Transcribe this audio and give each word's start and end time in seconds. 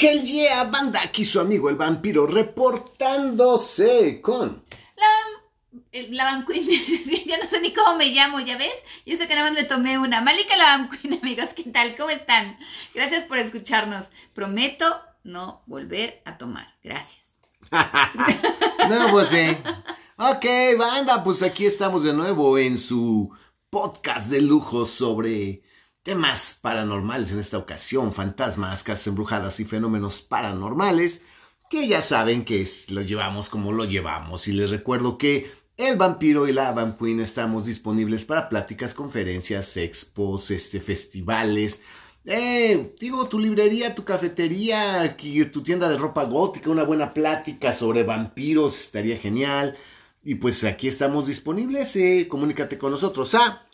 Hell 0.00 0.22
yeah, 0.22 0.64
banda, 0.64 1.02
aquí 1.02 1.26
su 1.26 1.40
amigo 1.40 1.68
el 1.68 1.76
vampiro 1.76 2.26
reportándose 2.26 4.22
con... 4.22 4.64
La, 4.96 5.76
eh, 5.92 6.08
la 6.12 6.24
Van 6.24 6.46
Queen, 6.46 6.66
ya 7.26 7.36
no 7.36 7.46
sé 7.46 7.60
ni 7.60 7.74
cómo 7.74 7.98
me 7.98 8.06
llamo, 8.06 8.40
¿ya 8.40 8.56
ves? 8.56 8.72
Yo 9.04 9.18
sé 9.18 9.28
que 9.28 9.34
nada 9.34 9.50
más 9.50 9.60
me 9.60 9.68
tomé 9.68 9.98
una. 9.98 10.22
Malika 10.22 10.56
la 10.56 10.64
Van 10.64 10.88
Queen, 10.88 11.20
amigos, 11.22 11.50
¿qué 11.54 11.64
tal? 11.64 11.94
¿Cómo 11.98 12.08
están? 12.08 12.58
Gracias 12.94 13.24
por 13.24 13.36
escucharnos. 13.36 14.06
Prometo 14.32 14.86
no 15.22 15.62
volver 15.66 16.22
a 16.24 16.38
tomar. 16.38 16.74
Gracias. 16.82 17.20
no, 17.70 19.10
pues 19.10 19.28
sí. 19.28 19.54
Ok, 20.16 20.78
banda, 20.78 21.22
pues 21.22 21.42
aquí 21.42 21.66
estamos 21.66 22.04
de 22.04 22.14
nuevo 22.14 22.56
en 22.56 22.78
su 22.78 23.30
podcast 23.68 24.28
de 24.28 24.40
lujo 24.40 24.86
sobre 24.86 25.60
temas 26.02 26.58
paranormales 26.60 27.32
en 27.32 27.40
esta 27.40 27.58
ocasión, 27.58 28.14
fantasmas, 28.14 28.82
casas 28.82 29.08
embrujadas 29.08 29.60
y 29.60 29.64
fenómenos 29.64 30.20
paranormales, 30.22 31.22
que 31.68 31.86
ya 31.86 32.02
saben 32.02 32.44
que 32.44 32.62
es, 32.62 32.90
lo 32.90 33.02
llevamos 33.02 33.48
como 33.48 33.72
lo 33.72 33.84
llevamos. 33.84 34.48
Y 34.48 34.52
les 34.52 34.70
recuerdo 34.70 35.18
que 35.18 35.50
el 35.76 35.96
vampiro 35.96 36.48
y 36.48 36.52
la 36.52 36.96
Queen 36.98 37.20
estamos 37.20 37.66
disponibles 37.66 38.24
para 38.24 38.48
pláticas, 38.48 38.94
conferencias, 38.94 39.76
expos, 39.76 40.50
este, 40.50 40.80
festivales. 40.80 41.82
Eh, 42.24 42.94
digo, 43.00 43.28
tu 43.28 43.38
librería, 43.38 43.94
tu 43.94 44.04
cafetería, 44.04 45.16
tu 45.52 45.62
tienda 45.62 45.88
de 45.88 45.96
ropa 45.96 46.24
gótica, 46.24 46.70
una 46.70 46.84
buena 46.84 47.14
plática 47.14 47.72
sobre 47.72 48.02
vampiros, 48.02 48.78
estaría 48.78 49.16
genial. 49.16 49.76
Y 50.22 50.34
pues 50.34 50.64
aquí 50.64 50.88
estamos 50.88 51.28
disponibles, 51.28 51.96
eh, 51.96 52.26
comunícate 52.28 52.76
con 52.76 52.92
nosotros 52.92 53.34
a 53.34 53.66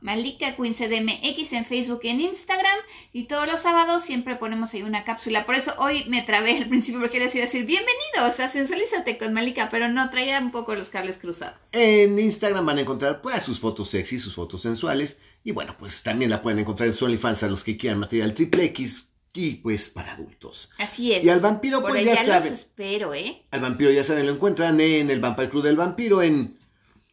Malika 0.00 0.56
Queen 0.56 0.74
CDMX 0.74 1.52
en 1.52 1.64
Facebook 1.64 2.00
y 2.04 2.08
en 2.08 2.20
Instagram. 2.20 2.78
Y 3.12 3.24
todos 3.24 3.46
los 3.46 3.60
sábados 3.62 4.02
siempre 4.02 4.36
ponemos 4.36 4.72
ahí 4.74 4.82
una 4.82 5.04
cápsula. 5.04 5.44
Por 5.46 5.54
eso 5.54 5.74
hoy 5.78 6.04
me 6.08 6.22
trabé 6.22 6.56
al 6.58 6.68
principio 6.68 7.00
porque 7.00 7.18
quería 7.18 7.28
decir 7.44 7.64
bienvenidos 7.64 8.40
a 8.40 8.48
Sensualízate 8.48 9.18
con 9.18 9.32
Malika, 9.32 9.68
pero 9.70 9.88
no 9.88 10.10
traía 10.10 10.38
un 10.38 10.50
poco 10.50 10.74
los 10.74 10.88
cables 10.88 11.18
cruzados. 11.18 11.58
En 11.72 12.18
Instagram 12.18 12.66
van 12.66 12.78
a 12.78 12.80
encontrar 12.82 13.20
pues 13.20 13.42
sus 13.42 13.60
fotos 13.60 13.90
sexy, 13.90 14.18
sus 14.18 14.34
fotos 14.34 14.62
sensuales. 14.62 15.18
Y 15.42 15.52
bueno, 15.52 15.74
pues 15.78 16.02
también 16.02 16.30
la 16.30 16.42
pueden 16.42 16.58
encontrar 16.58 16.88
en 16.88 16.94
su 16.94 17.04
OnlyFans 17.04 17.42
a 17.42 17.48
los 17.48 17.64
que 17.64 17.76
quieran 17.76 17.98
material 17.98 18.34
triple 18.34 18.64
X 18.64 19.10
y 19.32 19.56
pues 19.56 19.88
para 19.88 20.14
adultos. 20.14 20.70
Así 20.78 21.12
es. 21.12 21.24
Y 21.24 21.28
al 21.28 21.40
vampiro 21.40 21.82
pues 21.82 22.04
ya, 22.04 22.24
saben. 22.24 22.52
espero, 22.52 23.14
¿eh? 23.14 23.42
Al 23.50 23.60
vampiro 23.60 23.90
ya 23.90 24.04
saben, 24.04 24.26
lo 24.26 24.32
encuentran 24.32 24.80
en 24.80 25.10
el 25.10 25.20
Vampire 25.20 25.50
Club 25.50 25.62
del 25.62 25.76
Vampiro 25.76 26.22
en 26.22 26.56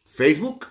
Facebook, 0.04 0.66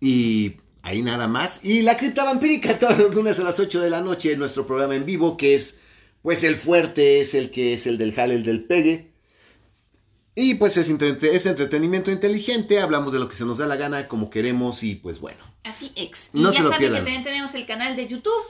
y 0.00 0.56
ahí 0.82 1.02
nada 1.02 1.28
más. 1.28 1.60
Y 1.64 1.82
la 1.82 1.96
cripta 1.96 2.24
vampírica 2.24 2.78
todos 2.78 2.98
los 2.98 3.14
lunes 3.14 3.38
a 3.38 3.42
las 3.42 3.58
8 3.58 3.80
de 3.80 3.90
la 3.90 4.00
noche 4.00 4.32
en 4.32 4.38
nuestro 4.38 4.66
programa 4.66 4.94
en 4.94 5.06
vivo, 5.06 5.36
que 5.36 5.54
es 5.54 5.78
pues 6.22 6.42
el 6.44 6.56
fuerte, 6.56 7.20
es 7.20 7.34
el 7.34 7.50
que 7.50 7.74
es 7.74 7.86
el 7.86 7.98
del 7.98 8.12
jale, 8.14 8.34
el 8.34 8.44
del 8.44 8.64
pegue. 8.64 9.12
Y 10.34 10.54
pues 10.54 10.76
es, 10.76 10.88
es 10.88 11.46
entretenimiento 11.46 12.10
inteligente, 12.10 12.80
hablamos 12.80 13.12
de 13.12 13.18
lo 13.18 13.28
que 13.28 13.34
se 13.34 13.44
nos 13.44 13.58
da 13.58 13.66
la 13.66 13.76
gana, 13.76 14.06
como 14.06 14.30
queremos 14.30 14.82
y 14.82 14.94
pues 14.94 15.20
bueno. 15.20 15.38
Así 15.64 15.92
ex. 15.96 16.30
Y 16.32 16.42
ya 16.42 16.52
saben 16.52 16.78
que 16.78 16.90
también 16.90 17.24
tenemos 17.24 17.54
el 17.54 17.66
canal 17.66 17.96
de 17.96 18.06
YouTube. 18.06 18.44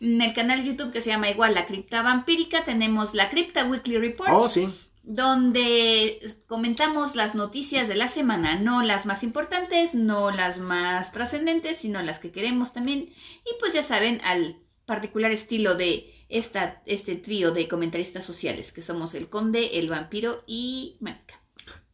En 0.00 0.20
el 0.20 0.34
canal 0.34 0.62
de 0.62 0.68
YouTube 0.68 0.92
que 0.92 1.00
se 1.00 1.10
llama 1.10 1.30
igual 1.30 1.54
La 1.54 1.66
Cripta 1.66 2.02
Vampírica 2.02 2.64
tenemos 2.64 3.14
la 3.14 3.28
Cripta 3.28 3.64
Weekly 3.64 3.98
Report. 3.98 4.30
Oh, 4.32 4.48
sí 4.48 4.68
donde 5.02 6.20
comentamos 6.46 7.16
las 7.16 7.34
noticias 7.34 7.88
de 7.88 7.96
la 7.96 8.08
semana, 8.08 8.56
no 8.56 8.82
las 8.82 9.04
más 9.04 9.22
importantes, 9.22 9.94
no 9.94 10.30
las 10.30 10.58
más 10.58 11.12
trascendentes, 11.12 11.78
sino 11.78 12.02
las 12.02 12.18
que 12.18 12.30
queremos 12.30 12.72
también. 12.72 13.12
Y 13.44 13.58
pues 13.58 13.72
ya 13.74 13.82
saben, 13.82 14.20
al 14.24 14.58
particular 14.86 15.32
estilo 15.32 15.74
de 15.74 16.12
esta, 16.28 16.82
este 16.86 17.16
trío 17.16 17.50
de 17.52 17.68
comentaristas 17.68 18.24
sociales, 18.24 18.72
que 18.72 18.82
somos 18.82 19.14
el 19.14 19.28
conde, 19.28 19.78
el 19.78 19.88
vampiro 19.88 20.44
y 20.46 20.96
Mónica. 21.00 21.40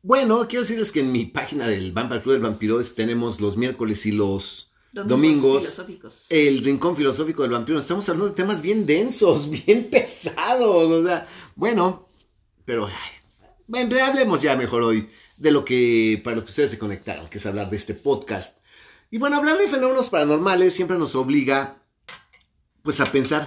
Bueno, 0.03 0.47
quiero 0.47 0.63
decirles 0.63 0.93
que 0.93 1.01
en 1.01 1.11
mi 1.11 1.27
página 1.27 1.67
del 1.67 1.93
Vampire 1.93 2.23
Club 2.23 2.35
del 2.35 2.43
Vampiro 2.43 2.83
tenemos 2.85 3.41
los 3.41 3.57
miércoles 3.57 4.07
y 4.07 4.13
los 4.13 4.73
domingos, 4.93 5.65
filosóficos. 5.65 6.27
el 6.31 6.65
rincón 6.65 6.97
filosófico 6.97 7.43
del 7.43 7.53
vampiro. 7.53 7.79
Estamos 7.79 8.09
hablando 8.09 8.31
de 8.31 8.37
temas 8.37 8.63
bien 8.63 8.87
densos, 8.87 9.51
bien 9.67 9.89
pesados. 9.91 10.91
O 10.91 11.05
sea, 11.05 11.29
bueno, 11.57 12.08
pero 12.69 12.87
hablemos 14.05 14.43
ya 14.43 14.55
mejor 14.55 14.83
hoy 14.83 15.09
de 15.39 15.51
lo 15.51 15.65
que, 15.65 16.21
para 16.23 16.37
lo 16.37 16.45
que 16.45 16.51
ustedes 16.51 16.71
se 16.71 16.79
conectaron, 16.79 17.27
que 17.31 17.39
es 17.39 17.47
hablar 17.47 17.71
de 17.71 17.79
este 17.79 17.95
podcast. 17.95 18.59
Y 19.11 19.17
bueno, 19.17 19.37
hablar 19.37 19.56
de 19.56 19.69
fenómenos 19.69 20.11
paranormales 20.11 20.75
siempre 20.75 20.99
nos 20.99 21.15
obliga, 21.15 21.79
pues, 22.83 23.01
a 23.01 23.11
pensar 23.11 23.47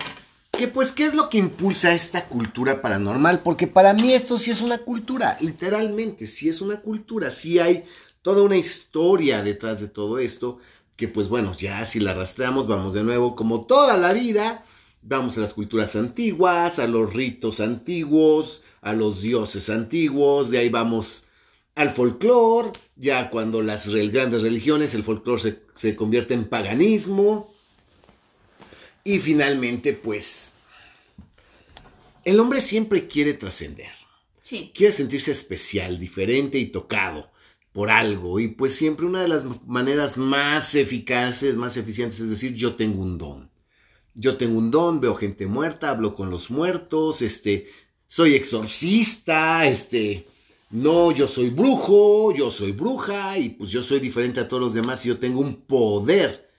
que, 0.50 0.68
pues, 0.68 0.92
¿qué 0.92 1.06
es 1.06 1.14
lo 1.14 1.30
que 1.30 1.38
impulsa 1.38 1.94
esta 1.94 2.26
cultura 2.26 2.82
paranormal? 2.82 3.44
Porque 3.44 3.68
para 3.68 3.94
mí 3.94 4.12
esto 4.12 4.40
sí 4.40 4.50
es 4.50 4.60
una 4.60 4.80
cultura, 4.80 5.38
literalmente, 5.40 6.26
sí 6.26 6.50
es 6.50 6.60
una 6.60 6.82
cultura, 6.82 7.30
sí 7.30 7.60
hay 7.60 7.86
toda 8.24 8.42
una 8.42 8.58
historia 8.58 9.44
detrás 9.44 9.82
de 9.82 9.88
todo 9.88 10.18
esto, 10.18 10.58
que 10.96 11.08
pues 11.08 11.28
bueno, 11.28 11.56
ya 11.56 11.86
si 11.86 12.00
la 12.00 12.16
rastreamos, 12.16 12.68
vamos 12.68 12.96
de 12.96 13.04
nuevo, 13.04 13.36
como 13.36 13.68
toda 13.68 13.98
la 13.98 14.14
vida, 14.14 14.66
vamos 15.04 15.38
a 15.38 15.42
las 15.42 15.54
culturas 15.54 15.96
antiguas, 15.96 16.80
a 16.80 16.88
los 16.88 17.14
ritos 17.14 17.60
antiguos, 17.60 18.64
a 18.82 18.94
los 18.94 19.22
dioses 19.22 19.70
antiguos, 19.70 20.50
de 20.50 20.58
ahí 20.58 20.70
vamos 20.70 21.26
al 21.76 21.92
folclore, 21.92 22.72
ya 22.96 23.30
cuando 23.30 23.62
las 23.62 23.88
grandes 23.88 24.42
religiones, 24.42 24.94
el 24.94 25.04
folclore 25.04 25.60
se, 25.74 25.96
convierte 25.96 26.34
en 26.34 26.46
paganismo, 26.46 27.54
y 29.04 29.20
finalmente 29.20 29.94
pues 29.94 30.54
el 32.24 32.40
hombre 32.40 32.62
siempre 32.62 33.08
quiere 33.08 33.34
trascender. 33.34 33.92
Sí. 34.44 34.72
Quiere 34.76 34.94
sentirse 34.94 35.32
especial, 35.32 35.98
diferente 35.98 36.60
y 36.60 36.68
tocado 36.68 37.32
por 37.72 37.90
algo. 37.90 38.40
Y 38.40 38.50
pues 38.50 38.76
siempre 38.76 39.06
una 39.06 39.22
de 39.22 39.28
las 39.28 39.46
maneras 39.66 40.18
más 40.18 40.76
eficaces, 40.76 41.58
más 41.58 41.78
eficientes 41.78 42.20
es 42.20 42.30
decir, 42.30 42.54
yo 42.54 42.76
tengo 42.76 43.02
un 43.02 43.18
don. 43.18 43.50
Yo 44.14 44.38
tengo 44.38 44.58
un 44.58 44.72
don, 44.72 45.00
veo 45.00 45.16
gente 45.16 45.48
muerta, 45.48 45.90
hablo 45.90 46.16
con 46.16 46.30
los 46.30 46.52
muertos, 46.52 47.22
este, 47.22 47.70
soy 48.12 48.36
exorcista, 48.36 49.66
este, 49.66 50.28
no, 50.70 51.14
yo 51.14 51.30
soy 51.30 51.50
brujo, 51.50 52.34
yo 52.34 52.52
soy 52.52 52.74
bruja 52.74 53.38
y 53.38 53.48
pues 53.48 53.72
yo 53.72 53.82
soy 53.82 54.02
diferente 54.02 54.42
a 54.42 54.50
todos 54.50 54.62
los 54.62 54.74
demás 54.74 55.06
y 55.06 55.08
yo 55.08 55.18
tengo 55.18 55.40
un 55.40 55.62
poder 55.62 56.52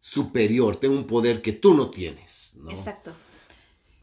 superior, 0.00 0.74
tengo 0.74 0.96
un 0.96 1.06
poder 1.06 1.42
que 1.42 1.52
tú 1.52 1.74
no 1.74 1.90
tienes. 1.90 2.56
¿no? 2.56 2.72
Exacto. 2.72 3.14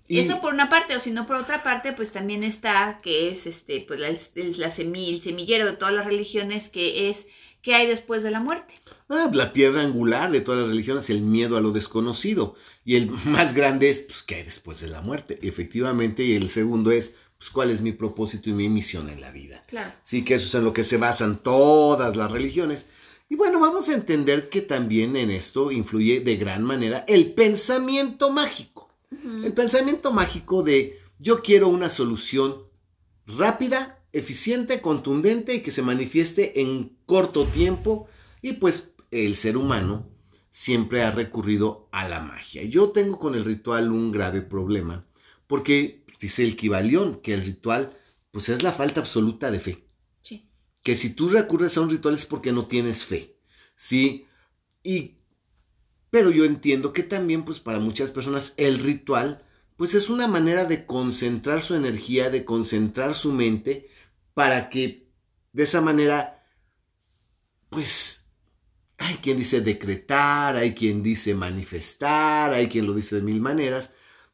Y 0.07 0.19
eso 0.19 0.39
por 0.39 0.53
una 0.53 0.69
parte, 0.69 0.95
o 0.95 0.99
si 1.01 1.11
no 1.11 1.27
por 1.27 1.35
otra 1.35 1.61
parte, 1.61 1.91
pues 1.91 2.13
también 2.13 2.41
está 2.41 2.97
que 3.03 3.31
es 3.31 3.47
este, 3.47 3.81
pues 3.81 3.99
la, 3.99 4.07
es 4.07 4.57
la 4.57 4.69
semilla, 4.69 5.17
el 5.17 5.21
semillero 5.21 5.65
de 5.65 5.75
todas 5.75 5.93
las 5.93 6.05
religiones, 6.05 6.69
que 6.69 7.09
es 7.09 7.27
qué 7.63 7.73
hay 7.73 7.87
después 7.87 8.21
de 8.21 8.29
la 8.29 8.39
muerte. 8.39 8.75
Ah, 9.09 9.31
la 9.33 9.53
piedra 9.53 9.81
angular 9.81 10.31
de 10.31 10.41
todas 10.41 10.61
las 10.61 10.69
religiones, 10.69 11.09
el 11.09 11.21
miedo 11.21 11.57
a 11.57 11.61
lo 11.61 11.71
desconocido. 11.71 12.55
Y 12.85 12.97
el 12.97 13.09
más 13.25 13.55
grande 13.55 13.89
es, 13.89 14.01
pues, 14.01 14.21
¿qué 14.21 14.35
hay 14.35 14.43
después 14.43 14.81
de 14.81 14.89
la 14.89 15.01
muerte? 15.01 15.39
Efectivamente. 15.41 16.23
Y 16.23 16.35
el 16.35 16.51
segundo 16.51 16.91
es, 16.91 17.15
pues, 17.39 17.49
¿cuál 17.49 17.71
es 17.71 17.81
mi 17.81 17.93
propósito 17.93 18.51
y 18.51 18.53
mi 18.53 18.69
misión 18.69 19.09
en 19.09 19.21
la 19.21 19.31
vida? 19.31 19.63
Claro. 19.67 19.93
Sí, 20.03 20.23
que 20.23 20.35
eso 20.35 20.45
es 20.45 20.53
en 20.53 20.65
lo 20.65 20.73
que 20.73 20.83
se 20.83 20.97
basan 20.97 21.41
todas 21.41 22.15
las 22.15 22.29
religiones. 22.29 22.85
Y 23.29 23.35
bueno, 23.35 23.59
vamos 23.59 23.89
a 23.89 23.93
entender 23.93 24.49
que 24.49 24.61
también 24.61 25.15
en 25.15 25.31
esto 25.31 25.71
influye 25.71 26.19
de 26.19 26.35
gran 26.35 26.63
manera 26.63 27.03
el 27.07 27.33
pensamiento 27.33 28.29
mágico. 28.29 28.91
El 29.43 29.53
pensamiento 29.53 30.11
mágico 30.11 30.63
de 30.63 30.99
yo 31.17 31.41
quiero 31.41 31.67
una 31.69 31.89
solución 31.89 32.63
rápida, 33.25 34.02
eficiente, 34.13 34.79
contundente 34.79 35.55
y 35.55 35.61
que 35.61 35.71
se 35.71 35.81
manifieste 35.81 36.61
en 36.61 36.95
corto 37.05 37.47
tiempo. 37.47 38.07
Y 38.41 38.53
pues 38.53 38.93
el 39.11 39.35
ser 39.35 39.57
humano 39.57 40.09
siempre 40.49 41.01
ha 41.01 41.11
recurrido 41.11 41.89
a 41.91 42.07
la 42.07 42.21
magia. 42.21 42.63
Yo 42.63 42.91
tengo 42.91 43.19
con 43.19 43.35
el 43.35 43.43
ritual 43.43 43.91
un 43.91 44.11
grave 44.11 44.41
problema, 44.41 45.05
porque 45.47 46.05
dice 46.19 46.43
el 46.43 46.55
Kibalión 46.55 47.19
que 47.21 47.33
el 47.33 47.43
ritual 47.43 47.97
pues 48.31 48.49
es 48.49 48.63
la 48.63 48.71
falta 48.71 49.01
absoluta 49.01 49.51
de 49.51 49.59
fe. 49.59 49.87
Sí. 50.21 50.47
Que 50.83 50.95
si 50.95 51.15
tú 51.15 51.29
recurres 51.29 51.75
a 51.75 51.81
un 51.81 51.89
ritual 51.89 52.15
es 52.15 52.25
porque 52.25 52.51
no 52.51 52.67
tienes 52.67 53.03
fe. 53.03 53.35
Sí. 53.75 54.27
Y 54.83 55.17
pero 56.11 56.29
yo 56.29 56.45
entiendo 56.45 56.93
que 56.93 57.01
también 57.01 57.45
pues 57.45 57.59
para 57.59 57.79
muchas 57.79 58.11
personas 58.11 58.53
el 58.57 58.77
ritual 58.77 59.43
pues 59.75 59.95
es 59.95 60.09
una 60.09 60.27
manera 60.27 60.65
de 60.65 60.85
concentrar 60.85 61.63
su 61.63 61.73
energía, 61.73 62.29
de 62.29 62.45
concentrar 62.45 63.15
su 63.15 63.31
mente 63.31 63.89
para 64.33 64.69
que 64.69 65.07
de 65.51 65.63
esa 65.63 65.81
manera, 65.81 66.43
pues, 67.69 68.27
hay 68.97 69.15
quien 69.15 69.37
dice 69.37 69.61
decretar, 69.61 70.55
hay 70.55 70.73
quien 70.73 71.03
dice 71.03 71.35
manifestar, 71.35 72.53
hay 72.53 72.67
quien 72.67 72.85
lo 72.85 72.93
dice 72.93 73.17
de 73.17 73.21
mil 73.21 73.41
maneras, 73.41 73.91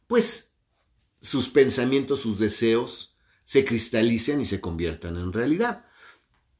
pues 0.07 0.53
sus 1.19 1.49
pensamientos, 1.49 2.21
sus 2.21 2.39
deseos 2.39 3.17
se 3.43 3.65
cristalicen 3.65 4.41
y 4.41 4.45
se 4.45 4.61
conviertan 4.61 5.17
en 5.17 5.33
realidad. 5.33 5.85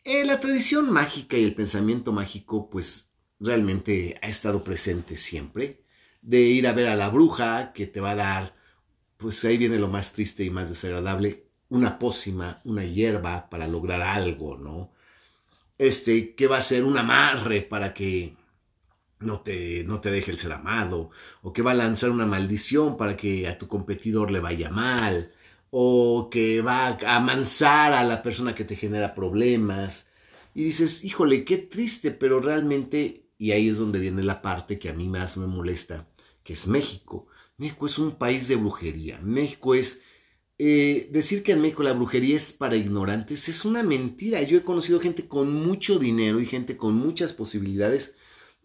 Eh, 0.04 0.26
la 0.26 0.40
tradición 0.40 0.92
mágica 0.92 1.38
y 1.38 1.44
el 1.44 1.54
pensamiento 1.54 2.12
mágico, 2.12 2.70
pues 2.70 3.12
realmente 3.40 4.18
ha 4.22 4.28
estado 4.28 4.64
presente 4.64 5.18
siempre. 5.18 5.84
De 6.22 6.42
ir 6.42 6.68
a 6.68 6.74
ver 6.74 6.88
a 6.88 6.96
la 6.96 7.10
bruja 7.10 7.74
que 7.74 7.86
te 7.86 8.02
va 8.02 8.12
a 8.12 8.16
dar, 8.16 8.56
pues 9.18 9.44
ahí 9.46 9.58
viene 9.58 9.78
lo 9.78 9.88
más 9.88 10.14
triste 10.14 10.44
y 10.44 10.50
más 10.50 10.70
desagradable, 10.70 11.49
una 11.70 12.00
pócima, 12.00 12.62
una 12.66 12.84
hierba 12.84 13.50
para 13.50 13.68
lograr 13.68 14.02
algo, 14.02 14.58
¿no? 14.58 14.92
Este, 15.78 16.36
que 16.36 16.48
va 16.48 16.58
a 16.58 16.64
ser 16.64 16.84
un 16.84 16.98
amarre 16.98 17.62
para 17.62 17.94
que 17.94 18.36
no 19.20 19.42
te, 19.42 19.84
no 19.84 20.00
te 20.02 20.12
deje 20.12 20.32
el 20.32 20.38
ser 20.38 20.52
amado, 20.54 21.12
o 21.42 21.54
que 21.54 21.62
va 21.62 21.72
a 21.72 21.76
lanzar 21.76 22.10
una 22.10 22.26
maldición 22.26 22.98
para 22.98 23.18
que 23.18 23.48
a 23.48 23.58
tu 23.58 23.68
competidor 23.68 24.32
le 24.32 24.40
vaya 24.40 24.70
mal, 24.70 25.34
o 25.72 26.30
que 26.32 26.62
va 26.62 26.88
a 26.88 27.16
amansar 27.18 27.94
a 27.94 28.04
la 28.04 28.24
persona 28.24 28.56
que 28.56 28.66
te 28.66 28.76
genera 28.76 29.14
problemas. 29.16 30.10
Y 30.54 30.64
dices, 30.64 31.04
híjole, 31.04 31.46
qué 31.46 31.58
triste, 31.58 32.12
pero 32.12 32.40
realmente, 32.40 33.30
y 33.38 33.52
ahí 33.52 33.70
es 33.70 33.78
donde 33.78 34.00
viene 34.00 34.24
la 34.24 34.42
parte 34.42 34.80
que 34.80 34.90
a 34.90 34.94
mí 34.94 35.08
más 35.08 35.38
me 35.38 35.48
molesta, 35.48 36.08
que 36.44 36.54
es 36.54 36.68
México. 36.68 37.28
México 37.58 37.86
es 37.86 38.00
un 38.00 38.18
país 38.18 38.48
de 38.48 38.56
brujería. 38.56 39.20
México 39.22 39.76
es... 39.76 40.02
Eh, 40.62 41.08
decir 41.10 41.42
que 41.42 41.54
en 41.54 41.62
México 41.62 41.84
la 41.84 41.94
brujería 41.94 42.36
es 42.36 42.52
para 42.52 42.76
ignorantes 42.76 43.48
es 43.48 43.64
una 43.64 43.82
mentira. 43.82 44.42
Yo 44.42 44.58
he 44.58 44.64
conocido 44.64 45.00
gente 45.00 45.26
con 45.26 45.54
mucho 45.54 46.00
dinero 46.00 46.42
y 46.42 46.46
gente 46.46 46.76
con 46.76 46.96
muchas 46.96 47.32
posibilidades 47.32 48.16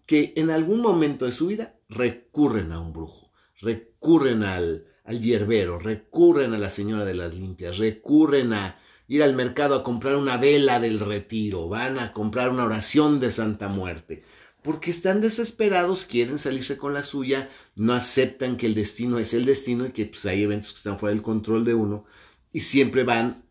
que 0.05 0.32
en 0.35 0.50
algún 0.50 0.81
momento 0.81 1.25
de 1.25 1.31
su 1.31 1.46
vida 1.46 1.76
recurren 1.88 2.73
a 2.73 2.81
un 2.81 2.93
brujo, 2.93 3.31
recurren 3.61 4.43
al, 4.43 4.87
al 5.05 5.20
hierbero, 5.20 5.79
recurren 5.79 6.52
a 6.52 6.58
la 6.58 6.69
señora 6.69 7.05
de 7.05 7.14
las 7.14 7.32
limpias, 7.35 7.79
recurren 7.79 8.52
a 8.55 8.76
ir 9.06 9.23
al 9.23 9.35
mercado 9.37 9.76
a 9.76 9.85
comprar 9.85 10.17
una 10.17 10.37
vela 10.37 10.81
del 10.81 10.99
retiro, 10.99 11.69
van 11.69 12.00
a 12.00 12.12
comprar 12.12 12.50
una 12.50 12.64
oración 12.64 13.20
de 13.20 13.31
Santa 13.31 13.69
Muerte, 13.69 14.25
porque 14.65 14.91
están 14.91 15.21
desesperados, 15.21 16.07
quieren 16.07 16.39
salirse 16.39 16.79
con 16.79 16.95
la 16.95 17.03
suya, 17.03 17.51
no 17.77 17.93
aceptan 17.93 18.57
que 18.57 18.65
el 18.65 18.75
destino 18.75 19.19
es 19.19 19.35
el 19.35 19.45
destino 19.45 19.85
y 19.85 19.93
que 19.93 20.07
pues, 20.07 20.25
hay 20.25 20.43
eventos 20.43 20.73
que 20.73 20.79
están 20.79 20.99
fuera 20.99 21.15
del 21.15 21.23
control 21.23 21.67
de 21.67 21.75
uno 21.75 22.07
y 22.51 22.61
siempre 22.61 23.05
van 23.05 23.45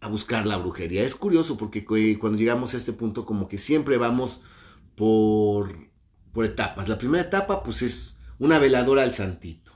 a 0.00 0.08
buscar 0.08 0.46
la 0.46 0.58
brujería. 0.58 1.04
Es 1.04 1.16
curioso 1.16 1.56
porque 1.56 1.86
cuando 1.86 2.38
llegamos 2.38 2.74
a 2.74 2.76
este 2.76 2.92
punto 2.92 3.24
como 3.24 3.48
que 3.48 3.56
siempre 3.56 3.96
vamos 3.96 4.42
por, 4.94 5.74
por 6.34 6.44
etapas. 6.44 6.86
La 6.86 6.98
primera 6.98 7.24
etapa 7.24 7.62
pues 7.62 7.80
es 7.80 8.20
una 8.38 8.58
veladora 8.58 9.04
al 9.04 9.14
santito 9.14 9.66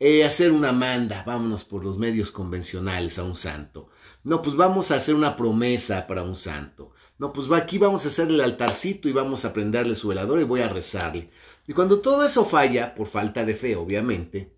eh, 0.00 0.24
hacer 0.24 0.50
una 0.50 0.72
manda, 0.72 1.22
vámonos 1.24 1.64
por 1.64 1.84
los 1.84 1.98
medios 1.98 2.30
convencionales 2.32 3.18
a 3.18 3.24
un 3.24 3.36
santo. 3.36 3.90
No, 4.24 4.42
pues 4.42 4.56
vamos 4.56 4.90
a 4.90 4.96
hacer 4.96 5.14
una 5.14 5.36
promesa 5.36 6.06
para 6.06 6.22
un 6.22 6.36
santo. 6.36 6.92
No, 7.18 7.32
pues 7.32 7.50
aquí 7.52 7.78
vamos 7.78 8.04
a 8.04 8.08
hacer 8.08 8.28
el 8.28 8.40
altarcito 8.40 9.08
y 9.08 9.12
vamos 9.12 9.44
a 9.44 9.52
prenderle 9.52 9.94
su 9.94 10.08
velador 10.08 10.40
y 10.40 10.44
voy 10.44 10.60
a 10.60 10.68
rezarle. 10.68 11.30
Y 11.66 11.72
cuando 11.72 12.00
todo 12.00 12.26
eso 12.26 12.44
falla, 12.44 12.94
por 12.94 13.06
falta 13.06 13.44
de 13.44 13.54
fe, 13.54 13.76
obviamente, 13.76 14.52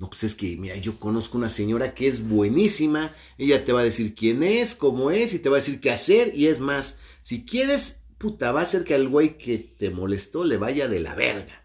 no, 0.00 0.08
pues 0.08 0.24
es 0.24 0.34
que, 0.34 0.56
mira, 0.56 0.76
yo 0.76 0.98
conozco 0.98 1.36
una 1.36 1.50
señora 1.50 1.94
que 1.94 2.08
es 2.08 2.26
buenísima, 2.26 3.12
ella 3.36 3.64
te 3.64 3.72
va 3.72 3.80
a 3.80 3.84
decir 3.84 4.14
quién 4.14 4.42
es, 4.42 4.74
cómo 4.74 5.10
es, 5.10 5.34
y 5.34 5.38
te 5.38 5.50
va 5.50 5.56
a 5.56 5.60
decir 5.60 5.80
qué 5.80 5.90
hacer, 5.90 6.34
y 6.34 6.46
es 6.46 6.60
más, 6.60 6.98
si 7.20 7.44
quieres, 7.44 8.00
puta, 8.16 8.50
va 8.52 8.62
a 8.62 8.66
ser 8.66 8.84
que 8.84 8.94
al 8.94 9.08
güey 9.08 9.36
que 9.36 9.58
te 9.58 9.90
molestó 9.90 10.44
le 10.44 10.56
vaya 10.56 10.88
de 10.88 11.00
la 11.00 11.14
verga. 11.14 11.64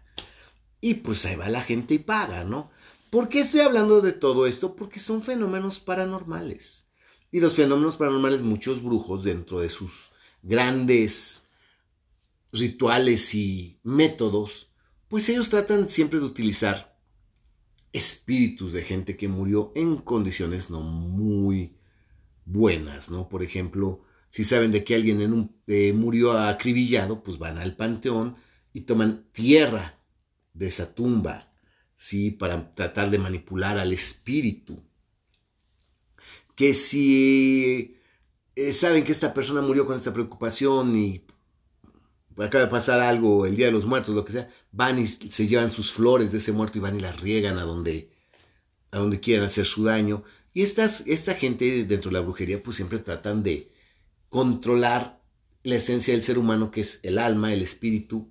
Y 0.82 0.94
pues 0.94 1.24
ahí 1.24 1.36
va 1.36 1.48
la 1.48 1.62
gente 1.62 1.94
y 1.94 1.98
paga, 1.98 2.44
¿no? 2.44 2.70
¿Por 3.08 3.28
qué 3.30 3.40
estoy 3.40 3.60
hablando 3.60 4.02
de 4.02 4.12
todo 4.12 4.46
esto? 4.46 4.76
Porque 4.76 5.00
son 5.00 5.22
fenómenos 5.22 5.80
paranormales. 5.80 6.85
Y 7.36 7.40
los 7.40 7.54
fenómenos 7.54 7.96
paranormales, 7.96 8.40
muchos 8.40 8.82
brujos 8.82 9.22
dentro 9.22 9.60
de 9.60 9.68
sus 9.68 10.10
grandes 10.42 11.46
rituales 12.50 13.34
y 13.34 13.78
métodos, 13.82 14.70
pues 15.08 15.28
ellos 15.28 15.50
tratan 15.50 15.90
siempre 15.90 16.18
de 16.18 16.24
utilizar 16.24 16.98
espíritus 17.92 18.72
de 18.72 18.84
gente 18.84 19.18
que 19.18 19.28
murió 19.28 19.70
en 19.76 19.98
condiciones 19.98 20.70
no 20.70 20.80
muy 20.80 21.76
buenas, 22.46 23.10
¿no? 23.10 23.28
Por 23.28 23.42
ejemplo, 23.42 24.00
si 24.30 24.42
saben 24.42 24.72
de 24.72 24.82
que 24.82 24.94
alguien 24.94 25.20
en 25.20 25.34
un, 25.34 25.60
eh, 25.66 25.92
murió 25.92 26.32
acribillado, 26.38 27.22
pues 27.22 27.36
van 27.36 27.58
al 27.58 27.76
panteón 27.76 28.36
y 28.72 28.80
toman 28.80 29.26
tierra 29.32 30.00
de 30.54 30.68
esa 30.68 30.94
tumba, 30.94 31.52
¿sí? 31.96 32.30
Para 32.30 32.72
tratar 32.72 33.10
de 33.10 33.18
manipular 33.18 33.76
al 33.76 33.92
espíritu. 33.92 34.82
Que 36.56 36.74
si 36.74 37.96
eh, 38.56 38.72
saben 38.72 39.04
que 39.04 39.12
esta 39.12 39.32
persona 39.34 39.62
murió 39.62 39.86
con 39.86 39.96
esta 39.96 40.12
preocupación 40.12 40.96
y 40.96 41.24
acaba 42.44 42.64
de 42.64 42.70
pasar 42.70 43.00
algo, 43.00 43.46
el 43.46 43.56
Día 43.56 43.66
de 43.66 43.72
los 43.72 43.86
Muertos, 43.86 44.14
lo 44.14 44.24
que 44.24 44.32
sea, 44.32 44.48
van 44.72 44.98
y 44.98 45.06
se 45.06 45.46
llevan 45.46 45.70
sus 45.70 45.92
flores 45.92 46.32
de 46.32 46.38
ese 46.38 46.52
muerto 46.52 46.78
y 46.78 46.80
van 46.80 46.96
y 46.96 47.00
las 47.00 47.20
riegan 47.20 47.58
a 47.58 47.62
donde, 47.62 48.10
a 48.90 48.98
donde 48.98 49.20
quieran 49.20 49.46
hacer 49.46 49.66
su 49.66 49.84
daño. 49.84 50.24
Y 50.52 50.62
estas, 50.62 51.02
esta 51.06 51.34
gente 51.34 51.84
dentro 51.84 52.10
de 52.10 52.14
la 52.14 52.20
brujería 52.20 52.62
pues 52.62 52.76
siempre 52.76 52.98
tratan 52.98 53.42
de 53.42 53.70
controlar 54.30 55.20
la 55.62 55.76
esencia 55.76 56.14
del 56.14 56.22
ser 56.22 56.38
humano 56.38 56.70
que 56.70 56.80
es 56.80 57.00
el 57.04 57.18
alma, 57.18 57.52
el 57.52 57.62
espíritu, 57.62 58.30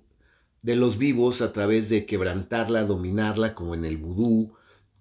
de 0.62 0.74
los 0.74 0.98
vivos 0.98 1.42
a 1.42 1.52
través 1.52 1.88
de 1.88 2.06
quebrantarla, 2.06 2.84
dominarla, 2.84 3.54
como 3.54 3.74
en 3.74 3.84
el 3.84 3.96
vudú, 3.96 4.55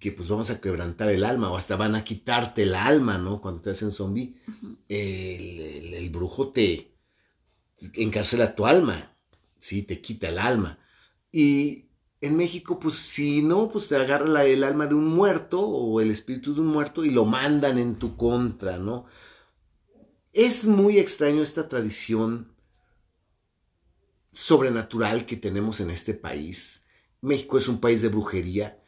que 0.05 0.11
pues 0.11 0.29
vamos 0.29 0.51
a 0.51 0.61
quebrantar 0.61 1.09
el 1.09 1.23
alma, 1.23 1.49
o 1.49 1.57
hasta 1.57 1.75
van 1.75 1.95
a 1.95 2.03
quitarte 2.03 2.61
el 2.61 2.75
alma, 2.75 3.17
¿no? 3.17 3.41
Cuando 3.41 3.59
te 3.59 3.71
hacen 3.71 3.91
zombie, 3.91 4.35
el, 4.87 6.09
brujo 6.11 6.49
te 6.49 6.91
encarcela 7.95 8.55
tu 8.55 8.67
alma, 8.67 9.17
¿sí? 9.57 9.81
Te 9.81 10.01
quita 10.01 10.29
el 10.29 10.37
alma. 10.37 10.77
Y 11.31 11.85
en 12.21 12.37
México, 12.37 12.79
pues 12.79 12.97
si 12.97 13.41
no, 13.41 13.71
pues 13.71 13.87
te 13.87 13.95
agarra 13.95 14.45
el 14.45 14.63
alma 14.63 14.85
de 14.85 14.93
un 14.93 15.07
muerto 15.07 15.59
o 15.59 15.99
el 16.01 16.11
espíritu 16.11 16.53
de 16.53 16.61
un 16.61 16.67
muerto 16.67 17.03
y 17.03 17.09
lo 17.09 17.25
mandan 17.25 17.79
en 17.79 17.95
tu 17.95 18.15
contra, 18.15 18.77
¿no? 18.77 19.07
Es 20.33 20.67
muy 20.67 20.99
extraño 20.99 21.41
esta 21.41 21.67
tradición 21.67 22.53
sobrenatural 24.31 25.25
que 25.25 25.35
tenemos 25.35 25.79
en 25.79 25.89
este 25.89 26.13
país. 26.13 26.85
México 27.21 27.57
es 27.57 27.67
un 27.67 27.79
país 27.79 28.03
de 28.03 28.09
brujería. 28.09 28.84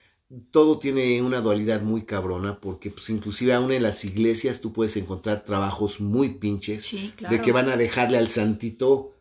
Todo 0.52 0.78
tiene 0.78 1.22
una 1.22 1.40
dualidad 1.40 1.82
muy 1.82 2.04
cabrona 2.04 2.60
porque 2.60 2.92
pues 2.92 3.10
inclusive 3.10 3.54
aún 3.54 3.72
en 3.72 3.84
las 3.84 4.04
iglesias 4.04 4.60
tú 4.60 4.74
puedes 4.74 4.98
encontrar 4.98 5.46
trabajos 5.46 6.02
muy 6.02 6.36
pinches 6.38 6.92
de 7.30 7.42
que 7.42 7.52
van 7.54 7.70
a 7.70 7.78
dejarle 7.78 8.18
al 8.18 8.30
santito 8.30 9.14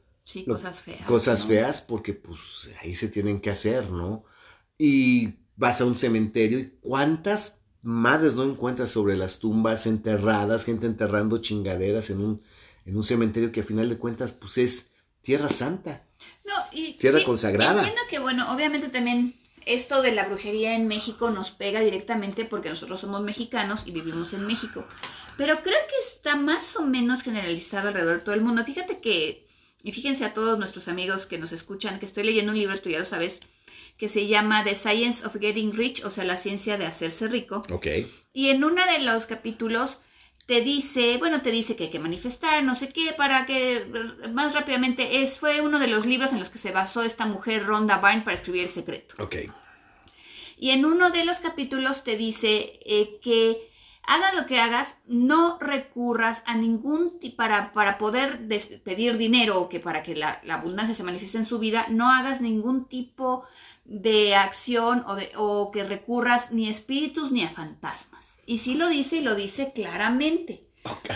cosas 0.46 0.82
feas. 0.82 1.06
Cosas 1.06 1.44
feas 1.46 1.80
porque 1.80 2.12
pues 2.12 2.72
ahí 2.80 2.96
se 2.96 3.08
tienen 3.08 3.40
que 3.40 3.50
hacer, 3.50 3.90
¿no? 3.90 4.24
Y 4.78 5.34
vas 5.54 5.80
a 5.80 5.84
un 5.84 5.96
cementerio 5.96 6.58
y 6.58 6.72
cuántas 6.80 7.60
madres 7.82 8.34
no 8.34 8.42
encuentras 8.42 8.90
sobre 8.90 9.16
las 9.16 9.38
tumbas 9.38 9.86
enterradas, 9.86 10.64
gente 10.64 10.86
enterrando 10.86 11.38
chingaderas 11.38 12.10
en 12.10 12.20
un, 12.20 12.42
en 12.84 12.96
un 12.96 13.04
cementerio 13.04 13.52
que 13.52 13.60
a 13.60 13.64
final 13.64 13.88
de 13.88 13.96
cuentas 13.96 14.32
pues 14.32 14.58
es 14.58 14.92
Tierra 15.22 15.50
Santa. 15.50 16.04
No, 16.44 16.52
y, 16.72 16.94
Tierra 16.94 17.22
consagrada. 17.24 17.80
Entiendo 17.80 18.02
que, 18.08 18.18
bueno, 18.18 18.52
obviamente 18.52 18.88
también 18.88 19.34
esto 19.66 20.00
de 20.00 20.12
la 20.12 20.24
brujería 20.24 20.74
en 20.74 20.86
México 20.86 21.30
nos 21.30 21.50
pega 21.50 21.80
directamente 21.80 22.44
porque 22.44 22.70
nosotros 22.70 23.00
somos 23.00 23.20
mexicanos 23.22 23.82
y 23.86 23.90
vivimos 23.90 24.32
en 24.32 24.46
México. 24.46 24.86
Pero 25.36 25.62
creo 25.62 25.78
que 25.88 26.08
está 26.08 26.36
más 26.36 26.76
o 26.76 26.82
menos 26.82 27.22
generalizado 27.22 27.88
alrededor 27.88 28.18
de 28.18 28.24
todo 28.24 28.34
el 28.34 28.40
mundo. 28.40 28.64
Fíjate 28.64 29.00
que, 29.00 29.46
y 29.82 29.92
fíjense 29.92 30.24
a 30.24 30.34
todos 30.34 30.58
nuestros 30.58 30.88
amigos 30.88 31.26
que 31.26 31.38
nos 31.38 31.52
escuchan, 31.52 31.98
que 31.98 32.06
estoy 32.06 32.24
leyendo 32.24 32.52
un 32.52 32.58
libro, 32.58 32.80
tú 32.80 32.90
ya 32.90 33.00
lo 33.00 33.04
sabes, 33.04 33.40
que 33.98 34.08
se 34.08 34.26
llama 34.26 34.62
The 34.62 34.76
Science 34.76 35.26
of 35.26 35.36
Getting 35.38 35.72
Rich, 35.72 36.04
o 36.04 36.10
sea, 36.10 36.24
la 36.24 36.36
ciencia 36.36 36.78
de 36.78 36.86
hacerse 36.86 37.28
rico. 37.28 37.62
Ok. 37.70 37.86
Y 38.32 38.50
en 38.50 38.62
uno 38.62 38.84
de 38.86 39.00
los 39.00 39.26
capítulos 39.26 39.98
te 40.46 40.60
dice, 40.60 41.16
bueno, 41.18 41.42
te 41.42 41.50
dice 41.50 41.74
que 41.74 41.84
hay 41.84 41.90
que 41.90 41.98
manifestar, 41.98 42.62
no 42.62 42.76
sé 42.76 42.88
qué, 42.88 43.12
para 43.12 43.46
que 43.46 43.84
más 44.32 44.54
rápidamente 44.54 45.22
es, 45.22 45.38
fue 45.38 45.60
uno 45.60 45.80
de 45.80 45.88
los 45.88 46.06
libros 46.06 46.32
en 46.32 46.38
los 46.38 46.50
que 46.50 46.58
se 46.58 46.70
basó 46.70 47.02
esta 47.02 47.26
mujer 47.26 47.66
Rhonda 47.66 47.98
Byrne 47.98 48.22
para 48.22 48.36
escribir 48.36 48.62
El 48.62 48.70
Secreto. 48.70 49.16
Ok. 49.18 49.36
Y 50.56 50.70
en 50.70 50.84
uno 50.84 51.10
de 51.10 51.24
los 51.24 51.40
capítulos 51.40 52.04
te 52.04 52.16
dice 52.16 52.78
eh, 52.86 53.18
que 53.20 53.68
hagas 54.06 54.34
lo 54.34 54.46
que 54.46 54.60
hagas, 54.60 54.96
no 55.06 55.58
recurras 55.60 56.42
a 56.46 56.56
ningún 56.56 57.18
para, 57.36 57.72
para 57.72 57.98
poder 57.98 58.46
pedir 58.84 59.16
dinero 59.16 59.60
o 59.60 59.68
que 59.68 59.80
para 59.80 60.04
que 60.04 60.14
la, 60.14 60.40
la, 60.44 60.54
abundancia 60.54 60.94
se 60.94 61.02
manifieste 61.02 61.38
en 61.38 61.44
su 61.44 61.58
vida, 61.58 61.86
no 61.90 62.10
hagas 62.10 62.40
ningún 62.40 62.86
tipo 62.86 63.44
de 63.84 64.36
acción 64.36 65.04
o, 65.08 65.16
de, 65.16 65.32
o 65.36 65.72
que 65.72 65.84
recurras 65.84 66.52
ni 66.52 66.68
a 66.68 66.70
espíritus 66.70 67.32
ni 67.32 67.42
a 67.42 67.50
fantasmas. 67.50 68.25
Y 68.46 68.58
sí 68.58 68.74
lo 68.74 68.88
dice 68.88 69.16
y 69.16 69.20
lo 69.20 69.34
dice 69.34 69.72
claramente. 69.74 70.62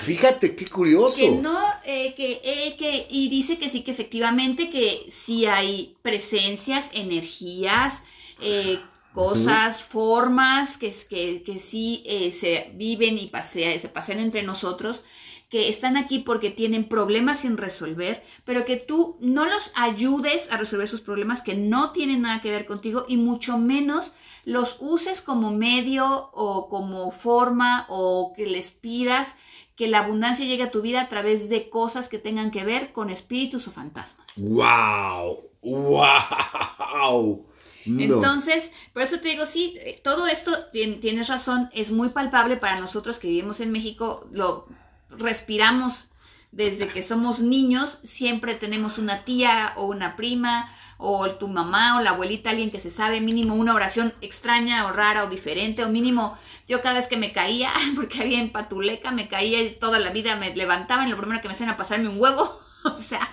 Fíjate, 0.02 0.56
qué 0.56 0.66
curioso. 0.66 1.14
Que 1.16 1.30
no, 1.30 1.60
eh, 1.84 2.14
que, 2.16 2.40
eh, 2.42 2.74
que, 2.76 3.06
y 3.08 3.28
dice 3.28 3.56
que 3.56 3.70
sí, 3.70 3.82
que 3.82 3.92
efectivamente 3.92 4.68
que 4.70 5.06
sí 5.10 5.46
hay 5.46 5.94
presencias, 6.02 6.90
energías, 6.92 8.02
eh, 8.42 8.80
cosas, 9.14 9.82
formas 9.82 10.76
que, 10.76 10.92
que, 11.08 11.42
que 11.44 11.58
sí 11.60 12.02
eh, 12.06 12.32
se 12.32 12.72
viven 12.74 13.16
y 13.18 13.28
pasea- 13.28 13.78
se 13.80 13.88
pasean 13.88 14.18
entre 14.18 14.42
nosotros, 14.42 15.02
que 15.50 15.68
están 15.68 15.96
aquí 15.96 16.20
porque 16.20 16.48
tienen 16.50 16.88
problemas 16.88 17.40
sin 17.40 17.56
resolver, 17.56 18.22
pero 18.44 18.64
que 18.64 18.76
tú 18.76 19.16
no 19.20 19.46
los 19.46 19.72
ayudes 19.74 20.50
a 20.52 20.56
resolver 20.56 20.88
sus 20.88 21.00
problemas 21.00 21.42
que 21.42 21.54
no 21.54 21.90
tienen 21.90 22.22
nada 22.22 22.40
que 22.40 22.52
ver 22.52 22.66
contigo 22.66 23.04
y 23.08 23.16
mucho 23.16 23.58
menos 23.58 24.12
los 24.44 24.76
uses 24.78 25.20
como 25.20 25.50
medio 25.50 26.30
o 26.32 26.68
como 26.68 27.10
forma 27.10 27.86
o 27.88 28.32
que 28.36 28.46
les 28.46 28.70
pidas 28.70 29.34
que 29.74 29.88
la 29.88 30.00
abundancia 30.00 30.44
llegue 30.44 30.62
a 30.62 30.70
tu 30.70 30.82
vida 30.82 31.00
a 31.00 31.08
través 31.08 31.48
de 31.48 31.68
cosas 31.68 32.08
que 32.08 32.18
tengan 32.18 32.50
que 32.50 32.64
ver 32.64 32.92
con 32.92 33.10
espíritus 33.10 33.66
o 33.66 33.72
fantasmas. 33.72 34.28
¡Wow! 34.36 35.40
¡Wow! 35.62 37.46
No. 37.86 38.02
Entonces, 38.02 38.72
por 38.92 39.02
eso 39.02 39.20
te 39.20 39.28
digo, 39.30 39.46
sí, 39.46 39.76
eh, 39.80 39.98
todo 40.04 40.26
esto 40.26 40.52
tien- 40.72 41.00
tienes 41.00 41.28
razón, 41.28 41.70
es 41.72 41.90
muy 41.90 42.10
palpable 42.10 42.56
para 42.56 42.76
nosotros 42.76 43.18
que 43.18 43.28
vivimos 43.28 43.60
en 43.60 43.72
México, 43.72 44.28
lo 44.32 44.66
respiramos 45.10 46.08
desde 46.52 46.88
que 46.88 47.02
somos 47.02 47.38
niños, 47.38 47.98
siempre 48.02 48.54
tenemos 48.54 48.98
una 48.98 49.24
tía 49.24 49.72
o 49.76 49.84
una 49.86 50.16
prima 50.16 50.68
o 50.98 51.30
tu 51.30 51.48
mamá 51.48 51.96
o 51.96 52.02
la 52.02 52.10
abuelita, 52.10 52.50
alguien 52.50 52.70
que 52.70 52.80
se 52.80 52.90
sabe 52.90 53.20
mínimo 53.20 53.54
una 53.54 53.72
oración 53.74 54.12
extraña 54.20 54.86
o 54.86 54.92
rara 54.92 55.24
o 55.24 55.28
diferente 55.28 55.84
o 55.84 55.88
mínimo 55.88 56.36
yo 56.68 56.82
cada 56.82 56.96
vez 56.96 57.06
que 57.06 57.16
me 57.16 57.32
caía, 57.32 57.72
porque 57.94 58.20
había 58.22 58.40
en 58.40 58.50
Patuleca, 58.50 59.10
me 59.12 59.28
caía 59.28 59.62
y 59.62 59.70
toda 59.76 59.98
la 59.98 60.10
vida 60.10 60.36
me 60.36 60.54
levantaba 60.54 61.06
y 61.06 61.10
lo 61.10 61.16
primero 61.16 61.40
que 61.40 61.48
me 61.48 61.54
hacían 61.54 61.68
era 61.68 61.76
pasarme 61.78 62.08
un 62.08 62.20
huevo, 62.20 62.60
o 62.84 62.98
sea, 63.00 63.28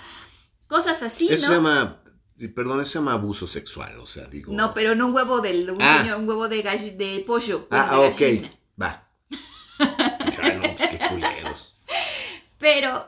cosas 0.67 1.01
así, 1.03 1.27
Eso 1.29 1.43
¿no? 1.43 1.47
se 1.47 1.53
llama, 1.55 2.01
perdón, 2.55 2.81
eso 2.81 2.89
se 2.91 2.99
llama 2.99 3.13
abuso 3.13 3.47
sexual, 3.47 3.99
o 3.99 4.07
sea, 4.07 4.27
digo. 4.27 4.53
No, 4.53 4.73
pero 4.73 4.95
no 4.95 5.07
un 5.07 5.15
huevo 5.15 5.41
del 5.41 5.69
un, 5.71 5.81
Ah. 5.81 6.15
un 6.17 6.27
huevo 6.29 6.47
de, 6.47 6.61
de 6.61 7.23
pollo. 7.25 7.67
Ah, 7.71 7.97
de 8.15 8.45
ok, 8.45 8.51
va. 8.81 9.09
Pues 9.77 10.89
qué. 10.89 11.36
Pero 12.59 13.07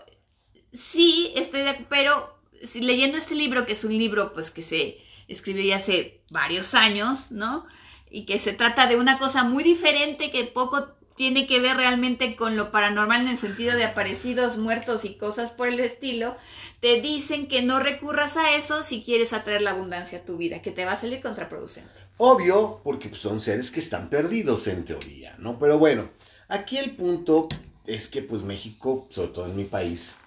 sí 0.71 1.33
estoy 1.35 1.61
de 1.61 1.73
pero 1.89 2.39
si 2.63 2.81
leyendo 2.81 3.17
este 3.17 3.35
libro, 3.35 3.65
que 3.65 3.73
es 3.73 3.83
un 3.83 3.97
libro 3.97 4.33
pues 4.33 4.51
que 4.51 4.61
se 4.61 4.97
escribió 5.27 5.63
ya 5.63 5.77
hace 5.77 6.21
varios 6.29 6.73
años, 6.73 7.31
¿no? 7.31 7.65
Y 8.09 8.25
que 8.25 8.39
se 8.39 8.53
trata 8.53 8.87
de 8.87 8.97
una 8.97 9.17
cosa 9.17 9.43
muy 9.43 9.63
diferente 9.63 10.31
que 10.31 10.43
poco 10.45 10.95
tiene 11.19 11.47
que 11.47 11.59
ver 11.59 11.75
realmente 11.75 12.37
con 12.37 12.55
lo 12.55 12.71
paranormal 12.71 13.23
en 13.23 13.27
el 13.27 13.37
sentido 13.37 13.75
de 13.75 13.83
aparecidos, 13.83 14.57
muertos 14.57 15.03
y 15.03 15.15
cosas 15.15 15.51
por 15.51 15.67
el 15.67 15.81
estilo, 15.81 16.37
te 16.79 17.01
dicen 17.01 17.49
que 17.49 17.61
no 17.61 17.79
recurras 17.79 18.37
a 18.37 18.55
eso 18.55 18.83
si 18.83 19.03
quieres 19.03 19.33
atraer 19.33 19.61
la 19.61 19.71
abundancia 19.71 20.19
a 20.19 20.23
tu 20.23 20.37
vida, 20.37 20.61
que 20.61 20.71
te 20.71 20.85
va 20.85 20.93
a 20.93 20.95
salir 20.95 21.21
contraproducente. 21.21 21.91
Obvio, 22.15 22.79
porque 22.85 23.09
pues, 23.09 23.19
son 23.21 23.41
seres 23.41 23.69
que 23.69 23.81
están 23.81 24.09
perdidos 24.09 24.65
en 24.67 24.85
teoría, 24.85 25.35
¿no? 25.39 25.59
Pero 25.59 25.77
bueno, 25.77 26.09
aquí 26.47 26.77
el 26.77 26.91
punto 26.91 27.49
es 27.89 28.07
que 28.07 28.21
pues 28.21 28.41
México, 28.43 29.07
sobre 29.09 29.29
todo 29.29 29.45
en 29.45 29.55
mi 29.55 29.65
país, 29.65 30.17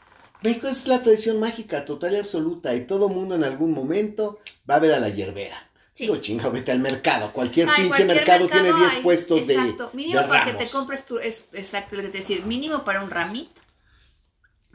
México 0.42 0.66
es 0.66 0.88
la 0.88 1.02
tradición 1.02 1.38
mágica 1.38 1.84
total 1.84 2.14
y 2.14 2.18
absoluta 2.18 2.74
y 2.74 2.84
todo 2.84 3.08
mundo 3.08 3.36
en 3.36 3.44
algún 3.44 3.72
momento 3.72 4.40
va 4.68 4.76
a 4.76 4.80
ver 4.80 4.92
a 4.92 5.00
la 5.00 5.08
hierbera. 5.08 5.68
Sí. 5.92 6.04
Digo, 6.04 6.16
chinga, 6.16 6.48
vete 6.48 6.72
al 6.72 6.80
mercado. 6.80 7.32
Cualquier 7.32 7.68
Ay, 7.68 7.74
pinche 7.74 7.88
cualquier 7.88 8.16
mercado, 8.16 8.48
tiene 8.48 8.72
10 8.72 8.78
hay, 8.78 9.02
puestos 9.02 9.46
de, 9.46 9.54
Exacto, 9.54 9.90
mínimo 9.92 10.20
de 10.20 10.26
para 10.26 10.44
que 10.46 10.54
te 10.54 10.66
compres 10.68 11.04
tu, 11.04 11.18
es, 11.18 11.46
exacto, 11.52 11.96
te 11.96 12.08
decir, 12.08 12.44
mínimo 12.44 12.82
para 12.82 13.02
un 13.02 13.10
ramito. 13.10 13.60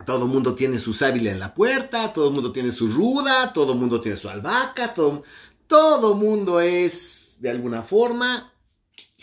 Todo 0.06 0.28
mundo 0.28 0.54
tiene 0.54 0.78
su 0.78 0.94
sábila 0.94 1.32
en 1.32 1.40
la 1.40 1.56
puerta, 1.56 2.14
todo 2.14 2.32
mundo 2.32 2.52
tiene 2.52 2.72
su 2.72 2.88
ruda, 2.88 3.52
todo 3.52 3.74
mundo 3.74 4.00
tiene 4.00 4.18
su 4.18 4.30
albahaca, 4.30 4.94
todo, 4.94 5.24
todo 5.66 6.14
mundo 6.14 6.62
es 6.62 7.36
de 7.40 7.50
alguna 7.50 7.82
forma 7.82 8.54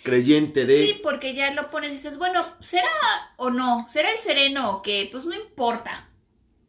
creyente 0.04 0.66
de... 0.66 0.86
Sí, 0.86 1.00
porque 1.02 1.34
ya 1.34 1.50
lo 1.52 1.70
pones 1.70 1.90
y 1.90 1.94
dices, 1.94 2.16
bueno, 2.18 2.46
¿será 2.60 2.88
o 3.36 3.50
no? 3.50 3.88
¿Será 3.88 4.12
el 4.12 4.18
sereno 4.18 4.70
o 4.70 4.82
qué? 4.82 5.08
Pues 5.10 5.24
no 5.24 5.34
importa. 5.34 6.08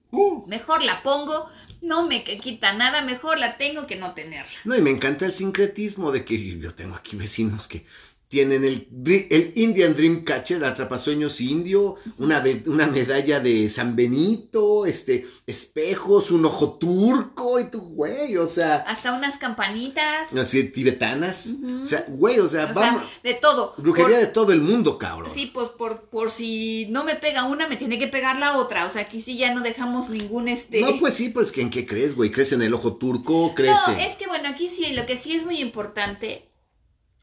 Uh. 0.10 0.48
Mejor 0.48 0.84
la 0.84 1.04
pongo, 1.04 1.48
no 1.82 2.08
me 2.08 2.24
quita 2.24 2.74
nada, 2.74 3.02
mejor 3.02 3.38
la 3.38 3.58
tengo 3.58 3.86
que 3.86 3.98
no 3.98 4.14
tenerla. 4.14 4.58
No, 4.64 4.76
y 4.76 4.82
me 4.82 4.90
encanta 4.90 5.26
el 5.26 5.34
sincretismo 5.34 6.12
de 6.12 6.26
que 6.26 6.58
yo 6.58 6.74
tengo 6.74 6.96
aquí 6.96 7.16
vecinos 7.16 7.68
que 7.68 7.86
tienen 8.28 8.64
el, 8.66 8.88
el 9.30 9.52
Indian 9.56 9.96
Dreamcatcher, 9.96 10.64
atrapasueños 10.66 11.40
indio, 11.42 11.96
una, 12.18 12.44
una 12.66 12.88
medalla 12.88 13.40
de 13.40 13.70
San 13.70 13.96
Benito, 13.96 14.86
este, 14.86 15.26
espejos, 15.46 16.32
un 16.32 16.46
ojo 16.46 16.78
turco 16.78 17.60
y 17.60 17.66
tu 17.70 17.80
güey, 17.82 18.38
o 18.38 18.48
sea, 18.48 18.78
Hasta 18.88 19.14
unas 19.14 19.38
campanitas. 19.38 20.34
así 20.34 20.64
tibetanas, 20.66 21.48
o 21.84 21.86
sea, 21.86 22.06
güey, 22.10 22.40
o 22.40 22.48
sea, 22.48 22.66
o 22.66 22.74
vamos, 22.74 23.04
sea, 23.04 23.32
de 23.34 23.40
todo. 23.40 23.74
brujería 23.78 24.18
Por- 24.18 24.26
de 24.28 24.32
todo 24.34 24.52
el 24.54 24.62
mundo, 24.62 24.98
cabrón. 24.98 25.30
Sí, 25.34 25.52
pues 25.54 25.70
por, 25.70 26.10
por 26.10 26.32
si 26.32 26.88
no 26.90 27.04
me 27.04 27.16
pega 27.16 27.44
una, 27.46 27.68
me 27.68 27.78
tiene 27.78 28.00
que 28.00 28.08
pegar 28.08 28.38
la 28.38 28.58
otra. 28.58 28.86
O 28.86 28.90
sea, 28.90 29.04
aquí 29.04 29.22
sí 29.22 29.38
ya 29.38 29.54
no 29.54 29.62
dejamos 29.62 30.10
ningún 30.10 30.48
este. 30.48 30.82
No, 30.82 31.00
pues 31.00 31.14
sí, 31.14 31.30
pues 31.30 31.56
en 31.58 31.70
qué 31.70 31.86
crees, 31.86 32.16
güey, 32.16 32.32
crees 32.32 32.52
en 32.52 32.62
el 32.62 32.74
ojo 32.74 32.96
turco, 32.98 33.54
crees 33.56 33.76
No, 33.88 33.94
en- 33.94 34.00
es 34.00 34.16
que 34.16 34.28
bueno, 34.28 34.50
aquí 34.50 34.68
sí, 34.70 34.94
lo 34.94 35.06
que 35.06 35.16
sí 35.18 35.36
es 35.36 35.46
muy 35.46 35.60
importante, 35.60 36.50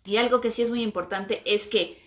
y 0.05 0.17
algo 0.17 0.41
que 0.41 0.51
sí 0.51 0.63
es 0.63 0.71
muy 0.71 0.83
importante, 0.83 1.43
es 1.45 1.67
que 1.67 2.01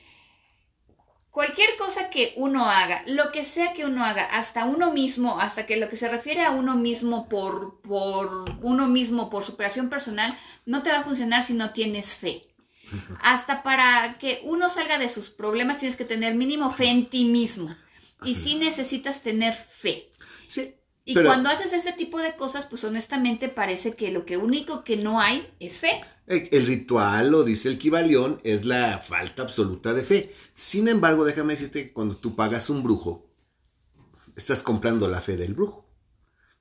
cualquier 1.32 1.76
cosa 1.78 2.10
que 2.10 2.34
uno 2.38 2.70
haga, 2.70 3.04
lo 3.08 3.32
que 3.32 3.44
sea 3.44 3.74
que 3.74 3.86
uno 3.86 4.06
haga, 4.06 4.24
hasta 4.26 4.66
uno 4.66 4.92
mismo, 4.92 5.40
hasta 5.40 5.66
que 5.66 5.78
lo 5.78 5.90
que 5.90 5.98
se 5.98 6.08
refiere 6.10 6.44
a 6.44 6.52
uno 6.52 6.76
mismo 6.76 7.28
por, 7.28 7.82
por 7.82 8.46
uno 8.62 8.88
mismo, 8.88 9.30
por 9.30 9.44
superación 9.44 9.90
personal, 9.90 10.38
no 10.66 10.82
te 10.82 10.90
va 10.92 11.00
a 11.00 11.04
funcionar 11.04 11.44
si 11.44 11.54
no 11.54 11.72
tienes 11.72 12.16
fe. 12.16 12.48
Hasta 13.22 13.64
para 13.64 14.18
que 14.20 14.42
uno 14.44 14.70
salga 14.70 14.98
de 14.98 15.10
sus 15.10 15.30
problemas 15.30 15.80
tienes 15.80 15.96
que 15.98 16.06
tener 16.06 16.36
mínimo 16.36 16.72
fe 16.72 16.90
en 16.90 17.08
ti 17.08 17.26
mismo. 17.26 17.76
Y 18.24 18.36
sí 18.36 18.56
necesitas 18.56 19.22
tener 19.22 19.54
fe. 19.54 20.10
Sí, 20.48 20.76
Y 21.08 21.14
Pero- 21.14 21.28
cuando 21.28 21.50
haces 21.50 21.72
este 21.74 21.92
tipo 21.94 22.18
de 22.18 22.36
cosas, 22.36 22.66
pues 22.66 22.84
honestamente 22.84 23.48
parece 23.48 23.94
que 23.96 24.10
lo 24.10 24.26
que 24.26 24.38
único 24.38 24.84
que 24.84 24.98
no 24.98 25.20
hay 25.22 25.48
es 25.60 25.78
fe. 25.78 26.04
El 26.28 26.66
ritual, 26.66 27.30
lo 27.30 27.44
dice 27.44 27.70
el 27.70 27.78
Kibalión, 27.78 28.40
es 28.44 28.66
la 28.66 28.98
falta 28.98 29.44
absoluta 29.44 29.94
de 29.94 30.04
fe. 30.04 30.34
Sin 30.56 30.88
embargo, 30.88 31.24
déjame 31.24 31.54
decirte 31.54 31.84
que 31.88 31.94
cuando 31.94 32.16
tú 32.18 32.36
pagas 32.36 32.70
un 32.72 32.82
brujo, 32.82 33.30
estás 34.36 34.64
comprando 34.64 35.08
la 35.08 35.22
fe 35.22 35.38
del 35.38 35.54
brujo. 35.54 35.86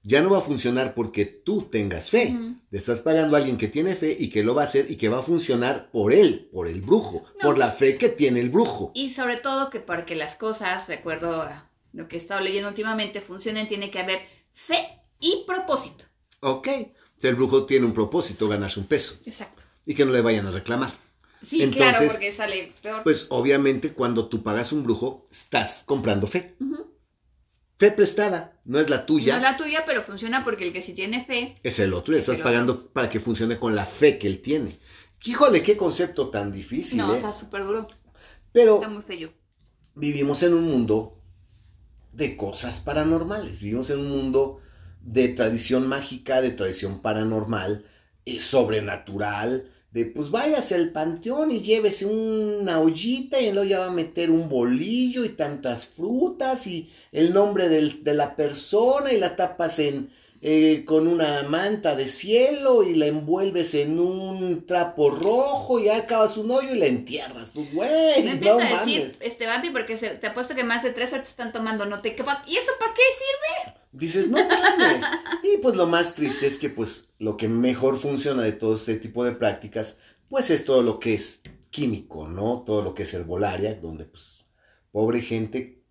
Ya 0.02 0.20
no 0.20 0.28
va 0.28 0.38
a 0.38 0.42
funcionar 0.42 0.92
porque 0.94 1.24
tú 1.24 1.62
tengas 1.70 2.10
fe. 2.10 2.36
Le 2.70 2.78
estás 2.78 3.00
pagando 3.00 3.36
a 3.36 3.38
alguien 3.38 3.56
que 3.56 3.68
tiene 3.68 3.96
fe 3.96 4.14
y 4.18 4.28
que 4.28 4.42
lo 4.42 4.54
va 4.54 4.62
a 4.62 4.66
hacer 4.66 4.90
y 4.90 4.96
que 4.96 5.08
va 5.08 5.20
a 5.20 5.22
funcionar 5.22 5.90
por 5.90 6.12
él, 6.12 6.50
por 6.52 6.68
el 6.68 6.82
brujo, 6.82 7.24
No. 7.36 7.40
por 7.40 7.56
la 7.56 7.70
fe 7.70 7.96
que 7.96 8.10
tiene 8.10 8.40
el 8.40 8.50
brujo. 8.50 8.92
Y 8.94 9.08
sobre 9.10 9.38
todo 9.38 9.70
que 9.70 9.80
para 9.80 10.04
que 10.04 10.14
las 10.14 10.36
cosas, 10.36 10.86
de 10.88 10.94
acuerdo 10.96 11.40
a 11.40 11.70
lo 11.94 12.06
que 12.06 12.16
he 12.16 12.18
estado 12.18 12.42
leyendo 12.42 12.68
últimamente, 12.68 13.22
funcionen, 13.22 13.66
tiene 13.66 13.90
que 13.90 14.00
haber 14.00 14.18
fe 14.52 14.76
y 15.20 15.44
propósito. 15.46 16.04
Ok. 16.40 16.68
Si 17.16 17.26
el 17.26 17.34
brujo 17.36 17.64
tiene 17.64 17.86
un 17.86 17.94
propósito, 17.94 18.48
ganarse 18.48 18.80
un 18.80 18.86
peso 18.86 19.16
Exacto. 19.24 19.62
y 19.86 19.94
que 19.94 20.04
no 20.04 20.12
le 20.12 20.20
vayan 20.20 20.46
a 20.46 20.50
reclamar. 20.50 20.92
Sí, 21.42 21.62
Entonces, 21.62 21.92
claro, 21.92 22.08
porque 22.10 22.32
sale 22.32 22.72
peor. 22.82 23.02
Pues 23.02 23.26
obviamente 23.28 23.92
cuando 23.92 24.28
tú 24.28 24.42
pagas 24.42 24.72
un 24.72 24.82
brujo, 24.82 25.26
estás 25.30 25.82
comprando 25.84 26.26
fe. 26.26 26.54
Fe 27.76 27.90
prestada, 27.90 28.60
no 28.64 28.78
es 28.78 28.88
la 28.88 29.04
tuya. 29.04 29.32
No 29.38 29.44
es 29.46 29.52
la 29.52 29.56
tuya, 29.56 29.82
pero 29.84 30.02
funciona 30.02 30.44
porque 30.44 30.64
el 30.66 30.72
que 30.72 30.80
sí 30.80 30.94
tiene 30.94 31.24
fe. 31.24 31.58
es 31.62 31.78
el 31.80 31.92
otro 31.92 32.14
y 32.14 32.18
Es 32.18 32.28
estás 32.28 32.38
pagando 32.42 32.88
para 32.88 33.08
que 33.10 33.20
funcione 33.20 33.58
con 33.58 33.74
la 33.74 33.84
fe 33.84 34.16
que 34.18 34.26
él 34.28 34.40
tiene. 34.42 34.78
Híjole, 35.24 35.62
qué 35.62 35.76
concepto 35.76 36.28
tan 36.28 36.52
difícil, 36.52 36.98
no, 36.98 37.12
¿eh? 37.12 37.16
está 37.16 37.32
súper 37.32 37.64
duro. 37.64 37.88
Pero 38.52 38.76
Está 38.76 38.88
muy 38.88 39.02
feo. 39.02 39.32
vivimos 39.94 40.42
en 40.44 40.54
un 40.54 40.64
mundo 40.64 41.18
de 42.12 42.36
cosas 42.36 42.78
paranormales. 42.80 43.60
Vivimos 43.60 43.90
en 43.90 43.98
un 44.00 44.10
mundo 44.10 44.60
de 45.06 45.28
tradición 45.28 45.86
mágica, 45.86 46.40
de 46.40 46.50
tradición 46.50 47.00
paranormal, 47.00 47.84
eh, 48.24 48.38
sobrenatural. 48.38 49.70
De 49.92 50.06
pues 50.06 50.30
váyase 50.32 50.74
al 50.74 50.90
panteón 50.90 51.52
y 51.52 51.60
llévese 51.60 52.04
una 52.06 52.80
ollita 52.80 53.40
y 53.40 53.52
luego 53.52 53.68
ya 53.68 53.78
va 53.78 53.86
a 53.86 53.90
meter 53.92 54.28
un 54.32 54.48
bolillo 54.48 55.24
y 55.24 55.28
tantas 55.28 55.86
frutas 55.86 56.66
y 56.66 56.90
el 57.12 57.32
nombre 57.32 57.68
del- 57.68 58.02
de 58.02 58.14
la 58.14 58.34
persona 58.34 59.12
y 59.12 59.18
la 59.20 59.36
tapas 59.36 59.78
en, 59.78 60.10
eh, 60.42 60.82
con 60.84 61.06
una 61.06 61.44
manta 61.44 61.94
de 61.94 62.08
cielo 62.08 62.82
y 62.82 62.96
la 62.96 63.06
envuelves 63.06 63.74
en 63.76 64.00
un 64.00 64.66
trapo 64.66 65.10
rojo 65.10 65.78
y 65.78 65.88
acabas 65.88 66.36
un 66.38 66.50
hoyo 66.50 66.74
y 66.74 66.78
la 66.78 66.86
entierras. 66.86 67.52
Tú, 67.52 67.64
güey, 67.72 68.24
No 68.24 68.34
no, 68.34 68.52
a 68.54 68.64
mames. 68.64 68.80
decir, 68.86 69.12
este 69.20 69.46
Bambi, 69.46 69.70
porque 69.70 69.96
se- 69.96 70.10
te 70.16 70.26
apuesto 70.26 70.56
que 70.56 70.64
más 70.64 70.82
de 70.82 70.90
tres 70.90 71.12
horas 71.12 71.28
están 71.28 71.52
tomando 71.52 71.86
no 71.86 72.00
te 72.02 72.08
¿Y 72.08 72.56
eso 72.56 72.72
para 72.80 72.92
qué 72.94 73.02
sirve? 73.16 73.83
Dices, 73.94 74.28
no 74.28 74.38
mames. 74.38 75.04
Y 75.42 75.58
pues 75.58 75.76
lo 75.76 75.86
más 75.86 76.14
triste 76.14 76.46
es 76.46 76.58
que 76.58 76.68
pues 76.68 77.14
lo 77.18 77.36
que 77.36 77.48
mejor 77.48 77.96
funciona 77.96 78.42
de 78.42 78.52
todo 78.52 78.74
este 78.74 78.96
tipo 78.96 79.24
de 79.24 79.32
prácticas, 79.32 79.98
pues 80.28 80.50
es 80.50 80.64
todo 80.64 80.82
lo 80.82 80.98
que 80.98 81.14
es 81.14 81.42
químico, 81.70 82.26
¿no? 82.28 82.64
Todo 82.66 82.82
lo 82.82 82.94
que 82.94 83.04
es 83.04 83.14
herbolaria, 83.14 83.74
donde 83.76 84.04
pues 84.04 84.44
pobre 84.90 85.20
gente 85.22 85.82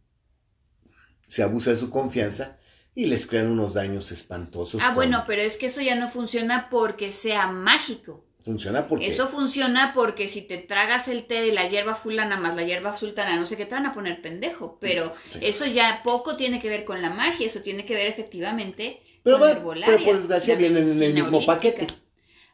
se 1.27 1.43
abusa 1.43 1.71
de 1.71 1.77
su 1.79 1.89
confianza 1.89 2.59
y 2.93 3.05
les 3.07 3.25
crean 3.25 3.49
unos 3.49 3.73
daños 3.73 4.11
espantosos. 4.11 4.81
Ah, 4.83 4.87
con- 4.87 4.95
bueno, 4.95 5.23
pero 5.25 5.41
es 5.41 5.57
que 5.57 5.67
eso 5.67 5.81
ya 5.81 5.95
no 5.95 6.09
funciona 6.09 6.69
porque 6.69 7.11
sea 7.11 7.47
mágico. 7.47 8.25
Funciona 8.45 8.87
porque... 8.87 9.07
Eso 9.07 9.27
funciona 9.29 9.93
porque 9.93 10.27
si 10.27 10.41
te 10.41 10.57
tragas 10.57 11.07
el 11.07 11.25
té 11.27 11.41
de 11.41 11.53
la 11.53 11.67
hierba 11.69 11.95
fulana 11.95 12.35
más 12.37 12.55
la 12.55 12.63
hierba 12.63 12.97
sultana, 12.97 13.37
no 13.37 13.45
sé 13.45 13.55
qué 13.55 13.65
te 13.65 13.75
van 13.75 13.85
a 13.85 13.93
poner 13.93 14.21
pendejo. 14.21 14.77
Pero 14.81 15.13
Sí. 15.31 15.39
eso 15.41 15.65
ya 15.65 16.01
poco 16.03 16.35
tiene 16.35 16.59
que 16.59 16.67
ver 16.69 16.83
con 16.83 17.01
la 17.01 17.09
magia, 17.09 17.47
eso 17.47 17.61
tiene 17.61 17.85
que 17.85 17.95
ver 17.95 18.07
efectivamente 18.07 19.01
Pero, 19.23 19.37
con 19.37 19.43
va- 19.47 19.51
la 19.53 19.57
herbolaria, 19.59 19.95
pero 19.95 20.05
por 20.05 20.17
desgracia 20.17 20.55
vienen 20.55 20.83
en 20.91 21.01
el 21.03 21.13
mismo 21.13 21.37
holística. 21.37 21.53
paquete. 21.55 21.87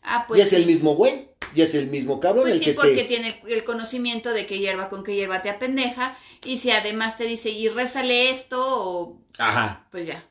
Ah, 0.04 0.26
pues 0.28 0.38
ya 0.38 0.44
es 0.46 0.54
el 0.54 0.66
mismo 0.66 0.96
güey, 0.96 1.28
ya 1.56 1.64
es 1.66 1.76
el 1.76 1.88
mismo 1.88 2.20
cabrón 2.22 2.44
Pues 2.44 2.54
el 2.56 2.60
sí, 2.60 2.66
que 2.66 2.74
porque 2.74 2.96
te... 2.96 3.04
tiene 3.06 3.42
el, 3.46 3.52
el 3.52 3.64
conocimiento 3.66 4.32
de 4.32 4.46
qué 4.46 4.60
hierba 4.60 4.90
con 4.90 5.04
qué 5.04 5.16
hierba 5.16 5.42
te 5.42 5.50
apendeja. 5.50 6.18
Y 6.46 6.60
si 6.60 6.72
además 6.72 7.18
te 7.18 7.26
dice, 7.26 7.50
y 7.50 7.68
rézale 7.68 8.30
esto, 8.30 8.62
o 8.64 9.22
Ajá, 9.40 9.88
pues 9.92 10.06
ya. 10.08 10.24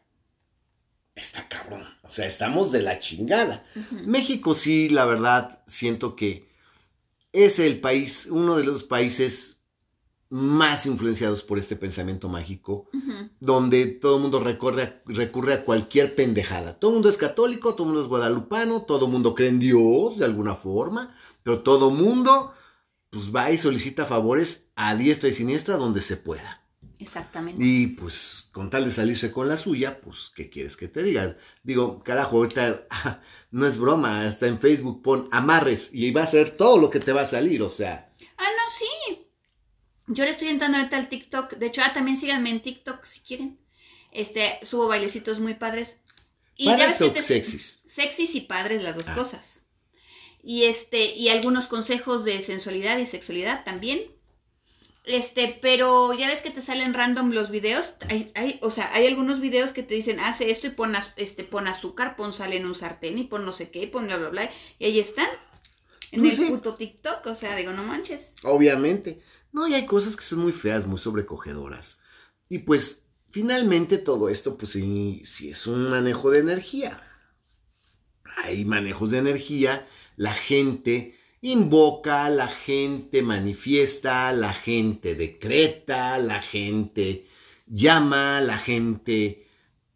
Está 1.20 1.48
cabrón. 1.48 1.84
O 2.02 2.10
sea, 2.10 2.26
estamos 2.26 2.72
de 2.72 2.82
la 2.82 3.00
chingada. 3.00 3.64
México 4.04 4.54
sí, 4.54 4.88
la 4.88 5.04
verdad, 5.04 5.62
siento 5.66 6.16
que 6.16 6.48
es 7.32 7.58
el 7.58 7.80
país, 7.80 8.26
uno 8.30 8.56
de 8.56 8.64
los 8.64 8.84
países 8.84 9.58
más 10.30 10.84
influenciados 10.84 11.42
por 11.42 11.58
este 11.58 11.74
pensamiento 11.74 12.28
mágico, 12.28 12.88
donde 13.40 13.86
todo 13.86 14.16
el 14.16 14.22
mundo 14.22 14.40
recorre, 14.40 15.02
recurre 15.06 15.54
a 15.54 15.64
cualquier 15.64 16.14
pendejada. 16.14 16.78
Todo 16.78 16.90
el 16.90 16.94
mundo 16.96 17.08
es 17.08 17.16
católico, 17.16 17.72
todo 17.72 17.84
el 17.84 17.88
mundo 17.88 18.02
es 18.02 18.08
guadalupano, 18.08 18.82
todo 18.82 19.06
el 19.06 19.12
mundo 19.12 19.34
cree 19.34 19.48
en 19.48 19.58
Dios 19.58 20.18
de 20.18 20.26
alguna 20.26 20.54
forma, 20.54 21.14
pero 21.42 21.62
todo 21.62 21.88
el 21.88 21.94
mundo 21.94 22.52
pues 23.10 23.34
va 23.34 23.50
y 23.50 23.56
solicita 23.56 24.04
favores 24.04 24.68
a 24.76 24.94
diestra 24.94 25.30
y 25.30 25.32
siniestra 25.32 25.78
donde 25.78 26.02
se 26.02 26.18
pueda. 26.18 26.57
Exactamente. 27.00 27.62
Y 27.64 27.86
pues 27.88 28.48
con 28.52 28.70
tal 28.70 28.84
de 28.84 28.90
salirse 28.90 29.30
con 29.30 29.48
la 29.48 29.56
suya, 29.56 30.00
pues 30.00 30.32
¿qué 30.34 30.50
quieres 30.50 30.76
que 30.76 30.88
te 30.88 31.02
diga? 31.02 31.36
Digo, 31.62 32.02
carajo, 32.02 32.38
ahorita 32.38 32.86
ah, 32.90 33.20
no 33.52 33.66
es 33.66 33.78
broma, 33.78 34.22
hasta 34.26 34.46
en 34.48 34.58
Facebook 34.58 35.02
pon 35.02 35.28
amarres 35.30 35.90
y 35.92 36.10
va 36.10 36.22
a 36.24 36.26
ser 36.26 36.56
todo 36.56 36.78
lo 36.78 36.90
que 36.90 37.00
te 37.00 37.12
va 37.12 37.22
a 37.22 37.26
salir, 37.28 37.62
o 37.62 37.70
sea, 37.70 38.12
Ah, 38.36 38.44
no, 38.56 38.62
sí. 38.78 39.26
Yo 40.08 40.24
le 40.24 40.30
estoy 40.30 40.48
entrando 40.48 40.78
ahorita 40.78 40.96
al 40.96 41.08
TikTok. 41.08 41.54
De 41.54 41.66
hecho, 41.66 41.82
ah, 41.84 41.92
también 41.92 42.16
síganme 42.16 42.50
en 42.50 42.60
TikTok 42.60 43.04
si 43.04 43.20
quieren. 43.20 43.58
Este, 44.12 44.58
subo 44.64 44.86
bailecitos 44.88 45.38
muy 45.40 45.54
padres. 45.54 45.96
ya 46.56 46.76
padres 46.76 47.00
o 47.02 47.10
te- 47.12 47.22
sexys. 47.22 47.82
Sexys 47.86 48.34
y 48.34 48.40
padres, 48.42 48.82
las 48.82 48.96
dos 48.96 49.06
Ah. 49.08 49.14
cosas. 49.14 49.60
Y 50.42 50.64
este, 50.64 51.14
y 51.14 51.28
algunos 51.28 51.66
consejos 51.66 52.24
de 52.24 52.40
sensualidad 52.40 52.98
y 52.98 53.06
sexualidad 53.06 53.64
también. 53.64 54.00
Este, 55.08 55.58
pero 55.62 56.12
ya 56.12 56.28
ves 56.28 56.42
que 56.42 56.50
te 56.50 56.60
salen 56.60 56.92
random 56.92 57.32
los 57.32 57.50
videos. 57.50 57.94
Hay, 58.10 58.30
hay, 58.34 58.58
o 58.62 58.70
sea, 58.70 58.92
hay 58.94 59.06
algunos 59.06 59.40
videos 59.40 59.72
que 59.72 59.82
te 59.82 59.94
dicen, 59.94 60.20
hace 60.20 60.50
esto 60.50 60.66
y 60.66 60.70
pon, 60.70 60.94
este, 61.16 61.44
pon 61.44 61.66
azúcar, 61.66 62.14
pon 62.14 62.34
sal 62.34 62.52
en 62.52 62.66
un 62.66 62.74
sartén 62.74 63.16
y 63.16 63.24
pon 63.24 63.46
no 63.46 63.52
sé 63.52 63.70
qué, 63.70 63.84
y 63.84 63.86
pon 63.86 64.06
bla, 64.06 64.18
bla, 64.18 64.28
bla. 64.28 64.50
Y 64.78 64.84
ahí 64.84 65.00
están. 65.00 65.28
En 66.12 66.24
el 66.24 66.36
puto 66.48 66.74
TikTok. 66.74 67.24
O 67.26 67.34
sea, 67.34 67.56
digo, 67.56 67.72
no 67.72 67.84
manches. 67.84 68.34
Obviamente. 68.42 69.22
No, 69.50 69.66
y 69.66 69.74
hay 69.74 69.86
cosas 69.86 70.14
que 70.14 70.24
son 70.24 70.40
muy 70.40 70.52
feas, 70.52 70.86
muy 70.86 70.98
sobrecogedoras. 70.98 72.00
Y 72.50 72.58
pues, 72.58 73.06
finalmente 73.30 73.96
todo 73.96 74.28
esto, 74.28 74.58
pues 74.58 74.72
sí, 74.72 75.22
sí 75.24 75.48
es 75.48 75.66
un 75.66 75.88
manejo 75.88 76.30
de 76.30 76.40
energía. 76.40 77.02
Hay 78.36 78.66
manejos 78.66 79.10
de 79.10 79.18
energía, 79.18 79.88
la 80.16 80.34
gente 80.34 81.17
invoca, 81.40 82.28
la 82.30 82.48
gente 82.48 83.22
manifiesta, 83.22 84.32
la 84.32 84.52
gente 84.52 85.14
decreta, 85.14 86.18
la 86.18 86.42
gente 86.42 87.26
llama, 87.66 88.40
la 88.40 88.58
gente 88.58 89.46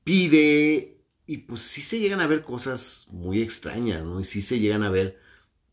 pide. 0.05 0.99
Y 1.27 1.39
pues 1.39 1.63
sí 1.63 1.83
se 1.83 1.99
llegan 2.01 2.21
a 2.21 2.27
ver 2.27 2.43
cosas 2.43 3.07
muy 3.11 3.41
extrañas, 3.41 4.05
¿no? 4.05 4.21
Y 4.21 4.25
sí 4.25 4.43
se 4.43 4.59
llegan 4.61 4.83
a 4.83 4.91
ver, 4.91 5.19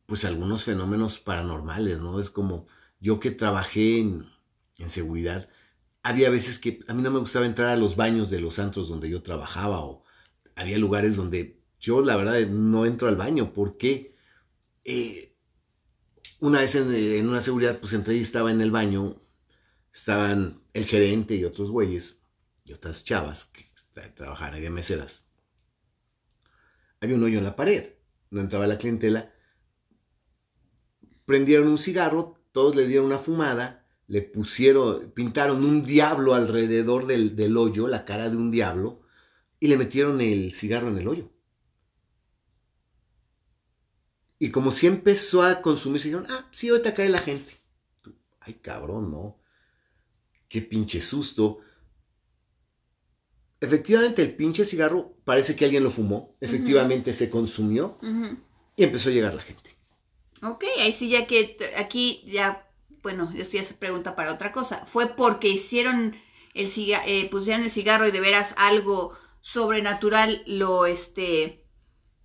pues, 0.05 0.25
algunos 0.25 0.63
fenómenos 0.63 1.19
paranormales, 1.19 1.99
¿no? 1.99 2.19
Es 2.19 2.29
como 2.29 2.67
yo 2.99 3.19
que 3.19 3.32
trabajé 3.32 3.99
en, 3.99 4.27
en 4.77 4.89
seguridad, 4.89 5.49
había 6.03 6.29
veces 6.29 6.60
que 6.60 6.79
a 6.88 6.93
mí 6.93 7.01
no 7.01 7.12
me 7.12 7.19
gustaba 7.19 7.45
entrar 7.45 7.69
a 7.69 7.77
los 7.77 7.95
baños 7.95 8.29
de 8.29 8.39
los 8.41 8.60
antros 8.60 8.88
donde 8.89 9.10
yo 9.10 9.21
trabajaba 9.21 9.84
o 9.84 10.03
había 10.55 10.77
lugares 10.77 11.15
donde 11.15 11.60
yo 11.79 12.01
la 12.01 12.15
verdad 12.15 12.39
no 12.47 12.86
entro 12.86 13.08
al 13.08 13.15
baño 13.15 13.53
porque 13.53 14.15
eh, 14.86 15.28
una 16.39 16.62
vez 16.62 16.75
en, 16.75 16.93
en 16.93 17.28
una 17.28 17.41
seguridad 17.41 17.80
pues 17.80 17.93
entré 17.93 18.15
y 18.15 18.21
estaba 18.21 18.52
en 18.52 18.62
el 18.62 18.71
baño, 18.71 19.21
estaban 19.93 20.62
el 20.73 20.86
gerente 20.86 21.36
y 21.36 21.45
otros 21.45 21.71
güeyes 21.71 22.21
y 22.63 22.73
otras 22.73 23.04
chavas 23.04 23.45
que 23.45 23.71
tra- 23.93 24.13
trabajaban 24.13 24.56
ahí 24.56 24.62
de 24.62 24.69
meseras. 24.69 25.28
Había 27.02 27.15
un 27.15 27.23
hoyo 27.23 27.39
en 27.39 27.45
la 27.45 27.56
pared, 27.56 27.93
no 28.32 28.41
entraba 28.41 28.67
la 28.67 28.78
clientela 28.78 29.34
prendieron 31.25 31.67
un 31.67 31.78
cigarro, 31.78 32.41
todos 32.52 32.75
le 32.75 32.88
dieron 32.88 33.06
una 33.06 33.19
fumada, 33.19 33.86
le 34.08 34.23
pusieron, 34.23 35.12
pintaron 35.12 35.63
un 35.63 35.84
diablo 35.84 36.34
alrededor 36.34 37.06
del 37.06 37.56
hoyo, 37.56 37.88
la 37.88 38.04
cara 38.04 38.32
de 38.32 38.36
un 38.38 38.49
diablo, 38.49 39.02
y 39.60 39.67
le 39.67 39.78
metieron 39.78 40.21
el 40.21 40.54
cigarro 40.54 40.89
en 40.89 40.97
el 40.97 41.08
hoyo. 41.08 41.30
Y 44.39 44.52
como 44.52 44.71
si 44.71 44.88
empezó 44.88 45.43
a 45.43 45.62
consumir, 45.62 46.02
dijeron, 46.02 46.25
ah, 46.30 46.47
sí, 46.54 46.69
ahorita 46.69 46.95
cae 46.95 47.10
la 47.10 47.19
gente. 47.19 47.58
Ay, 48.39 48.54
cabrón, 48.56 49.12
¿no? 49.12 49.38
Qué 50.47 50.62
pinche 50.62 51.02
susto. 51.02 51.60
Efectivamente, 53.60 54.21
el 54.21 54.34
pinche 54.34 54.63
cigarro 54.63 55.13
parece 55.25 55.58
que 55.58 55.65
alguien 55.65 55.84
lo 55.84 55.91
fumó. 55.91 56.38
Efectivamente, 56.39 57.13
se 57.13 57.30
consumió 57.30 57.97
y 58.78 58.84
empezó 58.84 59.10
a 59.10 59.12
llegar 59.12 59.34
la 59.34 59.41
gente. 59.41 59.75
Ok, 60.41 60.63
ahí 60.80 60.93
sí 60.93 61.10
ya 61.10 61.28
que 61.28 61.58
aquí 61.78 62.23
ya, 62.25 62.65
bueno, 63.04 63.30
esto 63.36 63.58
ya 63.58 63.65
se 63.65 63.73
pregunta 63.73 64.15
para 64.15 64.34
otra 64.34 64.54
cosa. 64.54 64.86
¿Fue 64.86 65.08
porque 65.08 65.49
hicieron 65.49 66.15
el 66.54 66.69
cigarro, 66.69 67.04
pusieron 67.30 67.63
el 67.63 67.71
cigarro 67.71 68.08
y 68.08 68.12
de 68.12 68.21
veras 68.21 68.54
algo 68.56 69.17
sobrenatural 69.41 70.41
lo 70.45 70.86
este 70.86 71.65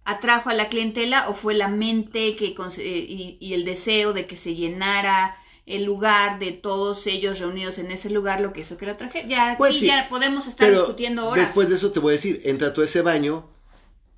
atrajo 0.04 0.50
a 0.50 0.54
la 0.54 0.68
clientela 0.68 1.28
o 1.28 1.34
fue 1.34 1.54
la 1.54 1.68
mente 1.68 2.36
que 2.36 2.48
eh, 2.78 3.06
y, 3.08 3.38
y 3.40 3.54
el 3.54 3.64
deseo 3.64 4.12
de 4.12 4.26
que 4.26 4.36
se 4.36 4.54
llenara 4.54 5.36
el 5.66 5.84
lugar 5.84 6.38
de 6.38 6.52
todos 6.52 7.06
ellos 7.06 7.38
reunidos 7.38 7.78
en 7.78 7.90
ese 7.90 8.10
lugar 8.10 8.40
lo 8.42 8.52
que 8.52 8.60
hizo 8.60 8.76
que 8.76 8.84
lo 8.84 8.94
trajeran? 8.96 9.28
Ya 9.30 9.50
aquí 9.52 9.58
Pues 9.58 9.78
sí, 9.78 9.86
ya 9.86 10.06
podemos 10.10 10.46
estar 10.46 10.68
Pero 10.68 10.80
discutiendo 10.80 11.26
horas. 11.28 11.46
después 11.46 11.70
de 11.70 11.76
eso 11.76 11.90
te 11.90 12.00
voy 12.00 12.10
a 12.12 12.16
decir, 12.16 12.42
entra 12.44 12.74
tú 12.74 12.82
a 12.82 12.84
ese 12.84 13.00
baño, 13.00 13.48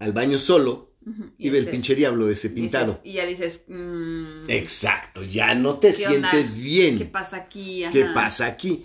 al 0.00 0.12
baño 0.12 0.38
solo, 0.40 0.90
y 1.38 1.50
ve 1.50 1.58
el 1.58 1.68
pinche 1.68 1.94
diablo 1.94 2.28
ese 2.28 2.48
dices- 2.48 2.52
pintado. 2.54 3.00
y 3.04 3.12
ya 3.12 3.26
dices, 3.26 3.62
mm, 3.68 4.50
Exacto, 4.50 5.22
ya 5.22 5.54
no 5.54 5.78
te 5.78 5.92
sientes 5.92 6.56
bien. 6.56 6.98
¿qué 6.98 7.04
pasa 7.04 7.36
aquí? 7.36 7.84
¿Qué 7.92 8.06
pasa 8.06 8.46
aquí? 8.46 8.84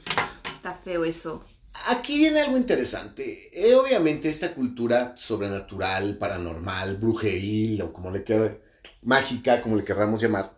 Está 0.58 0.76
feo 0.76 1.04
eso. 1.04 1.44
Aquí 1.88 2.18
viene 2.18 2.42
algo 2.42 2.58
interesante. 2.58 3.50
Eh, 3.54 3.76
obviamente 3.76 4.30
esta 4.30 4.54
cultura 4.54 5.16
sobrenatural, 5.18 6.18
paranormal, 6.18 6.98
brujeril 6.98 7.82
o 7.82 7.92
como 7.94 8.12
le 8.12 8.24
quer- 8.26 8.62
mágica, 9.04 9.62
como 9.62 9.76
le 9.76 9.84
querramos 9.84 10.22
llamar, 10.22 10.58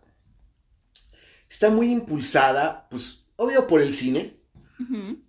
está 1.50 1.70
muy 1.70 1.92
impulsada, 1.92 2.88
pues, 2.90 3.26
obvio 3.38 3.68
por 3.68 3.82
el 3.82 3.94
cine, 3.94 4.38
Ujú. 4.80 5.24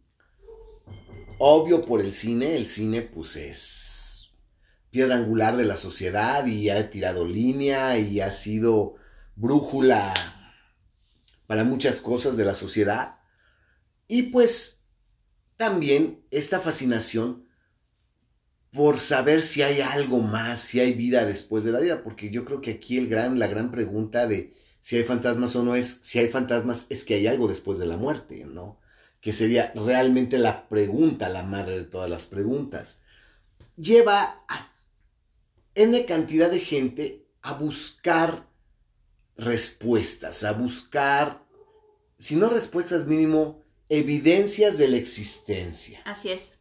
obvio 1.38 1.82
por 1.82 2.00
el 2.00 2.12
cine, 2.14 2.56
el 2.56 2.66
cine 2.66 3.02
pues 3.02 3.36
es 3.36 4.32
piedra 4.90 5.16
angular 5.16 5.56
de 5.56 5.64
la 5.64 5.76
sociedad 5.76 6.46
y 6.46 6.70
ha 6.70 6.90
tirado 6.90 7.24
línea 7.26 7.98
y 7.98 8.20
ha 8.20 8.30
sido 8.30 8.94
brújula 9.36 10.14
para 11.46 11.64
muchas 11.64 12.00
cosas 12.00 12.36
de 12.36 12.44
la 12.44 12.54
sociedad. 12.54 13.16
Y 14.08 14.24
pues 14.24 14.73
también 15.56 16.24
esta 16.30 16.60
fascinación 16.60 17.44
por 18.72 18.98
saber 18.98 19.42
si 19.42 19.62
hay 19.62 19.80
algo 19.80 20.18
más, 20.18 20.60
si 20.60 20.80
hay 20.80 20.92
vida 20.94 21.24
después 21.24 21.62
de 21.62 21.70
la 21.70 21.80
vida, 21.80 22.02
porque 22.02 22.30
yo 22.30 22.44
creo 22.44 22.60
que 22.60 22.72
aquí 22.72 22.98
el 22.98 23.08
gran, 23.08 23.38
la 23.38 23.46
gran 23.46 23.70
pregunta 23.70 24.26
de 24.26 24.54
si 24.80 24.96
hay 24.96 25.04
fantasmas 25.04 25.54
o 25.56 25.62
no 25.62 25.76
es, 25.76 26.00
si 26.02 26.18
hay 26.18 26.28
fantasmas 26.28 26.86
es 26.90 27.04
que 27.04 27.14
hay 27.14 27.26
algo 27.28 27.46
después 27.46 27.78
de 27.78 27.86
la 27.86 27.96
muerte, 27.96 28.44
¿no? 28.44 28.80
Que 29.20 29.32
sería 29.32 29.72
realmente 29.74 30.38
la 30.38 30.68
pregunta, 30.68 31.28
la 31.28 31.44
madre 31.44 31.78
de 31.78 31.84
todas 31.84 32.10
las 32.10 32.26
preguntas. 32.26 33.00
Lleva 33.76 34.44
a 34.48 34.72
N 35.74 36.04
cantidad 36.04 36.50
de 36.50 36.60
gente 36.60 37.26
a 37.42 37.54
buscar 37.54 38.46
respuestas, 39.36 40.44
a 40.44 40.52
buscar, 40.52 41.44
si 42.18 42.36
no 42.36 42.48
respuestas 42.50 43.06
mínimo, 43.06 43.63
evidencias 43.88 44.78
de 44.78 44.88
la 44.88 44.96
existencia. 44.96 46.00
Así 46.04 46.30
es. 46.30 46.58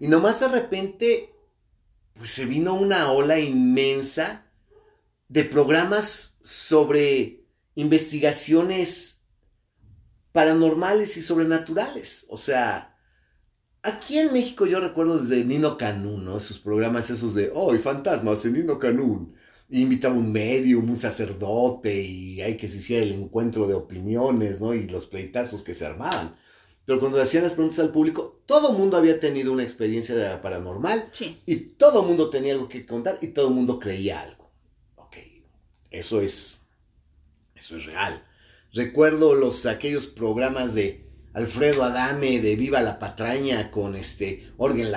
Y 0.00 0.08
nomás 0.08 0.40
de 0.40 0.48
repente, 0.48 1.34
pues 2.14 2.30
se 2.30 2.46
vino 2.46 2.74
una 2.74 3.10
ola 3.12 3.38
inmensa 3.38 4.46
de 5.28 5.44
programas 5.44 6.38
sobre 6.42 7.44
investigaciones 7.74 9.22
paranormales 10.32 11.16
y 11.16 11.22
sobrenaturales. 11.22 12.26
O 12.28 12.36
sea, 12.36 12.96
aquí 13.82 14.18
en 14.18 14.32
México 14.32 14.66
yo 14.66 14.80
recuerdo 14.80 15.18
desde 15.18 15.44
Nino 15.44 15.78
Canún, 15.78 16.24
¿no? 16.24 16.40
Sus 16.40 16.58
programas 16.58 17.10
esos 17.10 17.34
de, 17.34 17.50
oh, 17.54 17.76
fantasmas 17.78 18.44
en 18.44 18.54
Nino 18.54 18.78
Canún. 18.78 19.36
Invitaba 19.70 20.14
un 20.14 20.30
medium, 20.30 20.88
un 20.90 20.98
sacerdote, 20.98 22.02
y 22.02 22.40
hay 22.40 22.56
que 22.56 22.68
se 22.68 22.78
hiciera 22.78 23.02
el 23.02 23.12
encuentro 23.12 23.66
de 23.66 23.74
opiniones, 23.74 24.60
¿no? 24.60 24.74
Y 24.74 24.86
los 24.88 25.06
pleitazos 25.06 25.62
que 25.62 25.74
se 25.74 25.86
armaban. 25.86 26.36
Pero 26.84 27.00
cuando 27.00 27.20
hacían 27.20 27.44
las 27.44 27.54
preguntas 27.54 27.78
al 27.80 27.92
público, 27.92 28.42
todo 28.46 28.72
el 28.72 28.78
mundo 28.78 28.96
había 28.96 29.18
tenido 29.18 29.52
una 29.52 29.62
experiencia 29.62 30.42
paranormal. 30.42 31.08
Sí. 31.12 31.40
Y 31.46 31.56
todo 31.56 32.02
el 32.02 32.08
mundo 32.08 32.28
tenía 32.28 32.52
algo 32.52 32.68
que 32.68 32.84
contar 32.84 33.18
y 33.22 33.28
todo 33.28 33.48
el 33.48 33.54
mundo 33.54 33.78
creía 33.78 34.20
algo. 34.20 34.50
Ok, 34.96 35.16
eso 35.90 36.20
es, 36.20 36.66
eso 37.54 37.78
es 37.78 37.86
real. 37.86 38.22
Recuerdo 38.74 39.34
los, 39.34 39.64
aquellos 39.66 40.06
programas 40.06 40.74
de 40.74 41.08
Alfredo 41.32 41.84
Adame 41.84 42.40
de 42.40 42.54
Viva 42.54 42.82
la 42.82 42.98
Patraña 42.98 43.70
con 43.70 43.96
este 43.96 44.52
Orgen 44.56 44.88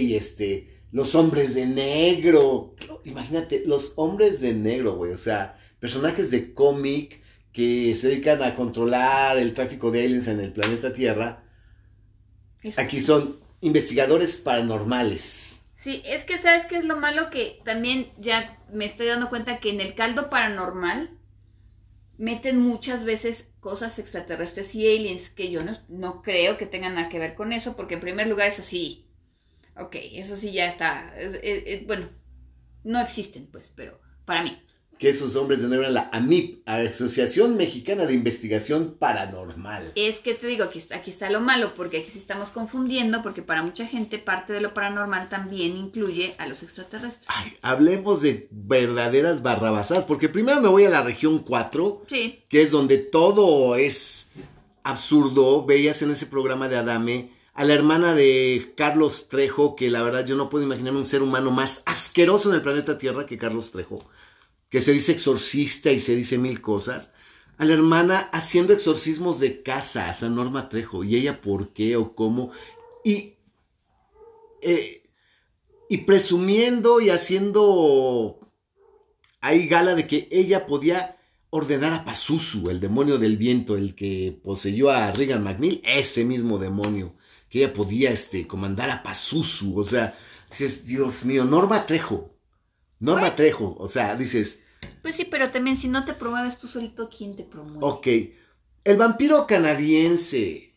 y 0.00 0.14
este, 0.14 0.77
los 0.92 1.14
hombres 1.14 1.54
de 1.54 1.66
negro. 1.66 2.74
Imagínate, 3.04 3.62
los 3.66 3.94
hombres 3.96 4.40
de 4.40 4.54
negro, 4.54 4.96
güey. 4.96 5.12
O 5.12 5.18
sea, 5.18 5.58
personajes 5.80 6.30
de 6.30 6.54
cómic 6.54 7.22
que 7.52 7.94
se 7.96 8.08
dedican 8.08 8.42
a 8.42 8.54
controlar 8.54 9.38
el 9.38 9.54
tráfico 9.54 9.90
de 9.90 10.04
aliens 10.04 10.28
en 10.28 10.40
el 10.40 10.52
planeta 10.52 10.92
Tierra. 10.92 11.44
Aquí 12.76 13.00
son 13.00 13.40
investigadores 13.60 14.36
paranormales. 14.36 15.60
Sí, 15.74 16.02
es 16.04 16.24
que 16.24 16.38
sabes 16.38 16.66
qué 16.66 16.76
es 16.76 16.84
lo 16.84 16.96
malo 16.96 17.30
que 17.30 17.60
también 17.64 18.10
ya 18.18 18.58
me 18.72 18.84
estoy 18.84 19.06
dando 19.06 19.28
cuenta 19.28 19.60
que 19.60 19.70
en 19.70 19.80
el 19.80 19.94
caldo 19.94 20.28
paranormal 20.28 21.10
meten 22.16 22.60
muchas 22.60 23.04
veces 23.04 23.46
cosas 23.60 23.98
extraterrestres 23.98 24.74
y 24.74 24.86
aliens 24.86 25.30
que 25.30 25.50
yo 25.50 25.60
no, 25.88 26.22
creo 26.22 26.58
que 26.58 26.66
tengan 26.66 26.94
nada 26.94 27.08
que 27.08 27.18
ver 27.18 27.34
con 27.34 27.52
eso, 27.52 27.76
porque 27.76 27.94
en 27.94 28.00
primer 28.00 28.26
lugar 28.26 28.48
eso 28.48 28.62
sí, 28.62 29.07
ok, 29.80 29.96
eso 30.14 30.36
sí 30.36 30.52
ya 30.52 30.68
está, 30.68 31.12
bueno, 31.86 32.08
no 32.84 33.00
existen 33.00 33.46
pues, 33.46 33.72
pero 33.74 34.00
para 34.24 34.42
mí 34.42 34.56
que 34.98 35.08
esos 35.08 35.36
hombres 35.36 35.60
de 35.60 35.68
negro 35.68 35.88
la 35.88 36.10
AMIP, 36.12 36.68
Asociación 36.68 37.56
Mexicana 37.56 38.04
de 38.04 38.14
Investigación 38.14 38.96
Paranormal. 38.98 39.92
Es 39.94 40.18
que 40.18 40.34
te 40.34 40.48
digo, 40.48 40.64
aquí 40.64 40.80
está, 40.80 40.96
aquí 40.96 41.10
está 41.10 41.30
lo 41.30 41.40
malo, 41.40 41.72
porque 41.76 41.98
aquí 41.98 42.10
sí 42.10 42.18
estamos 42.18 42.50
confundiendo, 42.50 43.22
porque 43.22 43.42
para 43.42 43.62
mucha 43.62 43.86
gente 43.86 44.18
parte 44.18 44.52
de 44.52 44.60
lo 44.60 44.74
paranormal 44.74 45.28
también 45.28 45.76
incluye 45.76 46.34
a 46.38 46.48
los 46.48 46.62
extraterrestres. 46.62 47.28
Ay, 47.28 47.52
hablemos 47.62 48.22
de 48.22 48.48
verdaderas 48.50 49.42
barrabasadas, 49.42 50.04
porque 50.04 50.28
primero 50.28 50.60
me 50.60 50.68
voy 50.68 50.84
a 50.84 50.90
la 50.90 51.02
región 51.02 51.38
4, 51.38 52.04
sí. 52.08 52.42
que 52.48 52.62
es 52.62 52.72
donde 52.72 52.98
todo 52.98 53.76
es 53.76 54.32
absurdo. 54.82 55.64
Veías 55.64 56.02
en 56.02 56.10
ese 56.10 56.26
programa 56.26 56.68
de 56.68 56.76
Adame 56.76 57.37
a 57.58 57.64
la 57.64 57.74
hermana 57.74 58.14
de 58.14 58.72
Carlos 58.76 59.28
Trejo, 59.28 59.74
que 59.74 59.90
la 59.90 60.02
verdad 60.02 60.24
yo 60.24 60.36
no 60.36 60.48
puedo 60.48 60.64
imaginarme 60.64 61.00
un 61.00 61.04
ser 61.04 61.22
humano 61.22 61.50
más 61.50 61.82
asqueroso 61.86 62.48
en 62.48 62.54
el 62.54 62.62
planeta 62.62 62.98
Tierra 62.98 63.26
que 63.26 63.36
Carlos 63.36 63.72
Trejo 63.72 64.08
que 64.68 64.80
se 64.80 64.92
dice 64.92 65.12
exorcista 65.12 65.90
y 65.90 66.00
se 66.00 66.14
dice 66.14 66.38
mil 66.38 66.60
cosas, 66.60 67.12
a 67.56 67.64
la 67.64 67.74
hermana 67.74 68.18
haciendo 68.32 68.72
exorcismos 68.72 69.40
de 69.40 69.62
casa, 69.62 70.14
a 70.20 70.28
Norma 70.28 70.68
Trejo, 70.68 71.04
y 71.04 71.16
ella 71.16 71.40
por 71.40 71.72
qué 71.72 71.96
o 71.96 72.14
cómo, 72.14 72.52
y, 73.04 73.34
eh, 74.62 75.02
y 75.88 75.98
presumiendo 75.98 77.00
y 77.00 77.10
haciendo 77.10 78.38
ahí 79.40 79.66
gala 79.66 79.94
de 79.94 80.06
que 80.06 80.28
ella 80.30 80.66
podía 80.66 81.16
ordenar 81.50 81.94
a 81.94 82.04
Pazuzu, 82.04 82.68
el 82.70 82.78
demonio 82.78 83.18
del 83.18 83.36
viento, 83.36 83.76
el 83.76 83.94
que 83.94 84.38
poseyó 84.44 84.90
a 84.90 85.10
Regan 85.12 85.42
McNeil, 85.42 85.80
ese 85.82 86.24
mismo 86.24 86.58
demonio, 86.58 87.14
que 87.48 87.58
ella 87.58 87.72
podía 87.72 88.10
este, 88.10 88.46
comandar 88.46 88.90
a 88.90 89.02
Pazuzu, 89.02 89.78
o 89.78 89.84
sea, 89.84 90.18
dices, 90.50 90.86
Dios 90.86 91.24
mío, 91.24 91.44
Norma 91.44 91.86
Trejo, 91.86 92.34
Norma 93.00 93.34
Trejo, 93.34 93.76
o 93.78 93.88
sea, 93.88 94.16
dices... 94.16 94.60
Pues 95.02 95.16
sí, 95.16 95.24
pero 95.24 95.50
también 95.50 95.76
si 95.76 95.88
no 95.88 96.04
te 96.04 96.12
promueves 96.12 96.58
tú 96.58 96.66
solito, 96.66 97.08
¿quién 97.08 97.36
te 97.36 97.44
promueve? 97.44 97.78
Ok. 97.80 98.06
El 98.84 98.96
vampiro 98.96 99.46
canadiense. 99.46 100.68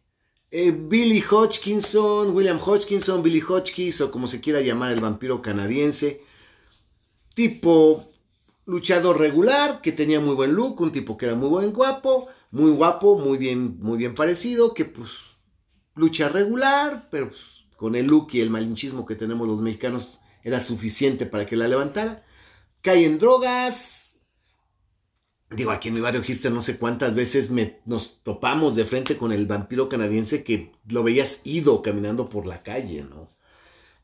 Eh, 0.49 0.71
Billy 0.71 1.23
Hodgkinson, 1.29 2.35
William 2.35 2.59
Hodgkinson, 2.59 3.23
Billy 3.23 3.41
Hodgkins, 3.41 4.01
o 4.01 4.11
como 4.11 4.27
se 4.27 4.41
quiera 4.41 4.59
llamar 4.59 4.91
el 4.91 4.99
vampiro 4.99 5.41
canadiense. 5.41 6.23
Tipo 7.33 8.11
luchador 8.65 9.19
regular, 9.19 9.81
que 9.81 9.91
tenía 9.91 10.19
muy 10.19 10.35
buen 10.35 10.53
look, 10.53 10.81
un 10.81 10.91
tipo 10.91 11.17
que 11.17 11.25
era 11.25 11.35
muy 11.35 11.49
buen 11.49 11.71
guapo, 11.71 12.27
muy 12.51 12.71
guapo, 12.71 13.17
muy 13.17 13.37
bien, 13.37 13.77
muy 13.79 13.97
bien 13.97 14.13
parecido, 14.13 14.73
que 14.73 14.85
pues 14.85 15.11
lucha 15.95 16.29
regular, 16.29 17.07
pero 17.11 17.29
pues, 17.29 17.65
con 17.75 17.95
el 17.95 18.07
look 18.07 18.29
y 18.33 18.41
el 18.41 18.49
malinchismo 18.49 19.05
que 19.05 19.15
tenemos 19.15 19.47
los 19.47 19.61
mexicanos 19.61 20.19
era 20.43 20.59
suficiente 20.59 21.25
para 21.25 21.45
que 21.45 21.55
la 21.55 21.67
levantara. 21.67 22.23
Cae 22.81 23.05
en 23.05 23.19
drogas. 23.19 24.15
Digo, 25.49 25.71
aquí 25.71 25.89
en 25.89 25.95
mi 25.95 25.99
barrio 25.99 26.23
hipster 26.23 26.51
no 26.51 26.61
sé 26.61 26.77
cuántas 26.77 27.13
veces 27.13 27.51
nos 27.85 28.23
topamos 28.23 28.75
de 28.75 28.85
frente 28.85 29.17
con 29.17 29.31
el 29.31 29.47
vampiro 29.47 29.89
canadiense 29.89 30.43
que 30.43 30.71
lo 30.87 31.03
veías 31.03 31.41
ido 31.43 31.81
caminando 31.81 32.29
por 32.29 32.45
la 32.45 32.63
calle, 32.63 33.03
¿no? 33.03 33.31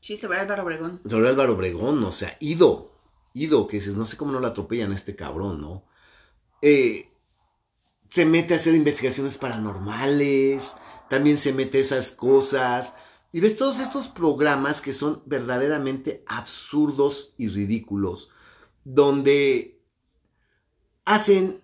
Sí, 0.00 0.16
sobre 0.16 0.38
Álvaro 0.38 0.62
Obregón. 0.62 1.00
Sobre 1.08 1.28
Álvaro 1.28 1.54
Obregón, 1.54 2.04
o 2.04 2.12
sea, 2.12 2.36
ido. 2.40 2.92
Ido, 3.32 3.66
que 3.66 3.78
dices, 3.78 3.96
no 3.96 4.06
sé 4.06 4.16
cómo 4.16 4.32
no 4.32 4.40
la 4.40 4.48
atropellan 4.48 4.92
a 4.92 4.94
este 4.94 5.16
cabrón, 5.16 5.60
¿no? 5.60 5.84
Eh, 6.60 7.08
se 8.10 8.24
mete 8.24 8.54
a 8.54 8.58
hacer 8.58 8.74
investigaciones 8.74 9.36
paranormales, 9.38 10.74
también 11.08 11.38
se 11.38 11.52
mete 11.52 11.80
esas 11.80 12.12
cosas. 12.12 12.94
Y 13.30 13.40
ves 13.40 13.56
todos 13.56 13.78
estos 13.78 14.08
programas 14.08 14.80
que 14.80 14.92
son 14.92 15.22
verdaderamente 15.26 16.24
absurdos 16.26 17.34
y 17.36 17.48
ridículos, 17.48 18.30
donde 18.84 19.80
hacen 21.04 21.62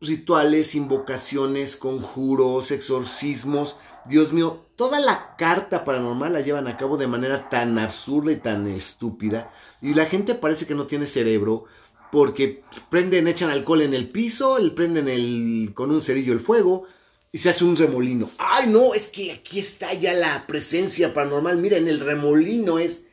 rituales, 0.00 0.74
invocaciones, 0.74 1.76
conjuros, 1.76 2.70
exorcismos. 2.70 3.76
Dios 4.06 4.32
mío, 4.32 4.66
toda 4.76 5.00
la 5.00 5.36
carta 5.36 5.84
paranormal 5.84 6.32
la 6.32 6.40
llevan 6.40 6.68
a 6.68 6.76
cabo 6.76 6.96
de 6.96 7.06
manera 7.06 7.48
tan 7.48 7.78
absurda 7.78 8.32
y 8.32 8.36
tan 8.36 8.66
estúpida. 8.66 9.52
Y 9.80 9.94
la 9.94 10.06
gente 10.06 10.34
parece 10.34 10.66
que 10.66 10.74
no 10.74 10.86
tiene 10.86 11.06
cerebro 11.06 11.64
porque 12.10 12.62
prenden, 12.90 13.28
echan 13.28 13.50
alcohol 13.50 13.82
en 13.82 13.94
el 13.94 14.08
piso, 14.08 14.56
prenden 14.76 15.08
el, 15.08 15.72
con 15.74 15.90
un 15.90 16.00
cerillo 16.00 16.32
el 16.32 16.40
fuego, 16.40 16.86
y 17.34 17.38
se 17.38 17.50
hace 17.50 17.64
un 17.64 17.76
remolino. 17.76 18.30
Ay, 18.38 18.68
no, 18.68 18.94
es 18.94 19.08
que 19.08 19.32
aquí 19.32 19.58
está 19.58 19.92
ya 19.92 20.12
la 20.12 20.46
presencia 20.46 21.12
paranormal. 21.12 21.56
Mira, 21.56 21.76
en 21.76 21.88
el 21.88 21.98
remolino 21.98 22.78
es... 22.78 23.06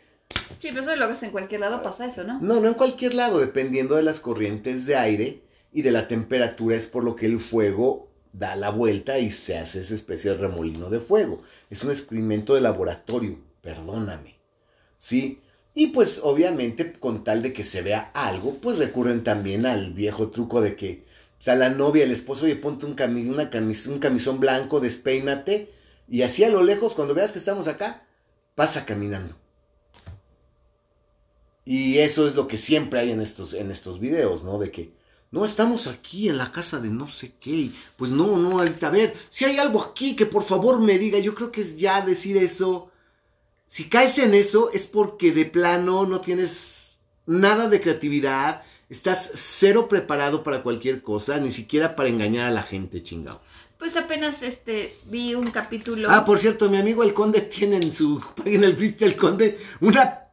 Sí, 0.59 0.67
pero 0.69 0.81
eso 0.81 0.91
es 0.91 0.99
lo 0.99 1.07
que 1.07 1.13
es 1.13 1.23
en 1.23 1.31
cualquier 1.31 1.61
lado 1.61 1.81
pasa 1.81 2.05
eso, 2.05 2.23
¿no? 2.23 2.39
No, 2.39 2.59
no 2.59 2.67
en 2.67 2.75
cualquier 2.75 3.15
lado, 3.15 3.39
dependiendo 3.39 3.95
de 3.95 4.03
las 4.03 4.19
corrientes 4.19 4.85
de 4.85 4.95
aire 4.95 5.41
y 5.73 5.81
de 5.81 5.89
la 5.89 6.07
temperatura, 6.07 6.75
es 6.75 6.85
por 6.85 7.03
lo 7.03 7.15
que 7.15 7.25
el 7.25 7.39
fuego 7.39 8.11
da 8.31 8.55
la 8.55 8.69
vuelta 8.69 9.17
y 9.17 9.31
se 9.31 9.57
hace 9.57 9.81
esa 9.81 9.95
especie 9.95 10.29
de 10.29 10.37
remolino 10.37 10.91
de 10.91 10.99
fuego. 10.99 11.41
Es 11.71 11.83
un 11.83 11.89
experimento 11.89 12.53
de 12.53 12.61
laboratorio, 12.61 13.39
perdóname. 13.61 14.35
¿Sí? 14.99 15.41
Y 15.73 15.87
pues 15.87 16.19
obviamente 16.21 16.93
con 16.93 17.23
tal 17.23 17.41
de 17.41 17.53
que 17.53 17.63
se 17.63 17.81
vea 17.81 18.11
algo, 18.13 18.57
pues 18.61 18.77
recurren 18.77 19.23
también 19.23 19.65
al 19.65 19.93
viejo 19.93 20.29
truco 20.29 20.61
de 20.61 20.75
que 20.75 21.09
o 21.41 21.43
sea, 21.43 21.55
la 21.55 21.69
novia, 21.69 22.03
el 22.03 22.11
esposo, 22.11 22.45
oye, 22.45 22.55
ponte 22.55 22.85
un, 22.85 22.91
un 22.91 23.99
camisón 23.99 24.39
blanco, 24.39 24.79
despeínate. 24.79 25.73
Y 26.07 26.21
así 26.21 26.43
a 26.43 26.51
lo 26.51 26.61
lejos, 26.61 26.93
cuando 26.93 27.15
veas 27.15 27.31
que 27.31 27.39
estamos 27.39 27.67
acá, 27.67 28.05
pasa 28.53 28.85
caminando. 28.85 29.35
Y 31.65 31.97
eso 31.97 32.27
es 32.27 32.35
lo 32.35 32.47
que 32.47 32.57
siempre 32.57 32.99
hay 32.99 33.09
en 33.09 33.21
estos, 33.21 33.55
en 33.55 33.71
estos 33.71 33.99
videos, 33.99 34.43
¿no? 34.43 34.59
De 34.59 34.69
que, 34.69 34.93
no, 35.31 35.43
estamos 35.43 35.87
aquí 35.87 36.29
en 36.29 36.37
la 36.37 36.51
casa 36.51 36.79
de 36.79 36.89
no 36.89 37.09
sé 37.09 37.33
qué. 37.39 37.71
Pues 37.95 38.11
no, 38.11 38.37
no, 38.37 38.59
ahorita, 38.59 38.85
a 38.85 38.91
ver, 38.91 39.15
si 39.31 39.45
hay 39.45 39.57
algo 39.57 39.81
aquí 39.81 40.15
que 40.15 40.27
por 40.27 40.43
favor 40.43 40.79
me 40.79 40.99
diga. 40.99 41.17
Yo 41.17 41.33
creo 41.33 41.51
que 41.51 41.61
es 41.61 41.75
ya 41.75 42.01
decir 42.01 42.37
eso. 42.37 42.91
Si 43.65 43.89
caes 43.89 44.19
en 44.19 44.35
eso 44.35 44.69
es 44.71 44.85
porque 44.85 45.31
de 45.31 45.45
plano 45.45 46.05
no 46.05 46.21
tienes 46.21 46.99
nada 47.25 47.67
de 47.67 47.81
creatividad, 47.81 48.61
Estás 48.91 49.31
cero 49.35 49.87
preparado 49.87 50.43
para 50.43 50.63
cualquier 50.63 51.01
cosa, 51.01 51.39
ni 51.39 51.49
siquiera 51.49 51.95
para 51.95 52.09
engañar 52.09 52.47
a 52.47 52.51
la 52.51 52.61
gente, 52.61 53.01
chingado. 53.01 53.41
Pues 53.77 53.95
apenas 53.95 54.41
este 54.41 54.93
vi 55.05 55.33
un 55.33 55.49
capítulo. 55.49 56.09
Ah, 56.11 56.25
por 56.25 56.39
cierto, 56.39 56.69
mi 56.69 56.77
amigo 56.77 57.01
el 57.01 57.13
Conde 57.13 57.39
tiene 57.39 57.77
en 57.77 57.93
su 57.93 58.21
en 58.43 58.65
el 58.65 58.95
el 58.99 59.15
Conde 59.15 59.61
una 59.79 60.25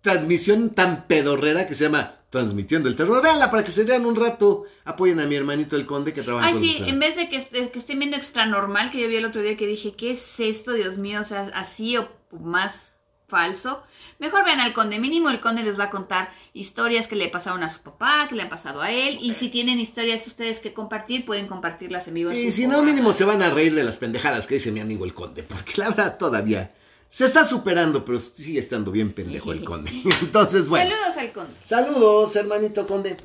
transmisión 0.00 0.70
tan 0.70 1.06
pedorrera 1.06 1.68
que 1.68 1.76
se 1.76 1.84
llama 1.84 2.16
Transmitiendo 2.30 2.88
el 2.88 2.96
Terror. 2.96 3.22
Véanla 3.22 3.48
para 3.48 3.62
que 3.62 3.70
se 3.70 3.84
vean 3.84 4.04
un 4.06 4.16
rato. 4.16 4.64
Apoyen 4.84 5.20
a 5.20 5.26
mi 5.26 5.36
hermanito 5.36 5.76
el 5.76 5.86
Conde 5.86 6.12
que 6.12 6.22
trabaja 6.22 6.48
Ay, 6.48 6.54
sí, 6.54 6.82
en 6.84 6.98
vez 6.98 7.14
de 7.14 7.28
que, 7.28 7.70
que 7.70 7.78
estén 7.78 8.00
viendo 8.00 8.16
extra 8.16 8.44
normal, 8.44 8.90
que 8.90 9.00
yo 9.00 9.06
vi 9.06 9.14
el 9.14 9.24
otro 9.24 9.40
día 9.40 9.56
que 9.56 9.68
dije, 9.68 9.94
¿qué 9.94 10.10
es 10.10 10.40
esto, 10.40 10.72
Dios 10.72 10.98
mío? 10.98 11.20
O 11.20 11.24
sea, 11.24 11.48
así 11.54 11.96
o 11.96 12.08
más 12.32 12.93
falso, 13.26 13.82
mejor 14.18 14.44
vean 14.44 14.60
al 14.60 14.72
conde. 14.72 14.98
Mínimo 14.98 15.30
el 15.30 15.40
conde 15.40 15.62
les 15.62 15.78
va 15.78 15.84
a 15.84 15.90
contar 15.90 16.32
historias 16.52 17.06
que 17.06 17.16
le 17.16 17.28
pasaron 17.28 17.62
a 17.62 17.72
su 17.72 17.80
papá, 17.82 18.26
que 18.28 18.34
le 18.34 18.42
han 18.42 18.48
pasado 18.48 18.82
a 18.82 18.90
él. 18.90 19.18
Y 19.20 19.34
si 19.34 19.48
tienen 19.48 19.80
historias 19.80 20.26
ustedes 20.26 20.60
que 20.60 20.72
compartir, 20.72 21.24
pueden 21.24 21.46
compartirlas 21.46 22.08
en 22.08 22.14
vivo. 22.14 22.32
y 22.32 22.52
si 22.52 22.66
no, 22.66 22.82
mínimo 22.82 23.12
se 23.12 23.24
van 23.24 23.42
a 23.42 23.50
reír 23.50 23.74
de 23.74 23.84
las 23.84 23.98
pendejadas 23.98 24.46
que 24.46 24.54
dice 24.54 24.72
mi 24.72 24.80
amigo 24.80 25.04
el 25.04 25.14
conde. 25.14 25.42
Porque 25.42 25.72
la 25.76 25.88
verdad 25.88 26.18
todavía 26.18 26.74
Se 27.08 27.26
está 27.26 27.44
superando, 27.44 28.04
pero 28.04 28.18
sigue 28.18 28.60
estando 28.60 28.90
bien 28.90 29.12
pendejo 29.12 29.52
el 29.52 29.64
conde. 29.64 29.90
Entonces, 30.20 30.68
bueno. 30.68 30.90
Saludos 30.90 31.16
al 31.16 31.32
conde. 31.32 31.54
Saludos, 31.64 32.36
hermanito 32.36 32.86
conde. 32.86 33.16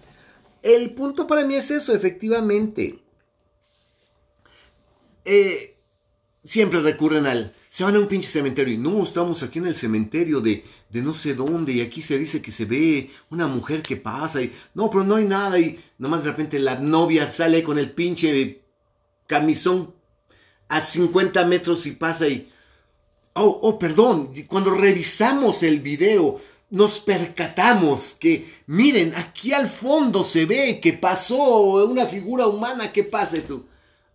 El 0.62 0.92
punto 0.92 1.26
para 1.26 1.46
mí 1.46 1.56
es 1.56 1.72
eso, 1.72 1.96
efectivamente. 1.96 3.00
Eh, 5.26 5.79
siempre 6.44 6.82
recurren 6.82 7.26
al... 7.26 7.56
Se 7.70 7.84
van 7.84 7.96
a 7.96 8.00
un 8.00 8.08
pinche 8.08 8.28
cementerio 8.28 8.74
y 8.74 8.78
no, 8.78 9.04
estamos 9.04 9.44
aquí 9.44 9.60
en 9.60 9.68
el 9.68 9.76
cementerio 9.76 10.42
de, 10.42 10.64
de 10.90 11.02
no 11.02 11.14
sé 11.14 11.36
dónde 11.36 11.74
y 11.74 11.82
aquí 11.82 12.02
se 12.02 12.18
dice 12.18 12.42
que 12.42 12.52
se 12.52 12.66
ve 12.66 13.12
una 13.30 13.48
mujer 13.48 13.82
que 13.82 13.98
pasa 13.98 14.42
y... 14.42 14.54
No, 14.74 14.90
pero 14.90 15.04
no 15.04 15.16
hay 15.16 15.26
nada 15.26 15.60
y 15.60 15.80
nomás 15.98 16.24
de 16.24 16.32
repente 16.32 16.60
la 16.60 16.80
novia 16.80 17.30
sale 17.30 17.64
con 17.64 17.78
el 17.78 17.92
pinche 17.92 18.62
camisón 19.28 19.94
a 20.68 20.82
50 20.82 21.46
metros 21.46 21.86
y 21.86 21.92
pasa 21.92 22.28
y... 22.28 22.52
Oh, 23.34 23.60
oh, 23.62 23.80
perdón, 23.80 24.34
cuando 24.48 24.72
revisamos 24.72 25.64
el 25.64 25.80
video 25.80 26.42
nos 26.72 27.00
percatamos 27.00 28.16
que, 28.20 28.62
miren, 28.68 29.14
aquí 29.16 29.54
al 29.54 29.68
fondo 29.68 30.24
se 30.24 30.46
ve 30.46 30.80
que 30.80 30.94
pasó 30.94 31.86
una 31.86 32.06
figura 32.06 32.48
humana, 32.48 32.92
¿qué 32.92 33.04
pasa 33.04 33.38
tú? 33.48 33.66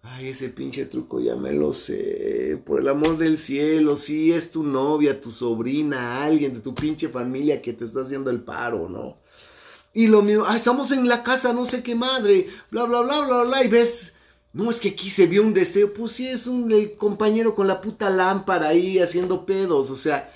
Ay, 0.06 0.28
ese 0.28 0.50
pinche 0.50 0.84
truco 0.84 1.18
ya 1.18 1.34
me 1.34 1.52
lo 1.52 1.72
sé. 1.72 2.60
Por 2.64 2.80
el 2.80 2.88
amor 2.88 3.16
del 3.16 3.38
cielo, 3.38 3.96
sí, 3.96 4.32
es 4.32 4.50
tu 4.50 4.62
novia, 4.62 5.18
tu 5.20 5.32
sobrina, 5.32 6.22
alguien 6.22 6.52
de 6.52 6.60
tu 6.60 6.74
pinche 6.74 7.08
familia 7.08 7.62
que 7.62 7.72
te 7.72 7.86
está 7.86 8.02
haciendo 8.02 8.30
el 8.30 8.42
paro, 8.42 8.88
¿no? 8.88 9.16
Y 9.94 10.08
lo 10.08 10.20
mismo, 10.22 10.44
ay, 10.46 10.58
estamos 10.58 10.90
en 10.90 11.08
la 11.08 11.22
casa, 11.22 11.54
no 11.54 11.64
sé 11.64 11.82
qué 11.82 11.94
madre, 11.94 12.48
bla, 12.70 12.84
bla, 12.84 13.00
bla, 13.00 13.20
bla, 13.22 13.42
bla, 13.44 13.64
y 13.64 13.68
ves, 13.68 14.12
no, 14.52 14.70
es 14.70 14.80
que 14.80 14.90
aquí 14.90 15.08
se 15.08 15.26
vio 15.26 15.42
un 15.42 15.54
deseo, 15.54 15.94
pues 15.94 16.12
sí, 16.12 16.28
es 16.28 16.46
un 16.46 16.70
el 16.70 16.96
compañero 16.96 17.54
con 17.54 17.66
la 17.66 17.80
puta 17.80 18.10
lámpara 18.10 18.68
ahí 18.68 18.98
haciendo 18.98 19.46
pedos, 19.46 19.90
o 19.90 19.96
sea, 19.96 20.32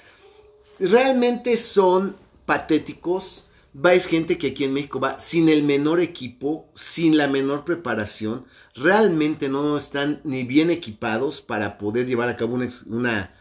realmente 0.78 1.56
son 1.58 2.16
patéticos. 2.46 3.47
Vais 3.74 4.06
gente 4.06 4.38
que 4.38 4.48
aquí 4.48 4.64
en 4.64 4.72
México 4.72 4.98
va 4.98 5.20
sin 5.20 5.48
el 5.48 5.62
menor 5.62 6.00
equipo, 6.00 6.70
sin 6.74 7.16
la 7.16 7.28
menor 7.28 7.64
preparación, 7.64 8.46
realmente 8.74 9.48
no 9.48 9.76
están 9.76 10.20
ni 10.24 10.44
bien 10.44 10.70
equipados 10.70 11.42
para 11.42 11.76
poder 11.78 12.06
llevar 12.06 12.28
a 12.28 12.36
cabo 12.36 12.54
una, 12.54 12.68
una 12.86 13.34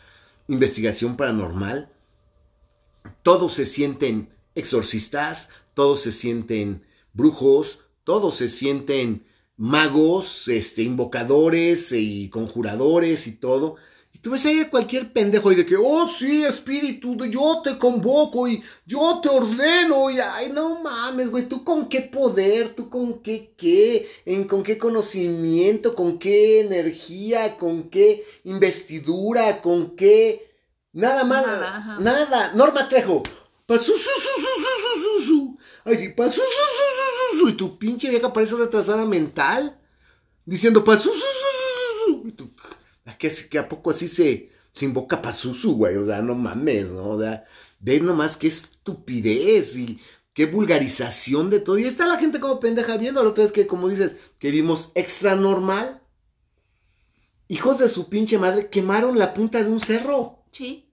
investigación 0.47 1.15
paranormal. 1.15 1.91
Todos 3.23 3.53
se 3.53 3.65
sienten 3.65 4.29
exorcistas, 4.53 5.49
todos 5.73 6.01
se 6.01 6.11
sienten 6.11 6.83
brujos, 7.13 7.79
todos 8.03 8.35
se 8.35 8.49
sienten 8.49 9.25
magos, 9.57 10.47
este, 10.47 10.83
invocadores 10.83 11.91
y 11.91 12.29
conjuradores 12.29 13.27
y 13.27 13.35
todo. 13.35 13.75
Y 14.17 14.19
tú 14.19 14.32
ves 14.32 14.43
ahí 14.47 14.62
a 14.62 14.69
cualquier 14.71 15.13
pendejo 15.13 15.51
y 15.51 15.56
de 15.56 15.63
que, 15.63 15.75
oh 15.77 16.08
sí, 16.08 16.43
espíritu, 16.43 17.15
yo 17.27 17.62
te 17.63 17.77
convoco 17.77 18.47
y 18.47 18.63
yo 18.84 19.19
te 19.21 19.30
ordeno 19.30 20.10
y, 20.10 20.17
ay, 20.19 20.51
no 20.51 20.82
mames, 20.82 21.30
güey, 21.30 21.47
tú 21.47 21.63
con 21.63 21.88
qué 21.88 22.01
poder, 22.01 22.73
tú 22.73 22.89
con 22.89 23.21
qué 23.21 23.53
qué, 23.56 24.10
en, 24.25 24.45
con 24.45 24.63
qué 24.63 24.80
conocimiento, 24.80 25.93
con 25.93 26.17
qué 26.17 26.62
energía, 26.62 27.58
con 27.60 27.91
qué 27.91 28.25
investidura, 28.43 29.62
con 29.62 29.95
qué, 29.95 30.51
nada 30.93 31.23
más, 31.23 31.45
Nada, 31.45 32.25
nada. 32.25 32.53
Norma 32.56 32.89
Trejo, 32.89 33.21
pasu, 33.67 33.84
su, 33.84 33.97
su, 33.97 33.99
su, 33.99 34.41
su, 34.41 34.71
su, 34.82 35.21
su, 35.21 35.27
su. 35.27 35.58
ay 35.86 35.95
sí, 35.97 36.10
pasu, 36.10 36.32
su, 36.32 36.41
su, 36.41 36.41
su, 36.41 37.38
su, 37.38 37.39
su, 37.39 37.49
y 37.49 37.53
tu 37.53 37.77
pinche 37.77 38.10
vieja 38.10 38.34
parece 38.34 38.56
retrasada 38.56 39.06
mental, 39.06 39.80
diciendo 40.43 40.84
pasu, 40.84 41.03
su, 41.03 41.19
su, 41.19 41.19
su, 41.19 41.21
su, 41.21 41.21
su, 41.21 41.21
y 41.21 41.21
tú, 41.21 41.25
¿A 41.26 41.26
que, 43.17 43.32
que 43.49 43.60
a 43.60 43.67
poco 43.69 43.91
así 43.91 44.08
se, 44.08 44.51
se 44.71 44.86
invoca 44.86 45.21
Pazuzu, 45.21 45.75
güey? 45.75 45.97
O 45.97 46.06
sea, 46.06 46.21
no 46.21 46.36
mames, 46.36 46.89
¿no? 46.89 47.10
O 47.10 47.19
sea, 47.19 47.45
ve 47.80 47.99
nomás 47.99 48.38
qué 48.38 48.47
estupidez 48.47 49.77
y 49.77 49.99
qué 50.34 50.45
vulgarización 50.45 51.49
de 51.49 51.60
todo. 51.60 51.77
Y 51.77 51.86
está 51.86 52.08
la 52.08 52.17
gente 52.17 52.39
como 52.39 52.60
pendeja 52.60 52.97
viendo. 52.97 53.23
La 53.23 53.30
otra 53.30 53.43
vez 53.43 53.53
que, 53.53 53.67
como 53.67 53.89
dices, 53.89 54.17
que 54.39 54.51
vimos 54.51 54.91
extra 54.95 55.36
normal. 55.36 56.01
Hijos 57.47 57.80
de 57.80 57.89
su 57.89 58.10
pinche 58.10 58.38
madre, 58.38 58.69
quemaron 58.69 59.17
la 59.17 59.34
punta 59.34 59.63
de 59.63 59.69
un 59.69 59.80
cerro. 59.80 60.43
Sí. 60.51 60.91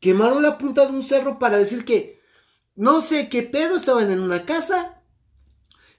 Quemaron 0.00 0.42
la 0.42 0.58
punta 0.58 0.86
de 0.86 0.92
un 0.92 1.02
cerro 1.02 1.38
para 1.38 1.58
decir 1.58 1.84
que 1.84 2.20
no 2.74 3.00
sé 3.00 3.28
qué 3.28 3.42
pedo, 3.42 3.76
estaban 3.76 4.10
en 4.10 4.20
una 4.20 4.44
casa. 4.44 4.99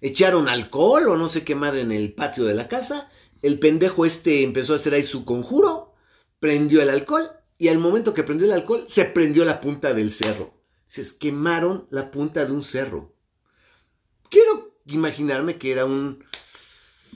Echaron 0.02 0.50
alcohol 0.50 1.08
o 1.10 1.16
no 1.18 1.30
sé 1.30 1.44
qué 1.44 1.54
madre 1.56 1.82
en 1.82 1.92
el 1.92 2.14
patio 2.14 2.44
de 2.44 2.56
la 2.56 2.68
casa. 2.68 3.10
El 3.42 3.60
pendejo 3.60 4.06
este 4.06 4.44
empezó 4.44 4.74
a 4.74 4.78
hacer 4.78 4.94
ahí 4.94 5.04
su 5.04 5.26
conjuro, 5.26 5.94
prendió 6.40 6.82
el 6.82 6.90
alcohol 6.90 7.30
y 7.58 7.68
al 7.68 7.78
momento 7.78 8.14
que 8.14 8.24
prendió 8.24 8.48
el 8.48 8.54
alcohol 8.54 8.86
se 8.88 9.06
prendió 9.06 9.46
la 9.46 9.62
punta 9.62 9.94
del 9.94 10.12
cerro. 10.12 10.54
Se 10.88 11.06
quemaron 11.18 11.88
la 11.92 12.12
punta 12.12 12.44
de 12.46 12.52
un 12.52 12.64
cerro. 12.64 13.14
Quiero 14.30 14.76
imaginarme 14.88 15.58
que 15.58 15.72
era 15.72 15.86
un... 15.86 16.24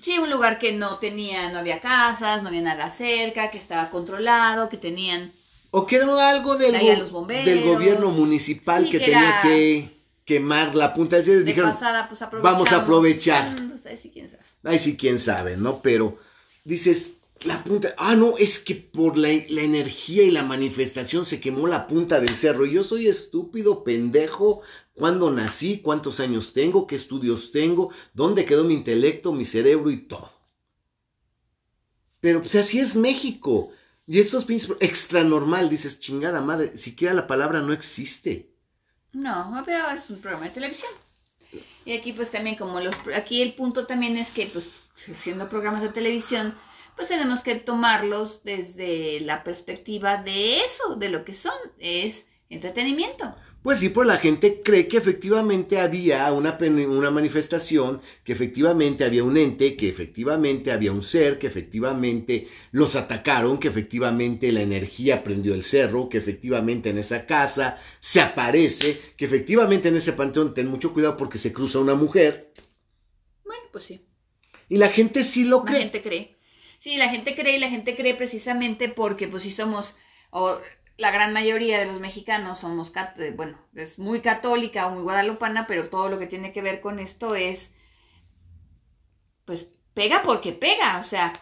Sí, 0.01 0.19
un 0.19 0.29
lugar 0.29 0.59
que 0.59 0.73
no 0.73 0.97
tenía, 0.99 1.49
no 1.51 1.59
había 1.59 1.79
casas, 1.79 2.43
no 2.43 2.49
había 2.49 2.61
nada 2.61 2.89
cerca, 2.91 3.49
que 3.49 3.57
estaba 3.57 3.89
controlado, 3.89 4.69
que 4.69 4.77
tenían... 4.77 5.31
O 5.71 5.87
que 5.87 5.95
era 5.97 6.29
algo 6.29 6.55
del, 6.57 6.71
Traía 6.71 6.93
go- 6.95 6.99
los 7.01 7.11
bomberos. 7.11 7.45
del 7.45 7.63
gobierno 7.63 8.09
municipal 8.11 8.85
Sí, 8.85 8.91
que, 8.91 8.99
que 8.99 9.05
tenía 9.05 9.41
que 9.41 9.94
quemar 10.25 10.75
la 10.75 10.93
punta 10.93 11.15
del 11.15 11.25
cerro. 11.25 11.37
Y 11.37 11.43
De 11.43 11.51
dijeron, 11.51 11.71
pasada, 11.71 12.09
pues 12.09 12.19
vamos 12.41 12.71
a 12.71 12.77
aprovechar. 12.77 13.51
Mm, 13.51 13.69
pues, 13.69 13.85
ahí 13.85 13.99
sí, 14.01 14.11
quién 14.11 14.29
sabe. 14.29 14.79
Sí, 14.79 14.97
quién 14.97 15.19
sabe, 15.19 15.57
¿no? 15.57 15.81
Pero 15.81 16.17
dices, 16.63 17.13
la 17.43 17.63
punta, 17.63 17.93
ah, 17.97 18.15
no, 18.15 18.37
es 18.37 18.59
que 18.59 18.75
por 18.75 19.17
la, 19.17 19.29
la 19.49 19.61
energía 19.61 20.23
y 20.23 20.31
la 20.31 20.43
manifestación 20.43 21.25
se 21.25 21.39
quemó 21.39 21.67
la 21.67 21.87
punta 21.87 22.19
del 22.19 22.35
cerro. 22.35 22.65
Y 22.65 22.73
yo 22.73 22.83
soy 22.83 23.07
estúpido, 23.07 23.83
pendejo. 23.83 24.61
¿Cuándo 24.93 25.29
nací? 25.29 25.79
¿Cuántos 25.79 26.19
años 26.19 26.53
tengo? 26.53 26.87
¿Qué 26.87 26.95
estudios 26.95 27.51
tengo? 27.51 27.91
¿Dónde 28.13 28.45
quedó 28.45 28.63
mi 28.63 28.73
intelecto, 28.73 29.33
mi 29.33 29.45
cerebro 29.45 29.91
y 29.91 30.07
todo? 30.07 30.31
Pero 32.21 32.41
pues 32.41 32.55
así 32.55 32.79
es 32.79 32.95
México. 32.95 33.71
Y 34.07 34.19
estos 34.19 34.45
pinches 34.45 34.71
extra 34.79 35.23
normal, 35.23 35.69
dices, 35.69 35.99
chingada 35.99 36.41
madre, 36.41 36.77
siquiera 36.77 37.13
la 37.13 37.27
palabra 37.27 37.61
no 37.61 37.73
existe. 37.73 38.54
No, 39.15 39.63
pero 39.65 39.89
es 39.91 40.09
un 40.09 40.19
programa 40.19 40.47
de 40.47 40.51
televisión. 40.51 40.91
Y 41.85 41.93
aquí 41.97 42.11
pues 42.11 42.31
también 42.31 42.57
como 42.57 42.81
los... 42.81 42.93
Aquí 43.15 43.41
el 43.41 43.53
punto 43.53 43.87
también 43.87 44.17
es 44.17 44.29
que 44.31 44.45
pues 44.47 44.83
siendo 44.93 45.47
programas 45.47 45.81
de 45.81 45.87
televisión, 45.87 46.53
pues 46.97 47.07
tenemos 47.07 47.39
que 47.39 47.55
tomarlos 47.55 48.43
desde 48.43 49.21
la 49.21 49.45
perspectiva 49.45 50.17
de 50.17 50.59
eso, 50.59 50.97
de 50.97 51.07
lo 51.07 51.23
que 51.23 51.33
son, 51.33 51.53
es 51.79 52.25
entretenimiento. 52.49 53.33
Pues 53.65 53.79
sí, 53.79 53.89
pues 53.89 54.07
la 54.07 54.17
gente 54.17 54.61
cree 54.61 54.87
que 54.87 54.97
efectivamente 54.97 55.79
había 55.79 56.31
una, 56.31 56.55
manifestación, 57.09 57.99
que 58.23 58.33
efectivamente 58.33 59.03
había 59.03 59.23
un 59.23 59.37
ente, 59.37 59.75
que 59.75 59.89
efectivamente 59.89 60.71
había 60.71 60.91
un 60.91 61.01
ser, 61.01 61.39
que 61.39 61.47
efectivamente 61.47 62.47
los 62.71 62.95
atacaron, 62.95 63.57
que 63.57 63.67
efectivamente 63.67 64.51
la 64.51 64.61
energía 64.61 65.23
prendió 65.23 65.55
el 65.55 65.63
cerro, 65.63 66.09
que 66.09 66.19
efectivamente 66.19 66.91
en 66.91 66.99
esa 66.99 67.25
casa 67.25 67.81
se 67.99 68.21
aparece, 68.21 69.01
que 69.17 69.25
efectivamente 69.25 69.87
en 69.87 69.95
ese 69.95 70.13
panteón 70.13 70.53
ten 70.53 70.67
mucho 70.67 70.93
cuidado 70.93 71.17
porque 71.17 71.39
se 71.39 71.51
cruza 71.51 71.79
una 71.79 71.95
mujer. 71.95 72.53
Bueno, 73.43 73.63
pues 73.71 73.85
sí. 73.85 74.05
Y 74.69 74.77
la 74.77 74.89
gente 74.89 75.23
sí 75.23 75.43
lo 75.43 75.63
La 75.65 75.71
cree. 75.71 75.79
gente 75.79 76.03
cree. 76.03 76.37
Sí, 76.77 76.97
la 76.97 77.09
gente 77.09 77.33
cree 77.33 77.57
y 77.57 77.59
la 77.59 77.69
gente 77.69 77.95
cree 77.95 78.13
precisamente 78.13 78.89
porque 78.89 79.27
pues 79.27 79.41
si 79.41 79.49
somos, 79.49 79.95
la 80.97 81.11
gran 81.11 81.33
mayoría 81.33 81.79
de 81.79 81.87
los 81.87 81.99
mexicanos 81.99 82.59
somos, 82.59 82.93
eh, 83.17 83.33
bueno, 83.35 83.59
es 83.75 83.99
muy 83.99 84.21
católica 84.21 84.87
o 84.87 84.91
muy 84.91 85.03
guadalupana, 85.03 85.67
pero 85.67 85.89
todo 85.89 86.09
lo 86.09 86.19
que 86.19 86.27
tiene 86.27 86.53
que 86.53 86.61
ver 86.61 86.81
con 86.81 86.99
esto 86.99 87.35
es, 87.35 87.71
pues 89.45 89.67
pega 89.93 90.21
porque 90.23 90.53
pega, 90.53 90.99
o 90.99 91.03
sea, 91.03 91.33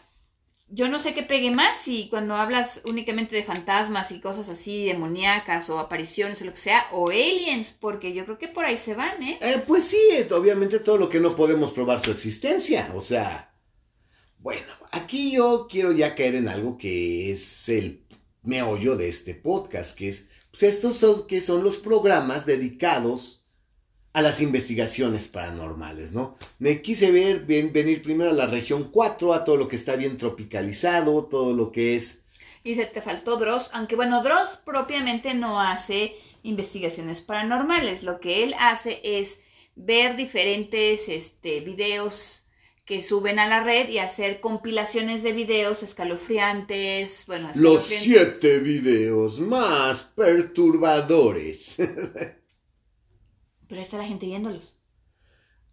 yo 0.67 0.87
no 0.87 0.99
sé 0.99 1.13
qué 1.13 1.21
pegue 1.21 1.51
más 1.51 1.87
y 1.87 2.09
cuando 2.09 2.35
hablas 2.35 2.81
únicamente 2.85 3.35
de 3.35 3.43
fantasmas 3.43 4.11
y 4.11 4.19
cosas 4.19 4.49
así, 4.49 4.85
demoníacas 4.85 5.69
o 5.69 5.77
apariciones 5.77 6.41
o 6.41 6.45
lo 6.45 6.53
que 6.53 6.59
sea, 6.59 6.87
o 6.91 7.09
aliens, 7.09 7.75
porque 7.79 8.13
yo 8.13 8.25
creo 8.25 8.39
que 8.39 8.47
por 8.47 8.65
ahí 8.65 8.77
se 8.77 8.95
van, 8.95 9.21
¿eh? 9.21 9.37
Eh, 9.41 9.63
pues 9.67 9.83
sí, 9.85 9.99
obviamente 10.31 10.79
todo 10.79 10.97
lo 10.97 11.09
que 11.09 11.19
no 11.19 11.35
podemos 11.35 11.71
probar 11.73 12.03
su 12.03 12.09
existencia. 12.09 12.91
O 12.95 13.01
sea, 13.01 13.53
bueno, 14.39 14.73
aquí 14.91 15.31
yo 15.33 15.67
quiero 15.69 15.91
ya 15.91 16.15
caer 16.15 16.35
en 16.35 16.47
algo 16.47 16.77
que 16.77 17.31
es 17.31 17.69
el 17.69 18.02
meollo 18.43 18.95
de 18.95 19.09
este 19.09 19.33
podcast, 19.35 19.97
que 19.97 20.09
es, 20.09 20.29
pues 20.51 20.63
estos 20.63 20.97
son, 20.97 21.27
que 21.27 21.41
son 21.41 21.63
los 21.63 21.77
programas 21.77 22.45
dedicados 22.45 23.43
a 24.13 24.21
las 24.21 24.41
investigaciones 24.41 25.27
paranormales, 25.27 26.11
¿no? 26.11 26.37
Me 26.59 26.81
quise 26.83 27.11
ver, 27.11 27.45
ven- 27.45 27.73
venir 27.73 28.03
primero 28.03 28.29
a 28.29 28.33
la 28.33 28.45
región 28.45 28.89
4, 28.91 29.33
a 29.33 29.43
todo 29.43 29.57
lo 29.57 29.67
que 29.67 29.75
está 29.75 29.95
bien 29.95 30.17
tropicalizado, 30.17 31.25
todo 31.25 31.53
lo 31.53 31.71
que 31.71 31.95
es... 31.95 32.21
Y 32.63 32.75
se 32.75 32.85
te 32.85 33.01
faltó 33.01 33.37
Dross, 33.37 33.69
aunque 33.73 33.95
bueno, 33.95 34.21
Dross 34.23 34.59
propiamente 34.63 35.33
no 35.33 35.59
hace 35.59 36.15
investigaciones 36.43 37.21
paranormales. 37.21 38.03
Lo 38.03 38.19
que 38.19 38.43
él 38.43 38.53
hace 38.59 39.01
es 39.03 39.39
ver 39.75 40.15
diferentes 40.15 41.09
este, 41.09 41.61
videos 41.61 42.42
que 42.85 43.01
suben 43.01 43.39
a 43.39 43.47
la 43.47 43.63
red 43.63 43.89
y 43.89 43.99
hacer 43.99 44.41
compilaciones 44.41 45.23
de 45.23 45.31
videos 45.31 45.83
escalofriantes, 45.83 47.23
bueno, 47.27 47.49
Los 47.55 47.85
siete 47.85 48.59
videos 48.59 49.39
más 49.39 50.03
perturbadores. 50.15 51.77
Pero 53.67 53.81
está 53.81 53.97
la 53.97 54.05
gente 54.05 54.25
viéndolos. 54.25 54.77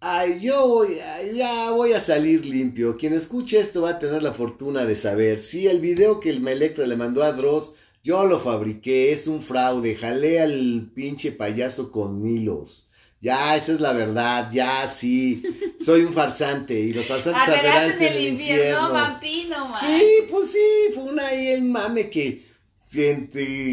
Ay, 0.03 0.41
yo 0.41 0.67
voy, 0.67 0.97
ya 1.35 1.73
voy 1.73 1.93
a 1.93 2.01
salir 2.01 2.47
limpio. 2.47 2.97
Quien 2.97 3.13
escuche 3.13 3.61
esto 3.61 3.83
va 3.83 3.91
a 3.91 3.99
tener 3.99 4.23
la 4.23 4.33
fortuna 4.33 4.87
de 4.87 4.97
saber 4.97 5.41
si 5.41 5.67
el 5.67 5.81
video 5.81 6.21
que 6.21 6.31
el 6.31 6.41
Melectro 6.41 6.87
le 6.87 6.97
mandó 6.97 7.23
a 7.23 7.33
Dross, 7.33 7.75
yo 8.03 8.25
lo 8.25 8.41
fabriqué, 8.41 9.13
es 9.13 9.27
un 9.27 9.43
fraude. 9.43 9.97
Jalé 9.97 10.41
al 10.41 10.91
pinche 10.95 11.33
payaso 11.33 11.93
con 11.93 12.27
hilos. 12.27 12.90
Ya, 13.21 13.55
esa 13.55 13.73
es 13.73 13.81
la 13.81 13.93
verdad, 13.93 14.51
ya 14.51 14.89
sí. 14.89 15.43
Soy 15.85 16.03
un 16.03 16.13
farsante 16.15 16.79
y 16.81 16.93
los 16.95 17.07
farsantes 17.07 17.43
Arderás 17.43 17.77
arderán 17.77 18.03
en 18.03 18.13
el 18.15 18.29
infierno, 18.29 18.93
vampino, 18.93 19.71
Sí, 19.79 20.03
pues 20.31 20.53
sí, 20.53 20.95
fue 20.95 21.05
una 21.05 21.27
ahí 21.27 21.49
el 21.49 21.65
mame 21.65 22.09
que, 22.09 22.47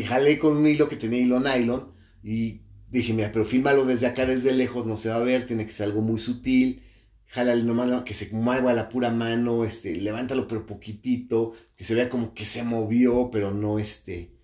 jalé 0.06 0.38
con 0.38 0.58
un 0.58 0.68
hilo 0.68 0.90
que 0.90 0.98
tenía 0.98 1.20
hilo 1.20 1.40
nylon 1.40 1.94
y 2.24 2.62
dije, 2.90 3.14
mira, 3.14 3.32
pero 3.32 3.46
fílmalo 3.46 3.86
desde 3.86 4.08
acá, 4.08 4.26
desde 4.26 4.52
lejos, 4.52 4.86
no 4.86 4.98
se 4.98 5.10
va 5.10 5.16
a 5.16 5.20
ver, 5.20 5.46
tiene 5.46 5.66
que 5.66 5.72
ser 5.72 5.88
algo 5.88 6.02
muy 6.02 6.20
sutil. 6.20 6.84
Jálale 7.28 7.64
nomás 7.64 8.04
que 8.04 8.14
se 8.14 8.30
mueva 8.32 8.74
la 8.74 8.90
pura 8.90 9.12
mano, 9.12 9.64
este, 9.64 9.96
levántalo 9.96 10.48
pero 10.48 10.66
poquitito, 10.66 11.54
que 11.76 11.84
se 11.84 11.94
vea 11.94 12.10
como 12.10 12.34
que 12.34 12.46
se 12.46 12.64
movió, 12.64 13.30
pero 13.32 13.54
no 13.54 13.80
este. 13.80 14.37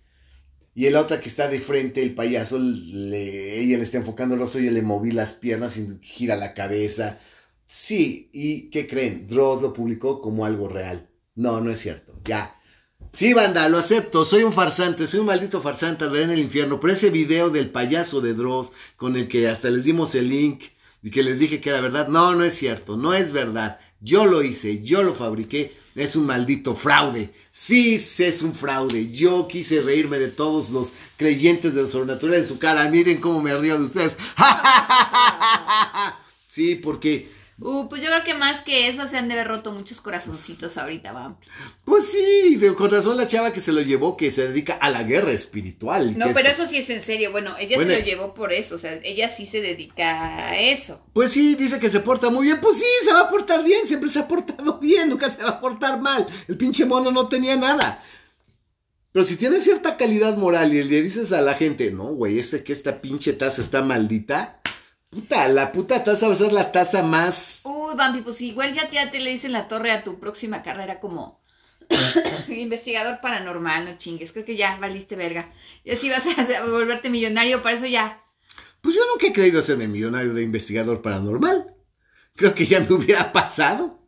Y 0.74 0.88
la 0.90 1.00
otra 1.00 1.20
que 1.20 1.28
está 1.28 1.48
de 1.48 1.60
frente, 1.60 2.02
el 2.02 2.14
payaso, 2.14 2.58
le- 2.58 3.60
ella 3.60 3.76
le 3.78 3.84
está 3.84 3.98
enfocando 3.98 4.34
el 4.34 4.40
rostro 4.40 4.60
y 4.60 4.64
yo 4.66 4.70
le 4.72 4.82
moví 4.82 5.12
las 5.12 5.34
piernas 5.34 5.76
y 5.76 5.98
gira 6.02 6.36
la 6.36 6.52
cabeza. 6.54 7.20
Sí, 7.66 8.28
¿y 8.32 8.70
qué 8.70 8.86
creen? 8.88 9.26
Dross 9.28 9.62
lo 9.62 9.72
publicó 9.72 10.20
como 10.20 10.44
algo 10.46 10.68
real. 10.68 11.08
No, 11.36 11.60
no 11.60 11.70
es 11.70 11.80
cierto. 11.80 12.20
Ya. 12.24 12.56
Sí, 13.12 13.32
banda, 13.34 13.68
lo 13.68 13.78
acepto. 13.78 14.24
Soy 14.24 14.42
un 14.42 14.52
farsante, 14.52 15.06
soy 15.06 15.20
un 15.20 15.26
maldito 15.26 15.62
farsante, 15.62 16.04
arderé 16.04 16.24
en 16.24 16.30
el 16.32 16.38
infierno. 16.40 16.80
Pero 16.80 16.92
ese 16.92 17.10
video 17.10 17.50
del 17.50 17.70
payaso 17.70 18.20
de 18.20 18.34
Dross, 18.34 18.72
con 18.96 19.16
el 19.16 19.28
que 19.28 19.48
hasta 19.48 19.70
les 19.70 19.84
dimos 19.84 20.14
el 20.14 20.28
link 20.28 20.64
y 21.02 21.10
que 21.10 21.22
les 21.22 21.38
dije 21.38 21.60
que 21.60 21.70
era 21.70 21.80
verdad, 21.80 22.08
no, 22.08 22.34
no 22.34 22.44
es 22.44 22.54
cierto, 22.54 22.96
no 22.96 23.14
es 23.14 23.32
verdad. 23.32 23.78
Yo 24.00 24.26
lo 24.26 24.42
hice, 24.42 24.82
yo 24.82 25.02
lo 25.02 25.14
fabriqué. 25.14 25.72
Es 25.94 26.16
un 26.16 26.26
maldito 26.26 26.74
fraude. 26.74 27.32
Sí, 27.52 27.94
es 27.94 28.42
un 28.42 28.54
fraude. 28.54 29.12
Yo 29.12 29.46
quise 29.46 29.80
reírme 29.80 30.18
de 30.18 30.28
todos 30.28 30.70
los 30.70 30.92
creyentes 31.16 31.74
de 31.74 31.82
lo 31.82 31.88
sobrenatural 31.88 32.34
en 32.34 32.46
su 32.46 32.58
cara. 32.58 32.90
Miren 32.90 33.20
cómo 33.20 33.40
me 33.40 33.56
río 33.56 33.78
de 33.78 33.84
ustedes. 33.84 34.16
Sí, 36.54 36.76
porque 36.76 37.32
Uh, 37.60 37.88
pues 37.88 38.02
yo 38.02 38.08
creo 38.08 38.24
que 38.24 38.34
más 38.34 38.62
que 38.62 38.88
eso 38.88 39.06
se 39.06 39.16
han 39.16 39.28
de 39.28 39.34
haber 39.34 39.46
roto 39.46 39.70
muchos 39.70 40.00
corazoncitos 40.00 40.76
ahorita, 40.76 41.12
vampi. 41.12 41.46
Pues 41.84 42.06
sí, 42.10 42.56
de, 42.56 42.74
con 42.74 42.90
razón 42.90 43.16
la 43.16 43.28
chava 43.28 43.52
que 43.52 43.60
se 43.60 43.70
lo 43.72 43.80
llevó, 43.80 44.16
que 44.16 44.32
se 44.32 44.48
dedica 44.48 44.74
a 44.74 44.90
la 44.90 45.04
guerra 45.04 45.30
espiritual. 45.30 46.18
No, 46.18 46.26
es- 46.26 46.34
pero 46.34 46.48
eso 46.48 46.66
sí 46.66 46.78
es 46.78 46.90
en 46.90 47.00
serio. 47.00 47.30
Bueno, 47.30 47.54
ella 47.58 47.76
Bueno. 47.76 47.92
se 47.92 48.00
lo 48.00 48.04
llevó 48.04 48.34
por 48.34 48.52
eso. 48.52 48.74
O 48.74 48.78
sea, 48.78 48.94
ella 49.04 49.28
sí 49.28 49.46
se 49.46 49.60
dedica 49.60 50.48
a 50.48 50.58
eso. 50.58 51.00
Pues 51.12 51.30
sí, 51.30 51.54
dice 51.54 51.78
que 51.78 51.90
se 51.90 52.00
porta 52.00 52.28
muy 52.30 52.46
bien. 52.46 52.60
Pues 52.60 52.78
sí, 52.78 52.86
se 53.04 53.12
va 53.12 53.20
a 53.20 53.30
portar 53.30 53.62
bien, 53.62 53.86
siempre 53.86 54.10
se 54.10 54.18
ha 54.18 54.26
portado 54.26 54.78
bien, 54.80 55.08
nunca 55.08 55.30
se 55.30 55.42
va 55.42 55.50
a 55.50 55.60
portar 55.60 56.00
mal. 56.00 56.26
El 56.48 56.56
pinche 56.56 56.84
mono 56.84 57.12
no 57.12 57.28
tenía 57.28 57.54
nada. 57.56 58.02
Pero 59.12 59.24
si 59.26 59.36
tiene 59.36 59.60
cierta 59.60 59.96
calidad 59.96 60.36
moral 60.36 60.74
y 60.74 60.82
le 60.82 61.00
dices 61.02 61.30
a 61.30 61.40
la 61.40 61.54
gente, 61.54 61.92
no, 61.92 62.06
güey, 62.14 62.40
este 62.40 62.64
que 62.64 62.72
esta 62.72 63.00
pinche 63.00 63.32
taza 63.32 63.60
está 63.62 63.80
maldita. 63.80 64.60
Puta, 65.14 65.48
la 65.48 65.70
puta 65.72 66.02
taza 66.02 66.26
va 66.26 66.34
a 66.34 66.36
ser 66.36 66.52
la 66.52 66.72
taza 66.72 67.02
más. 67.02 67.60
Uy, 67.64 67.94
Bambi, 67.96 68.20
pues 68.22 68.40
igual 68.40 68.74
ya, 68.74 68.88
ya 68.90 69.10
te 69.10 69.20
le 69.20 69.30
dicen 69.30 69.52
la 69.52 69.68
torre 69.68 69.92
a 69.92 70.02
tu 70.02 70.18
próxima 70.18 70.62
carrera 70.62 71.00
como 71.00 71.40
investigador 72.48 73.20
paranormal, 73.20 73.84
no 73.84 73.98
chingues. 73.98 74.32
Creo 74.32 74.44
que 74.44 74.56
ya 74.56 74.76
valiste 74.78 75.16
verga. 75.16 75.52
Y 75.84 75.92
así 75.92 76.10
vas 76.10 76.24
a 76.26 76.64
volverte 76.64 77.10
millonario, 77.10 77.62
para 77.62 77.76
eso 77.76 77.86
ya. 77.86 78.20
Pues 78.80 78.94
yo 78.96 79.02
nunca 79.10 79.26
he 79.26 79.32
creído 79.32 79.60
hacerme 79.60 79.88
millonario 79.88 80.34
de 80.34 80.42
investigador 80.42 81.00
paranormal. 81.00 81.74
Creo 82.34 82.54
que 82.54 82.66
ya 82.66 82.80
me 82.80 82.92
hubiera 82.92 83.32
pasado. 83.32 84.00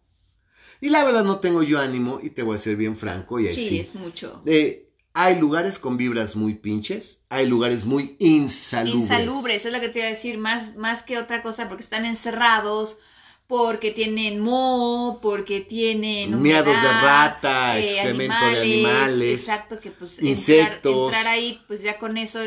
Y 0.81 0.91
la 0.91 1.05
verdad 1.05 1.25
no 1.25 1.41
tengo 1.41 1.63
yo 1.63 1.79
ánimo 1.79 2.21
y 2.23 2.31
te 2.31 2.43
voy 2.43 2.57
a 2.57 2.61
ser 2.61 2.77
bien 2.77 2.97
franco 2.97 3.41
y 3.41 3.49
ahí 3.49 3.55
Sí, 3.55 3.69
sí. 3.69 3.81
es 3.81 3.95
mucho. 3.95 4.43
Eh, 4.47 4.86
hay 5.19 5.41
lugares 5.41 5.79
con 5.79 5.97
vibras 5.97 6.37
muy 6.37 6.57
pinches, 6.57 7.25
hay 7.31 7.47
lugares 7.47 7.87
muy 7.87 8.17
insalubres. 8.19 9.05
Insalubres, 9.05 9.65
es 9.65 9.73
lo 9.73 9.81
que 9.81 9.89
te 9.89 10.01
iba 10.01 10.09
a 10.09 10.11
decir, 10.11 10.37
más, 10.37 10.77
más 10.77 11.03
que 11.03 11.17
otra 11.17 11.43
cosa, 11.43 11.69
porque 11.69 11.83
están 11.83 12.05
encerrados, 12.05 12.99
porque 13.47 13.93
tienen 13.93 14.41
moho, 14.41 15.19
porque 15.23 15.63
tienen 15.63 16.43
Miados 16.43 16.67
de 16.83 16.89
rata, 16.89 17.79
eh, 17.79 17.95
excremento 17.95 18.45
de 18.45 18.61
animales. 18.61 19.41
Exacto, 19.41 19.81
que 19.81 19.91
pues 19.91 20.21
insectos. 20.21 20.93
Entrar, 20.93 21.07
entrar 21.07 21.27
ahí, 21.29 21.63
pues 21.67 21.81
ya 21.81 21.99
con 21.99 22.19
eso 22.19 22.39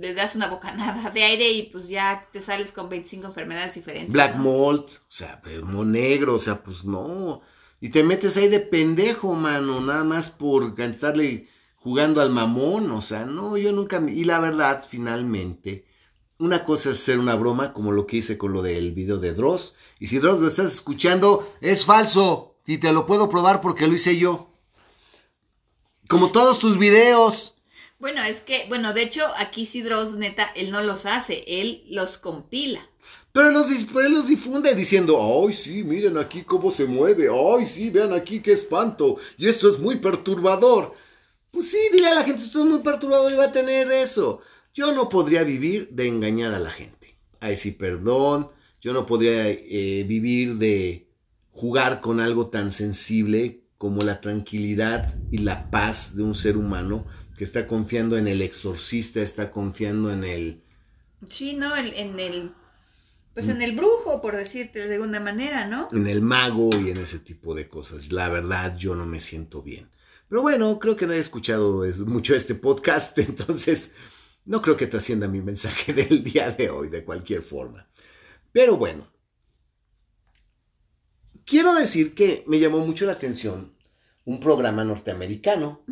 le 0.00 0.12
das 0.12 0.34
una 0.34 0.48
bocanada 0.48 1.10
de 1.10 1.22
aire 1.22 1.48
y 1.52 1.62
pues 1.70 1.86
ya 1.86 2.26
te 2.32 2.42
sales 2.42 2.72
con 2.72 2.88
25 2.88 3.28
enfermedades 3.28 3.76
diferentes. 3.76 4.12
Black 4.12 4.34
¿no? 4.34 4.42
mold, 4.42 4.86
o 4.86 5.06
sea, 5.08 5.40
mo 5.62 5.84
negro, 5.84 6.34
o 6.34 6.40
sea, 6.40 6.64
pues 6.64 6.82
no. 6.82 7.42
Y 7.80 7.90
te 7.90 8.02
metes 8.02 8.36
ahí 8.36 8.48
de 8.48 8.58
pendejo, 8.58 9.34
mano, 9.34 9.80
nada 9.80 10.02
más 10.02 10.30
por 10.30 10.74
estarle 10.80 11.46
jugando 11.88 12.20
al 12.20 12.28
mamón, 12.30 12.90
o 12.90 13.00
sea, 13.00 13.24
no, 13.24 13.56
yo 13.56 13.72
nunca... 13.72 13.98
me- 13.98 14.12
Y 14.12 14.24
la 14.24 14.40
verdad, 14.40 14.84
finalmente, 14.86 15.86
una 16.38 16.62
cosa 16.62 16.90
es 16.90 17.00
ser 17.00 17.18
una 17.18 17.34
broma, 17.34 17.72
como 17.72 17.92
lo 17.92 18.06
que 18.06 18.18
hice 18.18 18.36
con 18.36 18.52
lo 18.52 18.60
del 18.62 18.92
video 18.92 19.16
de 19.18 19.32
Dross. 19.32 19.74
Y 19.98 20.06
si 20.08 20.18
Dross 20.18 20.38
lo 20.40 20.48
estás 20.48 20.72
escuchando, 20.72 21.50
es 21.62 21.84
falso. 21.86 22.56
Y 22.66 22.76
te 22.78 22.92
lo 22.92 23.06
puedo 23.06 23.30
probar 23.30 23.62
porque 23.62 23.86
lo 23.86 23.94
hice 23.94 24.18
yo. 24.18 24.50
Como 26.08 26.30
todos 26.30 26.58
tus 26.58 26.78
videos. 26.78 27.54
Bueno, 27.98 28.22
es 28.22 28.40
que, 28.40 28.66
bueno, 28.68 28.92
de 28.92 29.02
hecho, 29.02 29.22
aquí 29.38 29.64
sí 29.64 29.80
Dross, 29.80 30.12
neta, 30.14 30.44
él 30.54 30.70
no 30.70 30.82
los 30.82 31.06
hace, 31.06 31.44
él 31.46 31.84
los 31.90 32.18
compila. 32.18 32.80
Pero 33.32 33.50
los, 33.50 33.70
dis- 33.70 33.88
pero 33.92 34.06
él 34.06 34.12
los 34.12 34.26
difunde 34.28 34.74
diciendo, 34.74 35.18
ay 35.42 35.54
sí, 35.54 35.82
miren 35.84 36.18
aquí 36.18 36.42
cómo 36.42 36.70
se 36.70 36.84
mueve, 36.84 37.28
ay 37.32 37.66
sí, 37.66 37.88
vean 37.90 38.12
aquí 38.12 38.40
qué 38.40 38.52
espanto, 38.52 39.16
y 39.38 39.48
esto 39.48 39.72
es 39.72 39.78
muy 39.78 39.96
perturbador. 39.96 40.94
Pues 41.50 41.70
sí, 41.70 41.78
dile 41.92 42.08
a 42.08 42.14
la 42.14 42.24
gente, 42.24 42.42
esto 42.42 42.60
es 42.60 42.66
muy 42.66 42.80
perturbador 42.80 43.32
y 43.32 43.36
va 43.36 43.46
a 43.46 43.52
tener 43.52 43.90
eso. 43.90 44.40
Yo 44.74 44.92
no 44.92 45.08
podría 45.08 45.42
vivir 45.44 45.88
de 45.90 46.06
engañar 46.08 46.52
a 46.54 46.58
la 46.58 46.70
gente. 46.70 47.16
Ay 47.40 47.56
sí, 47.56 47.72
perdón, 47.72 48.50
yo 48.80 48.92
no 48.92 49.06
podría 49.06 49.48
eh, 49.48 50.04
vivir 50.06 50.56
de 50.56 51.08
jugar 51.52 52.00
con 52.00 52.20
algo 52.20 52.48
tan 52.48 52.72
sensible 52.72 53.62
como 53.78 54.00
la 54.02 54.20
tranquilidad 54.20 55.14
y 55.30 55.38
la 55.38 55.70
paz 55.70 56.16
de 56.16 56.22
un 56.22 56.34
ser 56.34 56.56
humano 56.56 57.06
que 57.36 57.44
está 57.44 57.66
confiando 57.66 58.18
en 58.18 58.26
el 58.28 58.42
exorcista, 58.42 59.20
está 59.20 59.50
confiando 59.50 60.12
en 60.12 60.24
el... 60.24 60.62
Sí, 61.28 61.54
¿no? 61.54 61.76
El- 61.76 61.94
en 61.94 62.18
el, 62.20 62.52
pues 63.34 63.48
en 63.48 63.62
el 63.62 63.76
brujo, 63.76 64.20
por 64.22 64.36
decirte 64.36 64.88
de 64.88 64.94
alguna 64.96 65.20
manera, 65.20 65.66
¿no? 65.66 65.88
en 65.92 66.06
el 66.06 66.22
mago 66.22 66.70
y 66.82 66.90
en 66.90 66.98
ese 66.98 67.18
tipo 67.18 67.54
de 67.54 67.68
cosas. 67.68 68.10
La 68.12 68.28
verdad, 68.28 68.76
yo 68.76 68.94
no 68.94 69.06
me 69.06 69.20
siento 69.20 69.62
bien. 69.62 69.88
Pero 70.28 70.42
bueno, 70.42 70.78
creo 70.78 70.96
que 70.96 71.06
no 71.06 71.12
he 71.14 71.18
escuchado 71.18 71.84
es- 71.84 71.98
mucho 71.98 72.34
este 72.34 72.54
podcast, 72.54 73.18
entonces 73.18 73.92
no 74.44 74.60
creo 74.62 74.76
que 74.76 74.86
trascienda 74.86 75.28
mi 75.28 75.40
mensaje 75.40 75.92
del 75.94 76.22
día 76.24 76.50
de 76.50 76.70
hoy 76.70 76.88
de 76.88 77.04
cualquier 77.04 77.42
forma. 77.42 77.88
Pero 78.52 78.76
bueno, 78.76 79.06
quiero 81.44 81.74
decir 81.74 82.14
que 82.14 82.44
me 82.46 82.58
llamó 82.58 82.78
mucho 82.84 83.06
la 83.06 83.12
atención 83.12 83.74
un 84.24 84.40
programa 84.40 84.84
norteamericano 84.84 85.82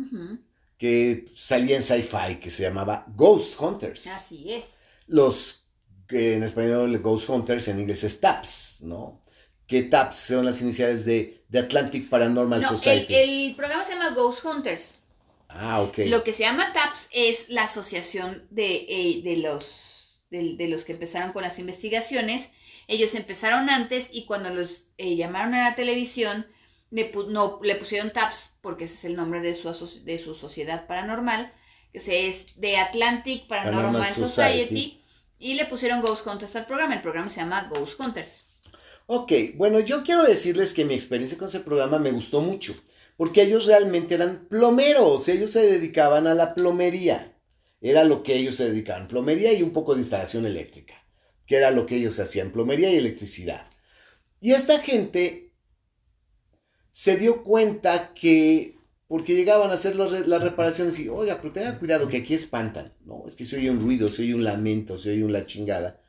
que 0.77 1.31
salía 1.35 1.75
en 1.77 1.83
sci-fi 1.83 2.35
que 2.39 2.51
se 2.51 2.63
llamaba 2.63 3.05
Ghost 3.15 3.59
Hunters. 3.59 4.07
Así 4.07 4.53
es. 4.53 4.65
los 5.07 5.63
que 6.07 6.35
en 6.35 6.43
español 6.43 6.97
Ghost 6.99 7.27
Hunters, 7.29 7.67
en 7.67 7.79
inglés 7.79 8.03
es 8.03 8.19
TAPS, 8.21 8.77
¿no? 8.81 9.21
Que 9.65 9.83
TAPS 9.83 10.17
son 10.19 10.45
las 10.45 10.61
iniciales 10.61 11.03
de, 11.05 11.36
de 11.49 11.59
Atlantic 11.59 12.09
Paranormal 12.09 12.61
No, 12.61 12.69
el, 12.71 12.77
Society. 12.77 13.15
el 13.15 13.55
programa 13.55 13.85
se 13.85 13.93
llama 13.93 14.09
Ghost 14.11 14.43
Hunters. 14.45 14.95
Ah, 15.49 15.81
ok. 15.81 15.99
Lo 16.07 16.23
que 16.23 16.33
se 16.33 16.43
llama 16.43 16.73
TAPS 16.73 17.07
es 17.11 17.49
la 17.49 17.63
asociación 17.63 18.45
de, 18.49 18.85
eh, 18.89 19.21
de 19.23 19.37
los, 19.37 20.19
de, 20.29 20.55
de 20.55 20.67
los 20.67 20.83
que 20.83 20.91
empezaron 20.93 21.31
con 21.31 21.43
las 21.43 21.57
investigaciones. 21.57 22.49
Ellos 22.87 23.13
empezaron 23.15 23.69
antes 23.69 24.09
y 24.11 24.25
cuando 24.25 24.49
los 24.49 24.83
eh, 24.97 25.15
llamaron 25.15 25.53
a 25.53 25.69
la 25.69 25.75
televisión, 25.75 26.45
le, 26.91 27.11
pu- 27.13 27.27
no, 27.27 27.59
le 27.63 27.75
pusieron 27.75 28.11
TAPS, 28.11 28.51
porque 28.61 28.85
ese 28.85 28.95
es 28.95 29.03
el 29.05 29.15
nombre 29.15 29.39
de 29.41 29.55
su, 29.55 29.69
aso- 29.69 30.03
de 30.03 30.19
su 30.19 30.35
sociedad 30.35 30.85
paranormal, 30.87 31.53
que 31.93 31.99
se 31.99 32.27
es 32.27 32.59
de 32.59 32.77
Atlantic 32.77 33.47
Paranormal, 33.47 33.83
Paranormal 33.83 34.13
Society, 34.15 34.29
Society. 34.29 35.01
y 35.39 35.53
le 35.55 35.65
pusieron 35.65 36.01
Ghost 36.01 36.27
Hunters 36.27 36.55
al 36.57 36.65
programa. 36.65 36.93
El 36.95 37.01
programa 37.01 37.29
se 37.29 37.37
llama 37.39 37.69
Ghost 37.69 37.97
Hunters. 37.99 38.46
Ok, 39.09 39.31
bueno, 39.55 39.79
yo 39.79 40.03
quiero 40.03 40.23
decirles 40.23 40.73
que 40.73 40.83
mi 40.83 40.93
experiencia 40.93 41.37
con 41.37 41.47
ese 41.47 41.61
programa 41.61 41.97
me 41.97 42.11
gustó 42.11 42.41
mucho, 42.41 42.75
porque 43.15 43.41
ellos 43.41 43.65
realmente 43.65 44.15
eran 44.15 44.47
plomeros, 44.49 45.29
ellos 45.29 45.49
se 45.51 45.65
dedicaban 45.65 46.27
a 46.27 46.33
la 46.33 46.53
plomería, 46.53 47.37
era 47.79 48.03
lo 48.03 48.21
que 48.21 48.35
ellos 48.35 48.55
se 48.55 48.69
dedicaban, 48.69 49.07
plomería 49.07 49.53
y 49.53 49.63
un 49.63 49.71
poco 49.71 49.93
de 49.95 50.01
instalación 50.01 50.45
eléctrica, 50.45 50.95
que 51.45 51.55
era 51.55 51.71
lo 51.71 51.85
que 51.85 51.95
ellos 51.95 52.19
hacían, 52.19 52.51
plomería 52.51 52.91
y 52.91 52.97
electricidad. 52.97 53.67
Y 54.41 54.51
esta 54.51 54.79
gente 54.79 55.53
se 56.91 57.15
dio 57.15 57.43
cuenta 57.43 58.13
que, 58.13 58.75
porque 59.07 59.35
llegaban 59.35 59.71
a 59.71 59.75
hacer 59.75 59.95
las 59.95 60.41
reparaciones 60.43 60.99
y, 60.99 61.07
oiga, 61.07 61.37
pero 61.41 61.53
tenga 61.53 61.79
cuidado 61.79 62.09
que 62.09 62.17
aquí 62.17 62.33
espantan. 62.33 62.93
No, 63.05 63.23
es 63.25 63.37
que 63.37 63.45
se 63.45 63.55
oye 63.55 63.71
un 63.71 63.79
ruido, 63.79 64.09
se 64.09 64.23
oye 64.23 64.35
un 64.35 64.43
lamento, 64.43 64.97
se 64.97 65.11
oye 65.11 65.23
una 65.23 65.45
chingada. 65.45 66.01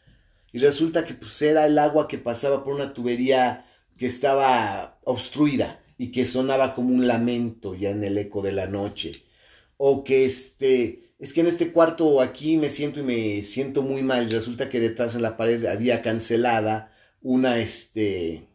Y 0.52 0.58
resulta 0.58 1.04
que 1.04 1.14
pues 1.14 1.40
era 1.42 1.66
el 1.66 1.78
agua 1.78 2.08
que 2.08 2.18
pasaba 2.18 2.64
por 2.64 2.74
una 2.74 2.94
tubería 2.94 3.66
que 3.96 4.06
estaba 4.06 4.98
obstruida 5.04 5.80
y 5.98 6.10
que 6.12 6.24
sonaba 6.24 6.74
como 6.74 6.94
un 6.94 7.06
lamento 7.06 7.74
ya 7.74 7.90
en 7.90 8.04
el 8.04 8.16
eco 8.16 8.40
de 8.40 8.52
la 8.52 8.66
noche. 8.66 9.12
O 9.76 10.04
que 10.04 10.24
este, 10.24 11.12
es 11.18 11.32
que 11.32 11.40
en 11.40 11.48
este 11.48 11.72
cuarto 11.72 12.20
aquí 12.20 12.56
me 12.56 12.70
siento 12.70 13.00
y 13.00 13.02
me 13.02 13.42
siento 13.42 13.82
muy 13.82 14.02
mal. 14.02 14.30
Resulta 14.30 14.68
que 14.68 14.80
detrás 14.80 15.14
en 15.14 15.22
la 15.22 15.36
pared 15.36 15.66
había 15.66 16.02
cancelada 16.02 16.92
una, 17.20 17.58
este, 17.58 18.48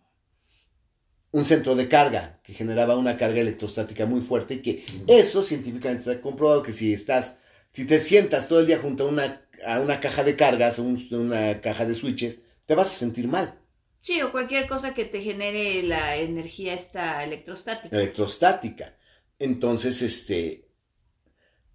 un 1.31 1.45
centro 1.45 1.75
de 1.75 1.89
carga 1.89 2.39
que 2.43 2.53
generaba 2.53 2.95
una 2.95 3.17
carga 3.17 3.41
electrostática 3.41 4.05
muy 4.05 4.21
fuerte 4.21 4.55
y 4.55 4.61
que 4.61 4.85
eso 5.07 5.43
científicamente 5.43 6.09
está 6.09 6.21
comprobado 6.21 6.63
que 6.63 6.73
si 6.73 6.93
estás, 6.93 7.39
si 7.71 7.85
te 7.85 7.99
sientas 7.99 8.47
todo 8.47 8.61
el 8.61 8.67
día 8.67 8.79
junto 8.79 9.05
a 9.05 9.09
una, 9.09 9.42
a 9.65 9.79
una 9.79 9.99
caja 9.99 10.23
de 10.23 10.35
cargas 10.35 10.79
o 10.79 10.83
una 10.83 11.61
caja 11.61 11.85
de 11.85 11.93
switches, 11.93 12.39
te 12.65 12.75
vas 12.75 12.87
a 12.87 12.97
sentir 12.97 13.27
mal. 13.27 13.59
Sí, 13.97 14.21
o 14.21 14.31
cualquier 14.31 14.67
cosa 14.67 14.93
que 14.93 15.05
te 15.05 15.21
genere 15.21 15.81
la 15.83 16.17
energía 16.17 16.73
esta 16.73 17.23
electrostática. 17.23 17.95
Electrostática. 17.95 18.97
Entonces, 19.39 20.01
este, 20.01 20.67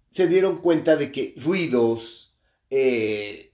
se 0.09 0.27
dieron 0.27 0.61
cuenta 0.61 0.95
de 0.95 1.11
que 1.11 1.33
ruidos, 1.37 2.37
eh, 2.69 3.53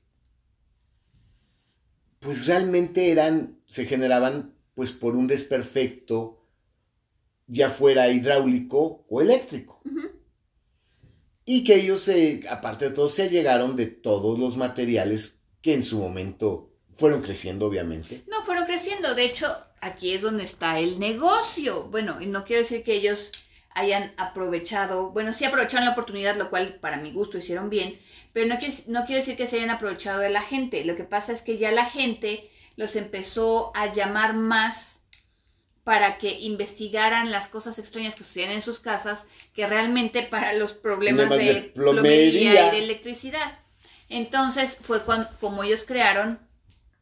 pues 2.19 2.47
realmente 2.47 3.11
eran, 3.11 3.61
se 3.65 3.85
generaban 3.85 4.55
pues 4.73 4.91
por 4.91 5.15
un 5.15 5.27
desperfecto, 5.27 6.45
ya 7.47 7.69
fuera 7.69 8.09
hidráulico 8.09 9.05
o 9.09 9.21
eléctrico. 9.21 9.81
Y 11.45 11.63
que 11.63 11.75
ellos, 11.75 12.09
aparte 12.49 12.89
de 12.89 12.95
todo, 12.95 13.09
se 13.09 13.29
llegaron 13.29 13.75
de 13.75 13.85
todos 13.85 14.39
los 14.39 14.57
materiales 14.57 15.39
que 15.61 15.73
en 15.73 15.83
su 15.83 15.99
momento 15.99 16.71
fueron 16.95 17.21
creciendo, 17.21 17.67
obviamente. 17.67 18.23
No, 18.27 18.43
fueron 18.43 18.65
creciendo. 18.65 19.13
De 19.13 19.25
hecho, 19.25 19.55
aquí 19.81 20.13
es 20.13 20.21
donde 20.21 20.43
está 20.43 20.79
el 20.79 20.99
negocio. 20.99 21.83
Bueno, 21.83 22.17
y 22.19 22.25
no 22.25 22.45
quiero 22.45 22.63
decir 22.63 22.83
que 22.83 22.95
ellos 22.95 23.31
hayan 23.75 24.13
aprovechado, 24.17 25.11
bueno, 25.11 25.33
sí 25.33 25.43
aprovecharon 25.45 25.85
la 25.85 25.91
oportunidad, 25.91 26.37
lo 26.37 26.49
cual 26.49 26.77
para 26.79 26.97
mi 26.97 27.11
gusto 27.11 27.37
hicieron 27.37 27.69
bien, 27.69 27.99
pero 28.31 28.47
no, 28.47 28.55
no 28.87 29.05
quiero 29.05 29.19
decir 29.19 29.35
que 29.35 29.47
se 29.47 29.57
hayan 29.57 29.69
aprovechado 29.69 30.19
de 30.19 30.29
la 30.29 30.41
gente. 30.41 30.85
Lo 30.85 30.95
que 30.95 31.03
pasa 31.03 31.33
es 31.33 31.41
que 31.41 31.57
ya 31.57 31.71
la 31.71 31.85
gente 31.85 32.49
los 32.77 32.95
empezó 32.95 33.71
a 33.75 33.93
llamar 33.93 34.33
más 34.33 34.94
para 35.85 36.17
que 36.17 36.39
investigaran 36.39 37.31
las 37.31 37.47
cosas 37.47 37.77
extrañas 37.77 38.15
que 38.15 38.23
sucedían 38.23 38.53
en 38.53 38.63
sus 38.63 38.79
casas 38.79 39.27
que 39.53 39.67
realmente 39.67 40.23
para 40.23 40.51
los 40.53 40.73
problemas, 40.73 41.29
de, 41.29 41.71
plomería. 41.75 42.69
y 42.69 42.71
de 42.71 42.83
electricidad. 42.83 43.59
Entonces 44.09 44.79
fue 44.81 45.03
cuando, 45.03 45.29
como 45.39 45.63
ellos 45.63 45.85
crearon 45.87 46.39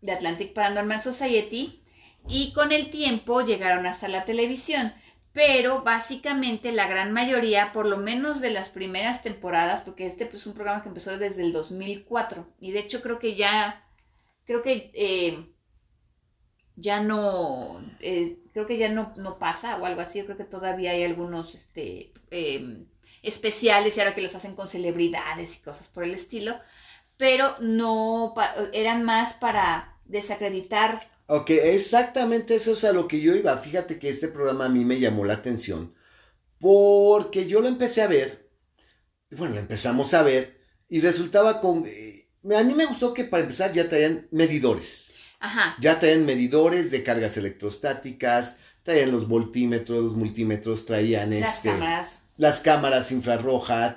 The 0.04 0.12
Atlantic 0.12 0.52
Paranormal 0.52 1.02
Society 1.02 1.82
y 2.28 2.52
con 2.52 2.74
el 2.74 2.90
tiempo 2.90 3.40
llegaron 3.42 3.86
hasta 3.86 4.10
la 4.10 4.26
televisión. 4.26 4.94
Pero 5.32 5.82
básicamente 5.84 6.74
la 6.74 6.86
gran 6.86 7.14
mayoría, 7.14 7.72
por 7.72 7.86
lo 7.86 7.96
menos 7.96 8.42
de 8.42 8.52
las 8.52 8.68
primeras 8.68 9.22
temporadas, 9.22 9.82
porque 9.82 10.08
este 10.08 10.26
pues, 10.26 10.42
es 10.42 10.48
un 10.48 10.56
programa 10.56 10.84
que 10.84 10.90
empezó 10.90 11.18
desde 11.18 11.42
el 11.42 11.54
2004 11.54 12.46
y 12.60 12.72
de 12.72 12.80
hecho 12.80 13.02
creo 13.02 13.18
que 13.18 13.36
ya, 13.36 13.88
creo 14.46 14.62
que 14.62 14.92
eh, 14.94 15.53
ya 16.76 17.02
no, 17.02 17.84
eh, 18.00 18.40
creo 18.54 18.66
que 18.66 18.78
ya 18.78 18.90
no, 18.90 19.14
no, 19.18 19.38
pasa 19.40 19.78
o 19.78 19.86
algo 19.86 20.02
así, 20.02 20.20
yo 20.20 20.26
creo 20.26 20.38
que 20.38 20.44
todavía 20.44 20.92
hay 20.92 21.04
algunos 21.04 21.56
este, 21.56 22.12
em, 22.32 22.86
especiales 23.22 23.96
y 23.96 24.00
ahora 24.00 24.16
que 24.16 24.22
los 24.22 24.36
hacen 24.36 24.56
con 24.56 24.68
celebridades 24.68 25.56
y 25.56 25.60
cosas 25.60 25.88
por 25.88 26.04
el 26.04 26.14
estilo, 26.14 26.56
pero 27.18 27.56
no, 27.60 28.34
eran 28.74 29.04
más 29.04 29.34
para 29.34 29.98
desacreditar. 30.06 31.08
Ok, 31.28 31.52
exactamente 31.52 32.56
eso 32.56 32.74
es 32.74 32.84
a 32.84 32.92
lo 32.92 33.08
que 33.08 33.22
yo 33.22 33.36
iba. 33.36 33.58
Fíjate 33.58 34.00
que 34.00 34.10
este 34.10 34.28
programa 34.28 34.66
a 34.66 34.70
mí 34.70 34.84
me 34.84 35.00
llamó 35.00 35.26
la 35.26 35.36
atención 35.36 35.94
porque 36.64 37.46
yo 37.46 37.60
lo 37.60 37.68
empecé 37.68 38.02
a 38.02 38.08
ver, 38.08 38.50
bueno, 39.32 39.56
lo 39.56 39.60
empezamos 39.60 40.14
a 40.14 40.24
ver 40.24 40.62
y 40.88 41.02
resultaba 41.02 41.60
con... 41.60 41.84
Eh, 41.86 42.30
a 42.56 42.64
mí 42.64 42.74
me 42.74 42.86
gustó 42.86 43.14
que 43.14 43.26
para 43.26 43.44
empezar 43.44 43.74
ya 43.74 43.90
traían 43.90 44.28
medidores. 44.32 45.13
Ya 45.80 46.00
traían 46.00 46.26
medidores 46.26 46.92
de 46.92 47.04
cargas 47.04 47.38
electrostáticas, 47.38 48.58
traían 48.84 49.12
los 49.12 49.28
voltímetros, 49.28 50.04
los 50.04 50.16
multímetros, 50.16 50.86
traían 50.86 51.32
las 51.32 51.58
este, 51.58 51.70
cámaras. 51.70 52.20
las 52.38 52.60
cámaras 52.60 53.12
infrarroja, 53.12 53.96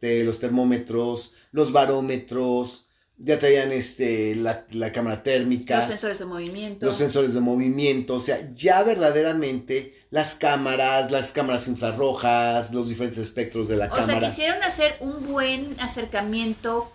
los 0.00 0.38
termómetros, 0.38 1.32
los 1.52 1.72
barómetros, 1.72 2.84
ya 3.16 3.38
traían 3.38 3.70
este, 3.72 4.34
la, 4.34 4.66
cámara 4.92 5.22
térmica. 5.22 5.78
Los 5.78 5.86
sensores 5.86 6.18
de 6.18 6.24
movimiento. 6.24 6.86
Los 6.86 6.98
sensores 6.98 7.34
de 7.34 7.40
movimiento, 7.40 8.16
o 8.16 8.20
sea, 8.20 8.50
ya 8.52 8.82
verdaderamente 8.82 9.94
las 10.10 10.34
cámaras, 10.34 11.10
las 11.10 11.32
cámaras 11.32 11.68
infrarrojas, 11.68 12.72
los 12.72 12.88
diferentes 12.88 13.18
espectros 13.18 13.68
de 13.68 13.76
la 13.76 13.88
cámara. 13.88 14.16
O 14.16 14.20
sea, 14.20 14.28
quisieron 14.28 14.62
hacer 14.62 14.96
un 15.00 15.26
buen 15.26 15.76
acercamiento 15.78 16.90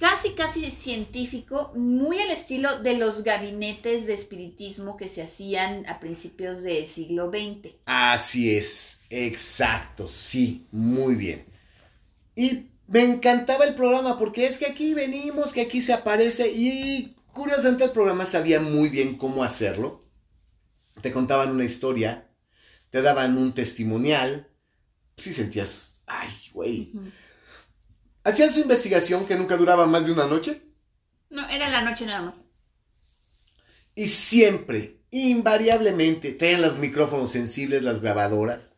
casi, 0.00 0.30
casi 0.30 0.70
científico, 0.70 1.72
muy 1.76 2.18
al 2.18 2.30
estilo 2.30 2.82
de 2.82 2.96
los 2.96 3.22
gabinetes 3.22 4.06
de 4.06 4.14
espiritismo 4.14 4.96
que 4.96 5.10
se 5.10 5.22
hacían 5.22 5.86
a 5.86 6.00
principios 6.00 6.62
del 6.62 6.86
siglo 6.86 7.30
XX. 7.30 7.74
Así 7.84 8.56
es, 8.56 9.02
exacto, 9.10 10.08
sí, 10.08 10.66
muy 10.72 11.16
bien. 11.16 11.44
Y 12.34 12.70
me 12.88 13.02
encantaba 13.02 13.66
el 13.66 13.74
programa 13.74 14.18
porque 14.18 14.46
es 14.46 14.58
que 14.58 14.66
aquí 14.66 14.94
venimos, 14.94 15.52
que 15.52 15.60
aquí 15.60 15.82
se 15.82 15.92
aparece 15.92 16.50
y 16.50 17.14
curiosamente 17.34 17.84
el 17.84 17.90
programa 17.90 18.24
sabía 18.24 18.58
muy 18.58 18.88
bien 18.88 19.18
cómo 19.18 19.44
hacerlo. 19.44 20.00
Te 21.02 21.12
contaban 21.12 21.50
una 21.50 21.64
historia, 21.64 22.26
te 22.88 23.02
daban 23.02 23.36
un 23.36 23.54
testimonial, 23.54 24.48
si 25.18 25.34
sentías, 25.34 26.02
ay, 26.06 26.30
güey. 26.54 26.92
¿Hacían 28.24 28.52
su 28.52 28.60
investigación 28.60 29.26
que 29.26 29.36
nunca 29.36 29.56
duraba 29.56 29.86
más 29.86 30.06
de 30.06 30.12
una 30.12 30.26
noche? 30.26 30.62
No, 31.30 31.48
era 31.48 31.68
la 31.68 31.82
noche 31.82 32.06
nada 32.06 32.22
más. 32.22 32.34
Y 33.94 34.06
siempre, 34.08 35.00
invariablemente, 35.10 36.32
tenían 36.32 36.62
los 36.62 36.78
micrófonos 36.78 37.32
sensibles, 37.32 37.82
las 37.82 38.00
grabadoras. 38.00 38.74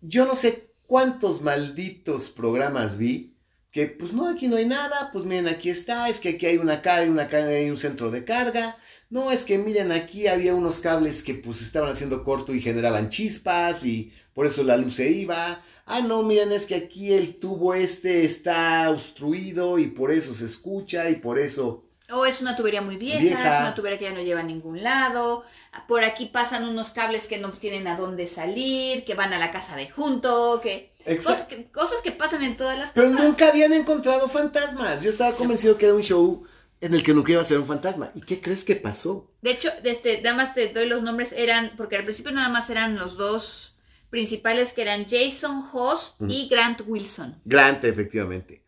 Yo 0.00 0.24
no 0.26 0.34
sé 0.34 0.74
cuántos 0.86 1.42
malditos 1.42 2.30
programas 2.30 2.98
vi 2.98 3.36
que, 3.70 3.86
pues 3.86 4.12
no, 4.12 4.28
aquí 4.28 4.48
no 4.48 4.56
hay 4.56 4.66
nada, 4.66 5.10
pues 5.12 5.24
miren, 5.24 5.48
aquí 5.48 5.70
está, 5.70 6.08
es 6.08 6.20
que 6.20 6.30
aquí 6.30 6.46
hay 6.46 6.58
una 6.58 6.82
carga, 6.82 7.10
una 7.10 7.28
carga, 7.28 7.48
hay 7.48 7.70
un 7.70 7.78
centro 7.78 8.10
de 8.10 8.24
carga. 8.24 8.76
No, 9.12 9.30
es 9.30 9.44
que 9.44 9.58
miren, 9.58 9.92
aquí 9.92 10.26
había 10.26 10.54
unos 10.54 10.80
cables 10.80 11.22
que 11.22 11.34
pues 11.34 11.62
estaban 11.62 11.92
haciendo 11.92 12.24
corto 12.24 12.54
y 12.54 12.60
generaban 12.60 13.10
chispas 13.10 13.84
y 13.84 14.12
por 14.34 14.46
eso 14.46 14.64
la 14.64 14.76
luz 14.76 14.94
se 14.94 15.10
iba 15.10 15.62
ah, 15.86 16.00
no, 16.00 16.22
miren, 16.22 16.52
es 16.52 16.66
que 16.66 16.74
aquí 16.74 17.12
el 17.12 17.36
tubo 17.36 17.74
este 17.74 18.24
está 18.24 18.90
obstruido 18.90 19.78
y 19.78 19.88
por 19.88 20.10
eso 20.10 20.34
se 20.34 20.46
escucha 20.46 21.10
y 21.10 21.16
por 21.16 21.38
eso... 21.38 21.84
O 22.10 22.26
es 22.26 22.42
una 22.42 22.56
tubería 22.56 22.82
muy 22.82 22.96
vieja, 22.96 23.20
es 23.20 23.60
una 23.60 23.74
tubería 23.74 23.98
que 23.98 24.04
ya 24.04 24.12
no 24.12 24.20
lleva 24.20 24.40
a 24.40 24.44
ningún 24.44 24.82
lado. 24.82 25.44
Por 25.88 26.04
aquí 26.04 26.26
pasan 26.26 26.68
unos 26.68 26.90
cables 26.90 27.26
que 27.26 27.38
no 27.38 27.50
tienen 27.52 27.86
a 27.86 27.96
dónde 27.96 28.26
salir, 28.26 29.04
que 29.04 29.14
van 29.14 29.32
a 29.32 29.38
la 29.38 29.50
casa 29.50 29.76
de 29.76 29.88
junto, 29.88 30.60
que... 30.62 30.92
Cosas, 31.22 32.00
que 32.02 32.12
pasan 32.12 32.42
en 32.42 32.56
todas 32.56 32.78
las 32.78 32.90
Pero 32.90 33.08
nunca 33.08 33.48
habían 33.48 33.72
encontrado 33.72 34.28
fantasmas. 34.28 35.02
Yo 35.02 35.10
estaba 35.10 35.34
convencido 35.34 35.76
que 35.76 35.86
era 35.86 35.94
un 35.94 36.02
show 36.02 36.44
en 36.82 36.94
el 36.94 37.04
que 37.04 37.14
nunca 37.14 37.30
iba 37.30 37.40
a 37.40 37.44
ser 37.44 37.58
un 37.58 37.66
fantasma. 37.66 38.10
¿Y 38.14 38.20
qué 38.22 38.40
crees 38.40 38.64
que 38.64 38.74
pasó? 38.74 39.32
De 39.40 39.52
hecho, 39.52 39.70
este, 39.84 40.20
nada 40.20 40.36
más 40.36 40.54
te 40.54 40.72
doy 40.72 40.88
los 40.88 41.02
nombres, 41.02 41.32
eran, 41.32 41.72
porque 41.76 41.96
al 41.96 42.04
principio 42.04 42.32
nada 42.32 42.48
más 42.48 42.68
eran 42.70 42.96
los 42.96 43.16
dos 43.16 43.76
principales 44.10 44.72
que 44.72 44.82
eran 44.82 45.06
Jason 45.08 45.64
Hoss 45.72 46.16
y 46.28 46.48
Grant 46.48 46.82
Wilson. 46.84 47.40
Grant, 47.44 47.84
efectivamente. 47.84 48.64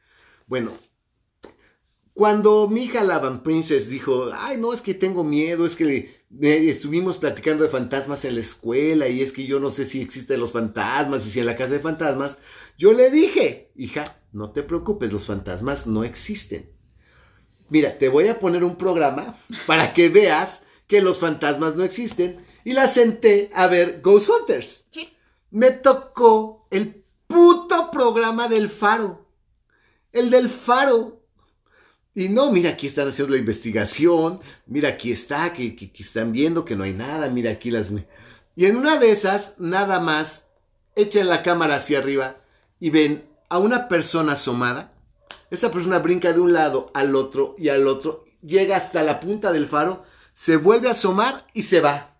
Bueno, 0.46 0.70
cuando 2.12 2.68
mi 2.68 2.84
hija 2.84 3.02
la 3.02 3.18
Van 3.18 3.42
Princess 3.42 3.90
dijo, 3.90 4.30
ay, 4.32 4.58
no, 4.58 4.72
es 4.72 4.80
que 4.80 4.94
tengo 4.94 5.24
miedo, 5.24 5.66
es 5.66 5.74
que 5.74 6.22
estuvimos 6.40 7.18
platicando 7.18 7.64
de 7.64 7.70
fantasmas 7.70 8.24
en 8.24 8.36
la 8.36 8.42
escuela 8.42 9.08
y 9.08 9.22
es 9.22 9.32
que 9.32 9.44
yo 9.44 9.58
no 9.58 9.72
sé 9.72 9.86
si 9.86 10.00
existen 10.00 10.38
los 10.38 10.52
fantasmas 10.52 11.26
y 11.26 11.30
si 11.30 11.40
en 11.40 11.46
la 11.46 11.56
casa 11.56 11.72
de 11.72 11.80
fantasmas, 11.80 12.38
yo 12.78 12.92
le 12.92 13.10
dije, 13.10 13.72
hija, 13.74 14.20
no 14.30 14.52
te 14.52 14.62
preocupes, 14.62 15.12
los 15.12 15.26
fantasmas 15.26 15.88
no 15.88 16.04
existen. 16.04 16.73
Mira, 17.68 17.98
te 17.98 18.08
voy 18.08 18.28
a 18.28 18.38
poner 18.38 18.64
un 18.64 18.76
programa 18.76 19.36
para 19.66 19.94
que 19.94 20.08
veas 20.08 20.64
que 20.86 21.00
los 21.00 21.18
fantasmas 21.18 21.76
no 21.76 21.84
existen 21.84 22.44
y 22.64 22.72
la 22.72 22.86
senté 22.88 23.50
a 23.54 23.66
ver 23.66 24.00
Ghost 24.02 24.28
Hunters. 24.28 24.86
Sí 24.90 25.14
me 25.54 25.70
tocó 25.70 26.66
el 26.72 27.04
puto 27.28 27.92
programa 27.92 28.48
del 28.48 28.68
faro. 28.68 29.24
El 30.12 30.28
del 30.28 30.48
faro. 30.48 31.22
Y 32.12 32.28
no, 32.28 32.50
mira, 32.50 32.70
aquí 32.70 32.88
están 32.88 33.06
haciendo 33.06 33.34
la 33.34 33.38
investigación, 33.38 34.40
mira, 34.66 34.88
aquí 34.88 35.12
está, 35.12 35.52
que, 35.52 35.76
que, 35.76 35.92
que 35.92 36.02
están 36.02 36.32
viendo 36.32 36.64
que 36.64 36.74
no 36.74 36.82
hay 36.82 36.92
nada, 36.92 37.28
mira 37.30 37.52
aquí 37.52 37.70
las... 37.70 37.92
Y 38.56 38.66
en 38.66 38.76
una 38.76 38.98
de 38.98 39.12
esas, 39.12 39.54
nada 39.58 40.00
más, 40.00 40.48
echan 40.96 41.28
la 41.28 41.44
cámara 41.44 41.76
hacia 41.76 41.98
arriba 41.98 42.36
y 42.80 42.90
ven 42.90 43.24
a 43.48 43.58
una 43.58 43.86
persona 43.86 44.32
asomada. 44.32 44.92
Esa 45.54 45.70
persona 45.70 45.98
brinca 45.98 46.32
de 46.32 46.40
un 46.40 46.52
lado 46.52 46.90
al 46.94 47.14
otro 47.16 47.54
y 47.58 47.68
al 47.68 47.86
otro, 47.86 48.24
llega 48.42 48.76
hasta 48.76 49.02
la 49.02 49.20
punta 49.20 49.52
del 49.52 49.66
faro, 49.66 50.04
se 50.32 50.56
vuelve 50.56 50.88
a 50.88 50.92
asomar 50.92 51.46
y 51.54 51.62
se 51.62 51.80
va. 51.80 52.16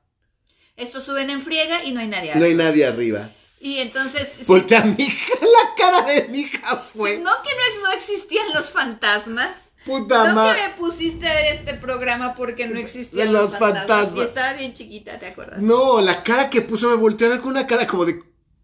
Estos 0.77 1.05
suben 1.05 1.31
en 1.31 1.43
friega 1.43 1.85
y 1.85 1.93
no 1.93 2.01
hay 2.01 2.09
nadie 2.09 2.35
No 2.35 2.45
hay 2.45 2.53
arriba. 2.53 2.65
nadie 2.65 2.87
arriba. 2.87 3.31
Y 3.61 3.79
entonces, 3.79 4.35
Porque 4.47 4.77
a 4.77 4.85
mi 4.85 5.03
hija, 5.05 5.33
la 5.41 5.75
cara 5.77 6.03
de 6.03 6.29
mi 6.29 6.41
hija 6.41 6.85
fue... 6.95 7.19
no 7.19 7.31
que 7.43 7.51
no, 7.51 7.61
ex- 7.71 7.83
no 7.83 7.93
existían 7.93 8.47
los 8.55 8.71
fantasmas. 8.71 9.51
Puta 9.87 10.29
No 10.29 10.35
madre. 10.35 10.59
que 10.61 10.69
me 10.69 10.75
pusiste 10.75 11.29
a 11.29 11.35
ver 11.35 11.55
este 11.55 11.75
programa 11.75 12.35
porque 12.35 12.67
no 12.67 12.79
existían 12.79 13.33
los, 13.33 13.51
los 13.53 13.59
fantasmas. 13.59 13.87
fantasmas. 13.87 14.25
Y 14.25 14.29
estaba 14.29 14.53
bien 14.55 14.75
chiquita, 14.75 15.19
¿te 15.19 15.27
acuerdas? 15.27 15.61
No, 15.61 16.01
la 16.01 16.23
cara 16.23 16.49
que 16.51 16.61
puso 16.63 16.89
me 16.89 16.97
volteó 16.97 17.27
a 17.27 17.31
ver 17.31 17.41
con 17.41 17.51
una 17.51 17.67
cara 17.67 17.87
como 17.87 18.05
de 18.05 18.19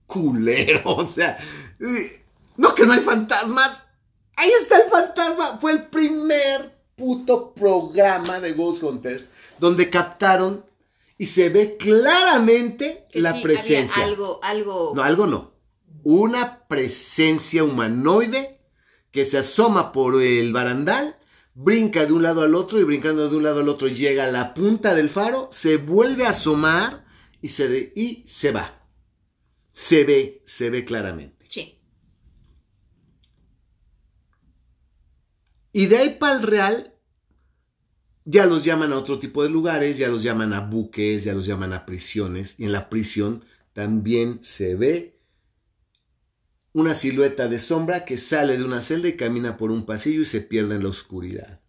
culero. 0.07 0.83
O 0.97 1.07
sea, 1.09 1.39
eh, 1.81 2.25
no 2.57 2.75
que 2.75 2.85
no 2.87 2.93
hay 2.93 3.01
fantasmas. 3.01 3.85
Ahí 4.41 4.51
está 4.61 4.79
el 4.83 4.91
fantasma. 4.91 5.59
Fue 5.59 5.73
el 5.73 5.87
primer 5.89 6.75
puto 6.97 7.53
programa 7.55 8.41
de 8.41 8.53
Ghost 8.53 8.83
Hunters 8.83 9.25
donde 9.59 9.91
captaron 9.91 10.65
y 11.19 11.27
se 11.27 11.51
ve 11.51 11.77
claramente 11.77 13.07
Que 13.13 13.21
la 13.21 13.35
sí, 13.35 13.43
presencia. 13.43 14.03
Había 14.03 14.15
algo, 14.15 14.41
algo. 14.43 14.93
No, 14.95 15.03
algo 15.03 15.27
no. 15.27 15.53
Una 16.03 16.67
presencia 16.67 17.63
humanoide 17.63 18.59
que 19.11 19.27
se 19.27 19.37
asoma 19.39 19.93
por 19.93 20.23
el 20.23 20.53
barandal, 20.53 21.17
brinca 21.55 22.07
de 22.07 22.13
un 22.15 22.23
lado 22.23 22.41
al 22.43 22.55
otro 22.55 22.79
y 22.81 22.85
brincando 22.85 23.29
de 23.29 23.37
un 23.37 23.43
lado 23.43 23.61
al 23.61 23.69
otro 23.69 23.89
llega 23.89 24.25
a 24.25 24.31
la 24.31 24.55
punta 24.55 24.95
del 24.95 25.11
faro, 25.11 25.49
se 25.53 25.77
vuelve 25.77 26.25
a 26.25 26.31
asomar 26.31 27.05
y 27.43 27.49
se, 27.49 27.69
de- 27.69 27.93
y 27.95 28.25
se 28.27 28.53
va. 28.53 28.87
Se 29.73 30.05
ve, 30.05 30.43
se 30.47 30.71
ve 30.71 30.85
claramente. 30.87 31.45
Sí. 31.51 31.79
Y 35.73 35.87
de 35.87 35.97
ahí 35.99 36.11
para 36.19 36.35
el 36.37 36.43
real, 36.43 36.95
ya 38.25 38.47
los 38.47 38.65
llaman 38.65 38.93
a 38.93 38.99
otro 38.99 39.19
tipo 39.19 39.43
de 39.43 39.51
lugares, 39.51 39.99
ya 39.99 40.09
los 40.09 40.23
llaman 40.23 40.53
a 40.53 40.61
buques, 40.61 41.25
ya 41.25 41.35
los 41.35 41.47
llaman 41.47 41.73
a 41.73 41.85
prisiones. 41.87 42.59
Y 42.59 42.65
en 42.65 42.73
la 42.73 42.89
prisión 42.89 43.45
también 43.73 44.41
se 44.43 44.75
ve 44.77 45.19
una 46.73 46.97
silueta 46.97 47.47
de 47.47 47.61
sombra 47.61 48.05
que 48.05 48.17
sale 48.19 48.59
de 48.59 48.65
una 48.65 48.83
celda 48.83 49.07
y 49.07 49.17
camina 49.17 49.57
por 49.57 49.71
un 49.71 49.87
pasillo 49.87 50.23
y 50.23 50.27
se 50.27 50.41
pierde 50.41 50.75
en 50.75 50.83
la 50.83 50.89
oscuridad. 50.89 51.61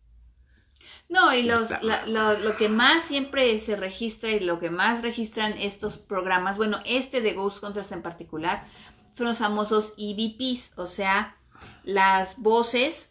No, 1.10 1.34
y 1.34 1.44
los, 1.44 1.70
Puta 1.70 1.82
la- 1.82 2.06
lo, 2.08 2.40
lo 2.40 2.58
que 2.58 2.70
más 2.70 3.04
siempre 3.04 3.60
se 3.60 3.76
registra 3.76 4.32
y 4.32 4.40
lo 4.40 4.60
que 4.60 4.70
más 4.72 5.02
registran 5.04 5.54
estos 5.58 5.98
programas, 5.98 6.58
bueno, 6.58 6.80
este 6.86 7.22
de 7.22 7.34
Ghost 7.34 7.64
Hunters 7.64 7.92
en 7.92 8.02
particular, 8.02 8.66
son 9.14 9.28
los 9.28 9.38
famosos 9.40 9.94
EVPs, 9.98 10.72
o 10.78 10.88
sea, 10.88 11.38
las 11.84 12.38
voces 12.38 13.10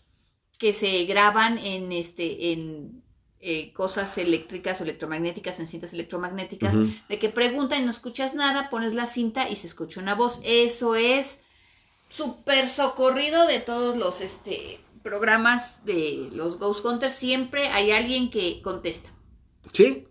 que 0.60 0.74
se 0.74 1.04
graban 1.06 1.58
en 1.58 1.90
este 1.90 2.52
en 2.52 3.02
eh, 3.40 3.72
cosas 3.72 4.18
eléctricas 4.18 4.78
o 4.80 4.84
electromagnéticas, 4.84 5.58
en 5.58 5.66
cintas 5.66 5.94
electromagnéticas, 5.94 6.76
de 7.08 7.18
que 7.18 7.30
preguntan 7.30 7.82
y 7.82 7.84
no 7.86 7.90
escuchas 7.90 8.34
nada, 8.34 8.68
pones 8.68 8.92
la 8.94 9.06
cinta 9.06 9.48
y 9.48 9.56
se 9.56 9.66
escucha 9.66 10.00
una 10.00 10.14
voz. 10.14 10.38
Eso 10.44 10.94
es 10.94 11.38
súper 12.10 12.68
socorrido 12.68 13.46
de 13.46 13.60
todos 13.60 13.96
los 13.96 14.20
este, 14.20 14.78
programas 15.02 15.82
de 15.86 16.28
los 16.34 16.58
Ghost 16.58 16.84
Hunters. 16.84 17.14
Siempre 17.14 17.68
hay 17.68 17.92
alguien 17.92 18.30
que 18.30 18.60
contesta. 18.60 19.10
Sí, 19.72 20.06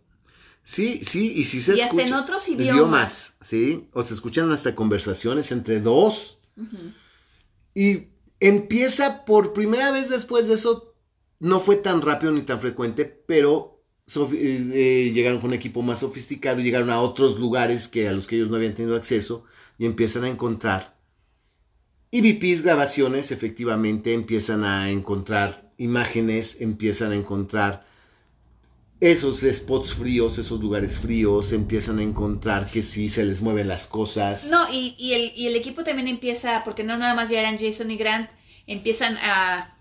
sí, 0.64 1.02
sí, 1.04 1.34
y 1.36 1.44
si 1.44 1.62
se 1.62 1.78
Y 1.78 1.82
hasta 1.82 2.02
en 2.02 2.14
otros 2.16 2.50
idiomas. 2.50 3.38
sí, 3.42 3.88
o 3.94 4.02
se 4.02 4.16
escuchan 4.16 4.52
hasta 4.52 4.76
conversaciones 4.76 5.52
entre 5.52 5.80
dos 5.80 6.40
Ujú. 6.60 6.94
Y 7.74 8.08
empieza 8.40 9.26
por 9.26 9.54
primera 9.54 9.92
vez 9.92 10.10
después 10.10 10.48
de 10.48 10.56
eso, 10.56 10.96
no 11.40 11.60
fue 11.60 11.78
tan 11.78 12.02
rápido 12.02 12.32
ni 12.32 12.42
tan 12.42 12.60
frecuente, 12.60 13.06
pero 13.06 13.82
eh, 14.16 14.72
eh, 14.74 15.12
llegaron 15.14 15.40
con 15.40 15.50
un 15.50 15.56
equipo 15.56 15.82
más 15.82 16.00
sofisticado, 16.00 16.62
llegaron 16.62 16.90
a 16.90 17.02
otros 17.02 17.40
lugares 17.40 17.88
que 17.88 18.08
a 18.08 18.12
los 18.12 18.28
que 18.28 18.36
ellos 18.36 18.50
no 18.50 18.56
habían 18.56 18.76
tenido 18.76 18.96
acceso 18.96 19.46
y 19.78 19.86
empiezan 19.86 20.24
a 20.24 20.30
encontrar 20.30 21.00
EVPs, 22.12 22.64
grabaciones, 22.64 23.32
efectivamente, 23.32 24.16
empiezan 24.16 24.64
a 24.64 24.90
encontrar 24.90 25.72
imágenes, 25.78 26.60
empiezan 26.60 27.12
a 27.12 27.16
encontrar 27.16 27.86
esos 29.00 29.40
spots 29.42 29.94
fríos, 29.94 30.38
esos 30.38 30.60
lugares 30.60 31.00
fríos, 31.00 31.54
empiezan 31.54 32.00
a 32.00 32.04
encontrar 32.04 32.70
que 32.70 32.82
sí 32.82 33.08
se 33.10 33.24
les 33.26 33.42
mueven 33.42 33.68
las 33.68 33.88
cosas. 33.88 34.46
No, 34.50 34.70
y, 34.72 34.96
y 34.98 35.14
el, 35.14 35.32
y 35.36 35.48
el 35.48 35.56
equipo 35.56 35.84
también 35.84 36.08
empieza, 36.08 36.64
porque 36.66 36.84
no 36.84 36.98
nada 36.98 37.14
más 37.14 37.30
ya 37.30 37.40
eran 37.40 37.58
Jason 37.58 37.92
y 37.92 37.98
Grant, 37.98 38.30
empiezan 38.68 39.18
a, 39.24 39.78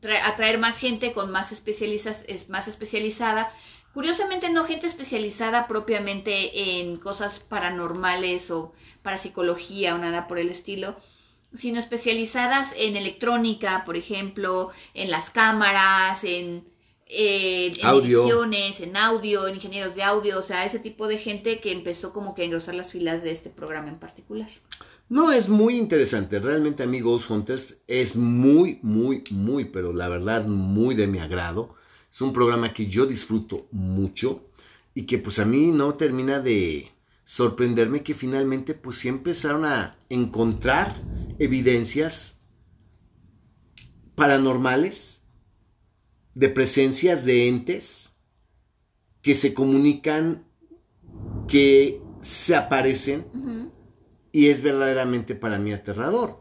tra- 0.00 0.20
a 0.24 0.36
traer 0.36 0.58
más 0.58 0.76
gente 0.76 1.12
con 1.12 1.30
más, 1.30 1.50
especializas, 1.50 2.24
es 2.28 2.48
más 2.50 2.68
especializada. 2.68 3.52
Curiosamente 3.94 4.50
no 4.50 4.64
gente 4.64 4.86
especializada 4.86 5.66
propiamente 5.66 6.80
en 6.80 6.96
cosas 6.96 7.40
paranormales 7.40 8.50
o 8.50 8.72
parapsicología 9.02 9.94
o 9.94 9.98
nada 9.98 10.28
por 10.28 10.38
el 10.38 10.48
estilo, 10.50 10.96
sino 11.54 11.78
especializadas 11.78 12.74
en 12.78 12.96
electrónica, 12.96 13.84
por 13.84 13.96
ejemplo, 13.96 14.70
en 14.94 15.10
las 15.10 15.28
cámaras, 15.28 16.24
en, 16.24 16.66
en, 17.12 17.78
en 17.78 17.86
Audio. 17.86 18.22
ediciones, 18.22 18.80
en 18.80 18.96
audio, 18.96 19.46
en 19.46 19.56
ingenieros 19.56 19.94
de 19.94 20.02
audio, 20.02 20.38
o 20.38 20.42
sea, 20.42 20.64
ese 20.64 20.78
tipo 20.78 21.06
de 21.08 21.18
gente 21.18 21.60
que 21.60 21.72
empezó 21.72 22.12
como 22.12 22.34
que 22.34 22.42
a 22.42 22.44
engrosar 22.46 22.74
las 22.74 22.90
filas 22.90 23.22
de 23.22 23.32
este 23.32 23.50
programa 23.50 23.88
en 23.88 23.98
particular. 23.98 24.48
No, 25.08 25.30
es 25.30 25.48
muy 25.48 25.76
interesante. 25.76 26.40
Realmente 26.40 26.82
a 26.82 26.86
mí 26.86 27.00
Ghost 27.00 27.30
Hunters 27.30 27.82
es 27.86 28.16
muy, 28.16 28.78
muy, 28.82 29.24
muy, 29.30 29.66
pero 29.66 29.92
la 29.92 30.08
verdad 30.08 30.46
muy 30.46 30.94
de 30.94 31.06
mi 31.06 31.18
agrado. 31.18 31.74
Es 32.10 32.20
un 32.22 32.32
programa 32.32 32.72
que 32.72 32.86
yo 32.86 33.04
disfruto 33.04 33.66
mucho 33.72 34.48
y 34.94 35.02
que 35.02 35.18
pues 35.18 35.38
a 35.38 35.44
mí 35.44 35.66
no 35.66 35.94
termina 35.94 36.40
de 36.40 36.90
sorprenderme 37.26 38.02
que 38.02 38.14
finalmente 38.14 38.74
pues 38.74 38.98
sí 38.98 39.08
empezaron 39.08 39.64
a 39.64 39.96
encontrar 40.08 40.96
evidencias 41.38 42.40
paranormales 44.14 45.21
de 46.34 46.48
presencias 46.48 47.24
de 47.24 47.48
entes 47.48 48.12
que 49.20 49.34
se 49.34 49.54
comunican, 49.54 50.44
que 51.46 52.00
se 52.22 52.54
aparecen 52.56 53.26
y 54.32 54.48
es 54.48 54.62
verdaderamente 54.62 55.34
para 55.34 55.58
mí 55.58 55.72
aterrador. 55.72 56.40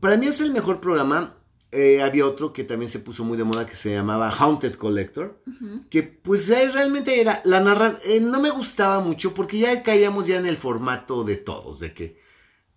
Para 0.00 0.16
mí 0.16 0.26
es 0.26 0.40
el 0.40 0.52
mejor 0.52 0.80
programa. 0.80 1.38
Eh, 1.72 2.02
había 2.02 2.24
otro 2.24 2.52
que 2.52 2.62
también 2.62 2.88
se 2.88 3.00
puso 3.00 3.24
muy 3.24 3.36
de 3.36 3.42
moda 3.42 3.66
que 3.66 3.74
se 3.74 3.92
llamaba 3.92 4.30
Haunted 4.30 4.76
Collector, 4.76 5.42
que 5.90 6.04
pues 6.04 6.48
ahí 6.52 6.68
realmente 6.68 7.20
era 7.20 7.42
la 7.44 7.58
narra 7.58 7.94
eh, 8.04 8.20
no 8.20 8.40
me 8.40 8.50
gustaba 8.50 9.00
mucho 9.00 9.34
porque 9.34 9.58
ya 9.58 9.82
caíamos 9.82 10.28
ya 10.28 10.36
en 10.36 10.46
el 10.46 10.56
formato 10.56 11.24
de 11.24 11.36
todos, 11.36 11.80
de 11.80 11.92
que 11.92 12.20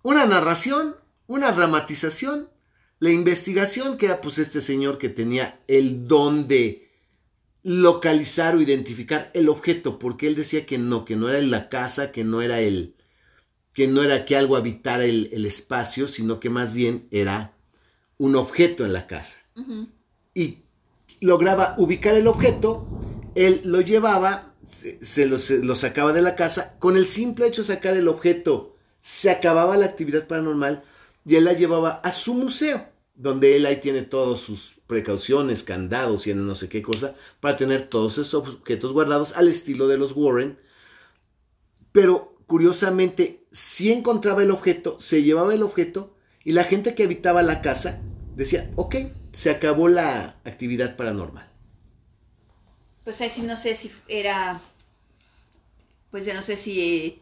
una 0.01 0.25
narración, 0.25 0.95
una 1.27 1.51
dramatización, 1.51 2.49
la 2.99 3.11
investigación 3.11 3.97
que 3.97 4.07
era 4.07 4.21
pues 4.21 4.39
este 4.39 4.61
señor 4.61 4.97
que 4.97 5.09
tenía 5.09 5.59
el 5.67 6.07
don 6.07 6.47
de 6.47 6.89
localizar 7.63 8.55
o 8.55 8.61
identificar 8.61 9.29
el 9.33 9.49
objeto, 9.49 9.99
porque 9.99 10.27
él 10.27 10.35
decía 10.35 10.65
que 10.65 10.77
no, 10.77 11.05
que 11.05 11.15
no 11.15 11.29
era 11.29 11.41
la 11.41 11.69
casa, 11.69 12.11
que 12.11 12.23
no 12.23 12.41
era 12.41 12.59
el, 12.61 12.95
que 13.73 13.87
no 13.87 14.01
era 14.01 14.25
que 14.25 14.35
algo 14.35 14.55
habitara 14.55 15.05
el, 15.05 15.29
el 15.33 15.45
espacio, 15.45 16.07
sino 16.07 16.39
que 16.39 16.49
más 16.49 16.73
bien 16.73 17.07
era 17.11 17.53
un 18.17 18.35
objeto 18.35 18.85
en 18.85 18.93
la 18.93 19.05
casa. 19.05 19.39
Y 20.33 20.59
lograba 21.19 21.75
ubicar 21.77 22.15
el 22.15 22.27
objeto, 22.27 22.87
él 23.35 23.61
lo 23.65 23.81
llevaba, 23.81 24.55
se, 24.65 25.03
se 25.05 25.25
lo, 25.25 25.37
se 25.37 25.63
lo 25.63 25.75
sacaba 25.75 26.13
de 26.13 26.21
la 26.21 26.35
casa, 26.35 26.77
con 26.79 26.95
el 26.95 27.07
simple 27.07 27.47
hecho 27.47 27.61
de 27.61 27.67
sacar 27.67 27.95
el 27.97 28.07
objeto, 28.07 28.75
se 29.01 29.29
acababa 29.29 29.77
la 29.77 29.85
actividad 29.85 30.27
paranormal 30.27 30.83
y 31.27 31.35
él 31.35 31.43
la 31.43 31.51
llevaba 31.51 31.95
a 32.05 32.13
su 32.13 32.33
museo, 32.35 32.87
donde 33.13 33.57
él 33.57 33.65
ahí 33.65 33.81
tiene 33.81 34.03
todas 34.03 34.39
sus 34.39 34.79
precauciones, 34.87 35.61
candados 35.61 36.25
y 36.25 36.33
no 36.33 36.55
sé 36.55 36.69
qué 36.69 36.81
cosa, 36.81 37.15
para 37.41 37.57
tener 37.57 37.89
todos 37.89 38.13
esos 38.13 38.33
objetos 38.33 38.93
guardados 38.93 39.33
al 39.35 39.49
estilo 39.49 39.89
de 39.89 39.97
los 39.97 40.13
Warren. 40.15 40.57
Pero 41.91 42.37
curiosamente, 42.47 43.45
si 43.51 43.91
encontraba 43.91 44.41
el 44.41 44.51
objeto, 44.51 45.01
se 45.01 45.21
llevaba 45.21 45.53
el 45.53 45.63
objeto 45.63 46.15
y 46.45 46.53
la 46.53 46.63
gente 46.63 46.95
que 46.95 47.03
habitaba 47.03 47.43
la 47.43 47.61
casa 47.61 47.99
decía, 48.37 48.71
ok, 48.77 48.95
se 49.33 49.49
acabó 49.49 49.89
la 49.89 50.39
actividad 50.45 50.95
paranormal. 50.95 51.51
Pues 53.03 53.19
ahí 53.19 53.29
sí 53.29 53.41
no 53.41 53.57
sé 53.57 53.75
si 53.75 53.91
era, 54.07 54.61
pues 56.09 56.23
ya 56.23 56.33
no 56.33 56.41
sé 56.41 56.55
si 56.55 57.21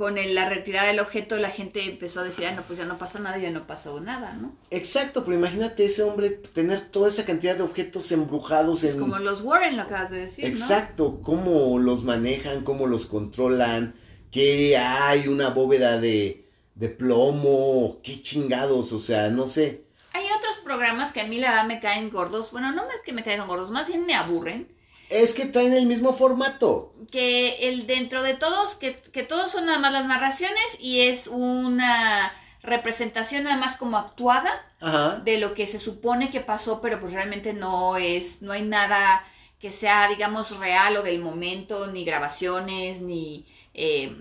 con 0.00 0.16
el- 0.16 0.34
la 0.34 0.48
retirada 0.48 0.88
del 0.88 0.98
objeto 0.98 1.36
la 1.36 1.50
gente 1.50 1.84
empezó 1.84 2.20
a 2.20 2.24
decir, 2.24 2.46
ah, 2.46 2.52
no, 2.52 2.62
pues 2.66 2.78
ya 2.78 2.86
no 2.86 2.96
pasa 2.96 3.18
nada, 3.18 3.36
ya 3.36 3.50
no 3.50 3.66
pasó 3.66 4.00
nada, 4.00 4.32
¿no? 4.32 4.56
Exacto, 4.70 5.26
pero 5.26 5.36
imagínate 5.36 5.84
ese 5.84 6.02
hombre 6.04 6.30
tener 6.30 6.88
toda 6.90 7.10
esa 7.10 7.26
cantidad 7.26 7.54
de 7.54 7.62
objetos 7.64 8.10
embrujados 8.10 8.82
Es 8.82 8.94
en... 8.94 9.00
como 9.00 9.18
los 9.18 9.42
Warren 9.42 9.76
lo 9.76 9.82
acabas 9.82 10.10
de 10.10 10.20
decir, 10.20 10.44
¿no? 10.46 10.50
Exacto, 10.50 11.20
cómo 11.22 11.78
los 11.78 12.02
manejan, 12.02 12.64
cómo 12.64 12.86
los 12.86 13.04
controlan, 13.04 13.94
que 14.30 14.78
hay 14.78 15.28
una 15.28 15.50
bóveda 15.50 16.00
de, 16.00 16.46
de 16.76 16.88
plomo, 16.88 17.98
qué 18.02 18.22
chingados, 18.22 18.92
o 18.92 19.00
sea, 19.00 19.28
no 19.28 19.46
sé. 19.46 19.84
Hay 20.14 20.24
otros 20.38 20.56
programas 20.64 21.12
que 21.12 21.20
a 21.20 21.26
mí 21.26 21.38
la 21.40 21.50
verdad 21.50 21.66
me 21.66 21.80
caen 21.80 22.08
gordos, 22.08 22.50
bueno, 22.52 22.72
no 22.72 22.82
es 22.88 23.02
que 23.04 23.12
me 23.12 23.22
caen 23.22 23.46
gordos, 23.46 23.70
más 23.70 23.86
bien 23.86 24.06
me 24.06 24.14
aburren, 24.14 24.66
Es 25.10 25.34
que 25.34 25.44
traen 25.46 25.74
el 25.74 25.86
mismo 25.86 26.12
formato. 26.14 26.94
que 27.10 27.68
el 27.68 27.86
dentro 27.86 28.22
de 28.22 28.34
todos, 28.34 28.76
que, 28.76 28.94
que 28.96 29.24
todos 29.24 29.50
son 29.52 29.66
nada 29.66 29.78
más 29.78 29.92
las 29.92 30.06
narraciones 30.06 30.64
y 30.78 31.00
es 31.00 31.26
una 31.26 32.32
representación 32.62 33.44
nada 33.44 33.56
más 33.56 33.76
como 33.76 33.96
actuada 33.96 34.50
Ajá. 34.80 35.16
de 35.24 35.38
lo 35.38 35.54
que 35.54 35.66
se 35.66 35.78
supone 35.80 36.30
que 36.30 36.40
pasó, 36.40 36.80
pero 36.80 37.00
pues 37.00 37.12
realmente 37.12 37.52
no 37.52 37.96
es, 37.96 38.40
no 38.42 38.52
hay 38.52 38.62
nada 38.62 39.24
que 39.58 39.72
sea, 39.72 40.08
digamos, 40.08 40.56
real 40.58 40.96
o 40.96 41.02
del 41.02 41.18
momento, 41.20 41.88
ni 41.88 42.04
grabaciones, 42.04 43.00
ni 43.02 43.46
eh, 43.74 44.14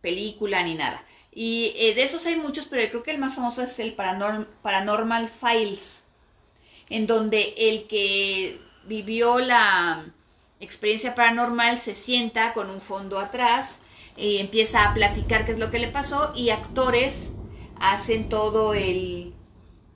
película, 0.00 0.62
ni 0.62 0.74
nada. 0.74 1.02
Y 1.32 1.72
eh, 1.76 1.94
de 1.94 2.02
esos 2.02 2.26
hay 2.26 2.36
muchos, 2.36 2.66
pero 2.66 2.82
yo 2.82 2.90
creo 2.90 3.02
que 3.04 3.10
el 3.12 3.18
más 3.18 3.34
famoso 3.34 3.62
es 3.62 3.78
el 3.78 3.96
Paranorm- 3.96 4.46
Paranormal 4.62 5.30
Files, 5.40 6.02
en 6.90 7.06
donde 7.06 7.54
el 7.56 7.86
que 7.86 8.60
vivió 8.86 9.38
la 9.38 10.12
experiencia 10.64 11.14
paranormal 11.14 11.78
se 11.78 11.94
sienta 11.94 12.52
con 12.52 12.70
un 12.70 12.80
fondo 12.80 13.18
atrás 13.18 13.80
y 14.16 14.38
empieza 14.38 14.84
a 14.84 14.94
platicar 14.94 15.44
qué 15.44 15.52
es 15.52 15.58
lo 15.58 15.70
que 15.70 15.78
le 15.78 15.88
pasó 15.88 16.32
y 16.34 16.50
actores 16.50 17.30
hacen 17.80 18.28
todo 18.28 18.74
el 18.74 19.34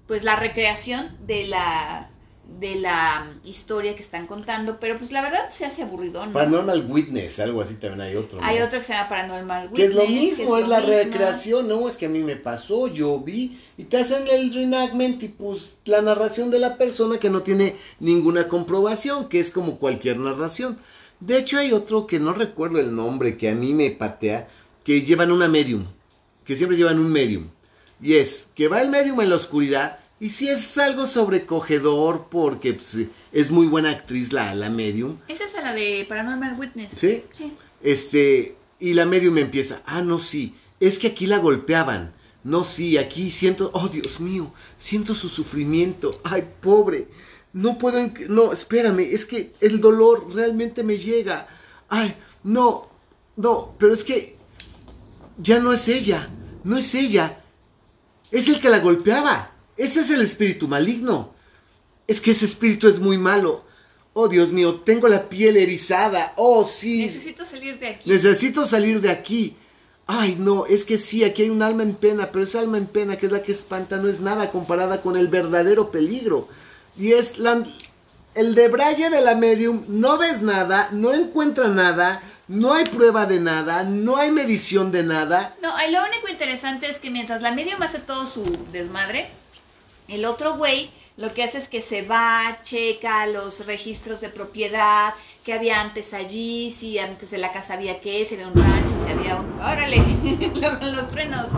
pues 0.07 0.23
la 0.25 0.37
recreación 0.37 1.16
de 1.27 1.47
la 1.47 2.11
de 2.49 2.77
la 2.77 3.31
historia 3.45 3.95
que 3.95 4.03
están 4.03 4.27
contando, 4.27 4.79
pero 4.81 4.97
pues 4.99 5.13
la 5.13 5.21
verdad 5.21 5.51
se 5.51 5.67
hace 5.67 5.83
aburrido, 5.83 6.25
¿no? 6.25 6.33
Paranormal 6.33 6.87
Witness, 6.89 7.39
algo 7.41 7.61
así 7.61 7.75
también 7.75 8.01
hay 8.01 8.17
otro. 8.17 8.41
¿no? 8.41 8.47
Hay 8.47 8.59
otro 8.61 8.79
que 8.81 8.87
se 8.87 8.95
llama 8.95 9.09
Paranormal 9.11 9.71
Que 9.73 9.85
es 9.85 9.95
lo 9.95 10.03
Witness, 10.03 10.39
mismo, 10.39 10.57
es, 10.57 10.67
la 10.67 10.81
mismo. 10.81 10.95
recreación, 10.95 11.69
no, 11.69 11.89
es 11.89 11.99
que 11.99 12.07
a 12.07 12.09
mí 12.09 12.21
me 12.21 12.37
pasó, 12.37 12.89
yo 12.89 13.21
vi, 13.21 13.61
y 13.77 13.85
te 13.85 13.99
hacen 13.99 14.27
el 14.29 14.53
reenactment 14.53 15.23
y 15.23 15.29
pues 15.29 15.77
la 15.85 16.01
narración 16.01 16.51
de 16.51 16.59
la 16.59 16.79
persona 16.79 17.19
que 17.19 17.29
no 17.31 17.43
tiene 17.43 17.77
ninguna 18.01 18.49
comprobación, 18.49 19.29
que 19.29 19.41
es 19.41 19.51
como 19.51 19.79
cualquier 19.79 20.19
narración. 20.19 20.79
De 21.21 21.39
hecho 21.39 21.59
hay 21.59 21.73
otro 21.73 22.07
que 22.07 22.19
no 22.19 22.33
recuerdo 22.33 22.81
el 22.81 22.95
nombre, 22.95 23.37
que 23.37 23.51
a 23.51 23.55
mí 23.55 23.75
me 23.75 23.91
patea, 23.91 24.49
que 24.85 25.03
llevan 25.03 25.31
una 25.33 25.49
medium, 25.49 25.85
que 26.45 26.57
siempre 26.57 26.79
llevan 26.79 26.99
un 26.99 27.13
medium. 27.13 27.49
Y 28.01 28.15
es 28.15 28.49
que 28.55 28.69
va 28.69 28.81
el 28.81 28.91
medium 28.91 29.21
en 29.21 29.29
la 29.31 29.37
oscuridad, 29.37 29.99
y 30.21 30.31
si 30.31 30.49
es 30.49 30.77
algo 30.79 31.07
sobrecogedor, 31.07 32.27
porque 32.29 32.75
pues, 32.75 32.97
es 33.33 33.51
muy 33.51 33.66
buena 33.66 33.91
actriz 33.91 34.33
la, 34.33 34.55
la 34.55 34.69
medium, 34.69 35.19
Esa 35.29 35.45
es 35.45 35.55
la 35.55 35.73
de 35.73 36.05
Paranormal 36.09 36.59
Witness. 36.59 36.93
¿sí? 36.93 37.25
Sí. 37.33 37.53
Este, 37.83 38.57
y 38.81 38.95
la 38.95 39.07
medium 39.07 39.35
me 39.35 39.43
empieza, 39.43 39.83
ah, 39.87 40.03
no, 40.03 40.19
sí, 40.19 40.55
es 40.81 40.99
que 40.99 41.09
aquí 41.09 41.27
la 41.27 41.39
golpeaban. 41.39 42.14
No, 42.45 42.64
sí, 42.64 42.97
aquí 42.97 43.31
siento, 43.31 43.71
oh 43.75 43.89
Dios 43.89 44.21
mío, 44.21 44.53
siento 44.79 45.14
su 45.14 45.29
sufrimiento. 45.29 46.21
Ay, 46.25 46.49
pobre, 46.61 47.09
no 47.53 47.79
puedo, 47.79 47.99
no, 48.29 48.53
espérame, 48.53 49.01
es 49.01 49.27
que 49.27 49.53
el 49.61 49.81
dolor 49.81 50.33
realmente 50.33 50.83
me 50.83 50.99
llega. 50.99 51.47
Ay, 51.89 52.14
no, 52.45 52.89
no, 53.37 53.75
pero 53.79 53.93
es 53.93 54.05
que 54.05 54.37
ya 55.37 55.59
no 55.59 55.73
es 55.73 55.89
ella, 55.89 56.31
no 56.64 56.77
es 56.77 56.95
ella, 56.95 57.43
es 58.31 58.49
el 58.49 58.61
que 58.61 58.71
la 58.71 58.79
golpeaba. 58.79 59.53
Ese 59.79 60.01
es 60.01 60.11
el 60.11 60.20
espíritu 60.20 60.68
maligno. 60.68 61.33
Es 62.07 62.20
que 62.20 62.33
ese 62.33 62.45
espíritu 62.45 62.89
es 62.89 62.99
muy 62.99 63.16
malo. 63.16 63.64
Oh, 64.12 64.29
Dios 64.29 64.51
mío, 64.51 64.81
tengo 64.81 65.07
la 65.07 65.29
piel 65.29 65.57
erizada. 65.57 66.33
Oh, 66.37 66.66
sí. 66.66 67.03
Necesito 67.03 67.45
salir 67.45 67.79
de 67.79 67.89
aquí. 67.89 68.11
Necesito 68.11 68.66
salir 68.66 69.01
de 69.01 69.11
aquí. 69.11 69.57
Ay, 70.07 70.37
no, 70.39 70.66
es 70.66 70.85
que 70.85 70.99
sí, 70.99 71.22
aquí 71.22 71.43
hay 71.43 71.51
un 71.51 71.62
alma 71.62 71.83
en 71.83 71.95
pena, 71.95 72.33
pero 72.33 72.45
esa 72.45 72.61
alma 72.61 72.79
en 72.79 72.87
pena, 72.87 73.16
que 73.16 73.26
es 73.26 73.33
la 73.33 73.43
que 73.43 73.53
espanta, 73.53 73.99
no 73.99 74.09
es 74.09 74.20
nada 74.20 74.51
comparada 74.51 75.03
con 75.03 75.16
el 75.16 75.29
verdadero 75.29 75.91
peligro. 75.91 76.49
Y 76.99 77.12
es 77.12 77.39
la, 77.39 77.62
el 78.35 78.55
debraye 78.55 79.11
de 79.11 79.20
la 79.20 79.35
medium, 79.35 79.85
no 79.87 80.16
ves 80.16 80.41
nada, 80.41 80.89
no 80.93 81.12
encuentra 81.12 81.68
nada, 81.68 82.22
no 82.49 82.72
hay 82.72 82.85
prueba 82.85 83.26
de 83.26 83.39
nada, 83.39 83.85
no 83.85 84.16
hay 84.16 84.33
medición 84.33 84.91
de 84.91 85.03
nada. 85.03 85.57
No, 85.62 85.68
lo 85.68 86.07
único 86.09 86.29
interesante 86.29 86.91
es 86.91 86.99
que 86.99 87.11
mientras 87.11 87.43
la 87.43 87.53
medium 87.53 87.83
hace 87.83 87.99
todo 87.99 88.26
su 88.26 88.45
desmadre, 88.72 89.31
el 90.09 90.25
otro 90.25 90.57
güey 90.57 90.91
lo 91.19 91.35
que 91.35 91.43
hace 91.43 91.59
es 91.59 91.67
que 91.67 91.83
se 91.83 92.03
va, 92.03 92.61
checa 92.63 93.27
los 93.27 93.67
registros 93.67 94.21
de 94.21 94.29
propiedad, 94.29 95.15
que 95.45 95.53
había 95.53 95.81
antes 95.81 96.15
allí, 96.15 96.71
si 96.71 97.01
antes 97.01 97.33
de 97.33 97.39
la 97.39 97.51
casa 97.51 97.75
había 97.75 98.01
qué, 98.01 98.25
si 98.25 98.35
había 98.35 98.47
un 98.47 98.55
rancho, 98.55 98.95
si 99.05 99.11
había 99.11 99.35
un... 99.35 99.61
¡Órale! 99.61 99.97
Los 100.93 101.11
frenos. 101.11 101.49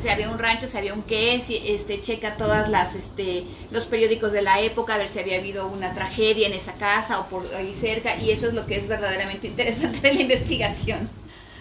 Si 0.00 0.08
había 0.08 0.30
un 0.30 0.38
rancho, 0.38 0.68
si 0.68 0.78
había 0.78 0.94
un 0.94 1.02
qué, 1.02 1.38
si 1.40 1.56
este, 1.68 2.00
checa 2.00 2.38
todas 2.38 2.70
las, 2.70 2.94
este, 2.94 3.44
los 3.70 3.84
periódicos 3.84 4.32
de 4.32 4.40
la 4.40 4.60
época, 4.60 4.94
a 4.94 4.98
ver 4.98 5.08
si 5.08 5.18
había 5.18 5.36
habido 5.36 5.66
una 5.66 5.92
tragedia 5.92 6.46
en 6.46 6.54
esa 6.54 6.74
casa 6.74 7.20
o 7.20 7.28
por 7.28 7.46
ahí 7.54 7.74
cerca, 7.74 8.16
y 8.16 8.30
eso 8.30 8.46
es 8.46 8.54
lo 8.54 8.66
que 8.66 8.76
es 8.76 8.88
verdaderamente 8.88 9.46
interesante 9.48 10.00
de 10.00 10.14
la 10.14 10.20
investigación. 10.22 11.10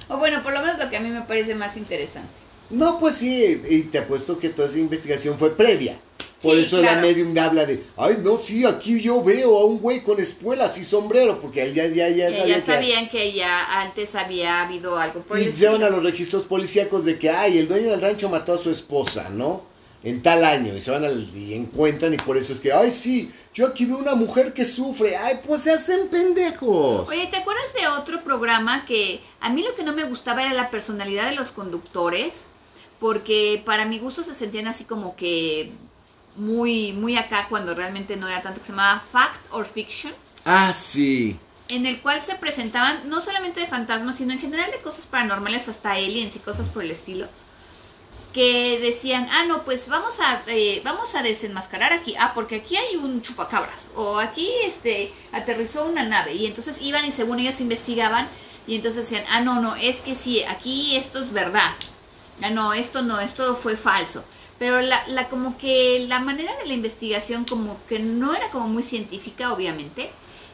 O 0.08 0.18
bueno, 0.18 0.42
por 0.44 0.54
lo 0.54 0.62
menos 0.62 0.80
lo 0.80 0.90
que 0.90 0.96
a 0.96 1.02
mí 1.02 1.10
me 1.10 1.24
parece 1.24 1.56
más 1.56 1.76
interesante. 1.76 2.45
No, 2.70 3.00
pues 3.00 3.16
sí, 3.16 3.62
y 3.70 3.82
te 3.84 4.00
apuesto 4.00 4.38
que 4.40 4.50
toda 4.50 4.68
esa 4.68 4.80
investigación 4.80 5.38
fue 5.38 5.56
previa. 5.56 5.98
Por 6.42 6.56
Sí, 6.58 6.64
eso 6.64 6.78
la 6.78 6.90
claro. 6.90 7.02
medium 7.02 7.38
habla 7.38 7.66
de, 7.66 7.84
ay, 7.98 8.18
no, 8.22 8.38
sí, 8.38 8.66
aquí 8.66 9.00
yo 9.02 9.24
veo 9.24 9.58
a 9.58 9.66
un 9.66 9.80
güey 9.80 10.04
con 10.04 10.20
espuelas 10.20 10.78
y 10.78 10.84
sombrero, 10.84 11.40
porque 11.42 11.64
él 11.64 11.74
ya, 11.74 11.88
ya, 11.88 12.10
ya 12.10 12.28
que 12.28 12.38
sabía 12.38 12.48
ya 12.58 12.66
que- 12.66 12.72
sabían 12.72 13.10
que 13.10 13.32
ya 13.34 13.82
antes 13.82 14.14
había 14.16 14.62
habido 14.62 14.98
algo 15.00 15.22
por 15.22 15.40
Y 15.40 15.52
llevan 15.54 15.84
a 15.84 15.90
los 15.90 16.04
registros 16.04 16.44
policíacos 16.44 17.06
de 17.06 17.18
que, 17.18 17.30
ay, 17.30 17.58
el 17.58 17.68
dueño 17.68 17.90
del 17.92 18.02
rancho 18.02 18.30
mató 18.30 18.54
a 18.54 18.58
su 18.58 18.70
esposa, 18.70 19.30
¿no? 19.30 19.64
En 20.04 20.22
tal 20.22 20.44
año. 20.44 20.76
Y 20.76 20.82
se 20.82 20.92
van 20.92 21.06
al, 21.06 21.36
y 21.36 21.54
encuentran 21.56 22.14
y 22.14 22.18
por 22.18 22.38
eso 22.38 22.54
es 22.54 22.60
que, 22.60 22.72
ay, 22.72 22.92
sí, 22.92 23.32
yo 23.56 23.66
aquí 23.66 23.86
veo 23.86 23.98
una 23.98 24.14
mujer 24.14 24.54
que 24.54 24.66
sufre. 24.66 25.16
Ay, 25.16 25.40
pues 25.48 25.64
se 25.64 25.72
hacen 25.72 26.10
pendejos. 26.10 27.10
Oye, 27.10 27.26
¿te 27.28 27.38
acuerdas 27.38 27.74
de 27.74 27.88
otro 27.88 28.24
programa 28.24 28.86
que 28.86 29.20
a 29.40 29.50
mí 29.50 29.64
lo 29.64 29.74
que 29.74 29.82
no 29.84 29.94
me 29.94 30.04
gustaba 30.04 30.44
era 30.44 30.54
la 30.54 30.70
personalidad 30.70 31.30
de 31.30 31.36
los 31.36 31.52
conductores? 31.52 32.46
Porque 33.06 33.62
para 33.64 33.86
mi 33.86 34.00
gusto 34.00 34.24
se 34.24 34.34
sentían 34.34 34.66
así 34.66 34.84
como 34.84 35.16
que 35.16 35.72
muy, 36.36 36.92
muy 36.94 37.16
acá 37.18 37.46
cuando 37.50 37.76
realmente 37.76 38.16
no 38.18 38.28
era 38.28 38.42
tanto, 38.42 38.62
que 38.62 38.66
se 38.66 38.72
llamaba 38.72 39.04
Fact 39.12 39.40
or 39.52 39.68
Fiction, 39.68 40.12
Ah, 40.44 40.74
sí. 40.76 41.38
en 41.70 41.86
el 41.86 42.02
cual 42.02 42.20
se 42.24 42.34
presentaban 42.34 43.08
no 43.08 43.22
solamente 43.22 43.60
de 43.60 43.68
fantasmas, 43.68 44.16
sino 44.16 44.34
en 44.34 44.40
general 44.40 44.72
de 44.72 44.82
cosas 44.82 45.06
paranormales, 45.06 45.70
hasta 45.70 45.92
aliens 45.92 46.36
y 46.36 46.40
cosas 46.40 46.68
por 46.68 46.82
el 46.82 46.90
estilo. 46.90 47.28
Que 48.34 48.80
decían, 48.80 49.30
ah, 49.32 49.46
no, 49.46 49.66
pues 49.66 49.88
vamos 49.88 50.20
a, 50.20 50.42
eh, 50.48 50.82
vamos 50.84 51.14
a 51.14 51.22
desenmascarar 51.22 51.94
aquí. 51.94 52.16
Ah, 52.20 52.32
porque 52.34 52.56
aquí 52.56 52.76
hay 52.76 52.96
un 52.96 53.22
chupacabras. 53.22 53.92
O 53.96 54.18
aquí 54.18 54.50
este, 54.64 55.14
aterrizó 55.32 55.86
una 55.86 56.06
nave. 56.06 56.34
Y 56.34 56.48
entonces 56.48 56.78
iban 56.82 57.06
y 57.06 57.12
según 57.12 57.40
ellos 57.40 57.62
investigaban. 57.62 58.28
Y 58.66 58.78
entonces 58.78 59.08
decían, 59.08 59.26
ah, 59.32 59.42
no, 59.42 59.62
no, 59.62 59.76
es 59.76 59.98
que 60.02 60.16
sí, 60.16 60.42
aquí 60.46 60.96
esto 60.96 61.20
es 61.20 61.32
verdad. 61.32 61.70
Ah, 62.42 62.50
no, 62.50 62.74
esto 62.74 63.02
no, 63.02 63.20
esto 63.20 63.56
fue 63.56 63.76
falso. 63.78 64.24
Pero 64.60 64.80
la, 64.82 65.06
la 65.08 65.28
como 65.28 65.58
que 65.58 66.06
la 66.08 66.20
manera 66.20 66.56
de 66.58 66.66
la 66.66 66.74
investigación 66.74 67.46
como 67.46 67.78
que 67.88 68.00
no 68.00 68.34
era 68.34 68.50
como 68.52 68.68
muy 68.68 68.84
científica, 68.84 69.52
obviamente. 69.54 70.12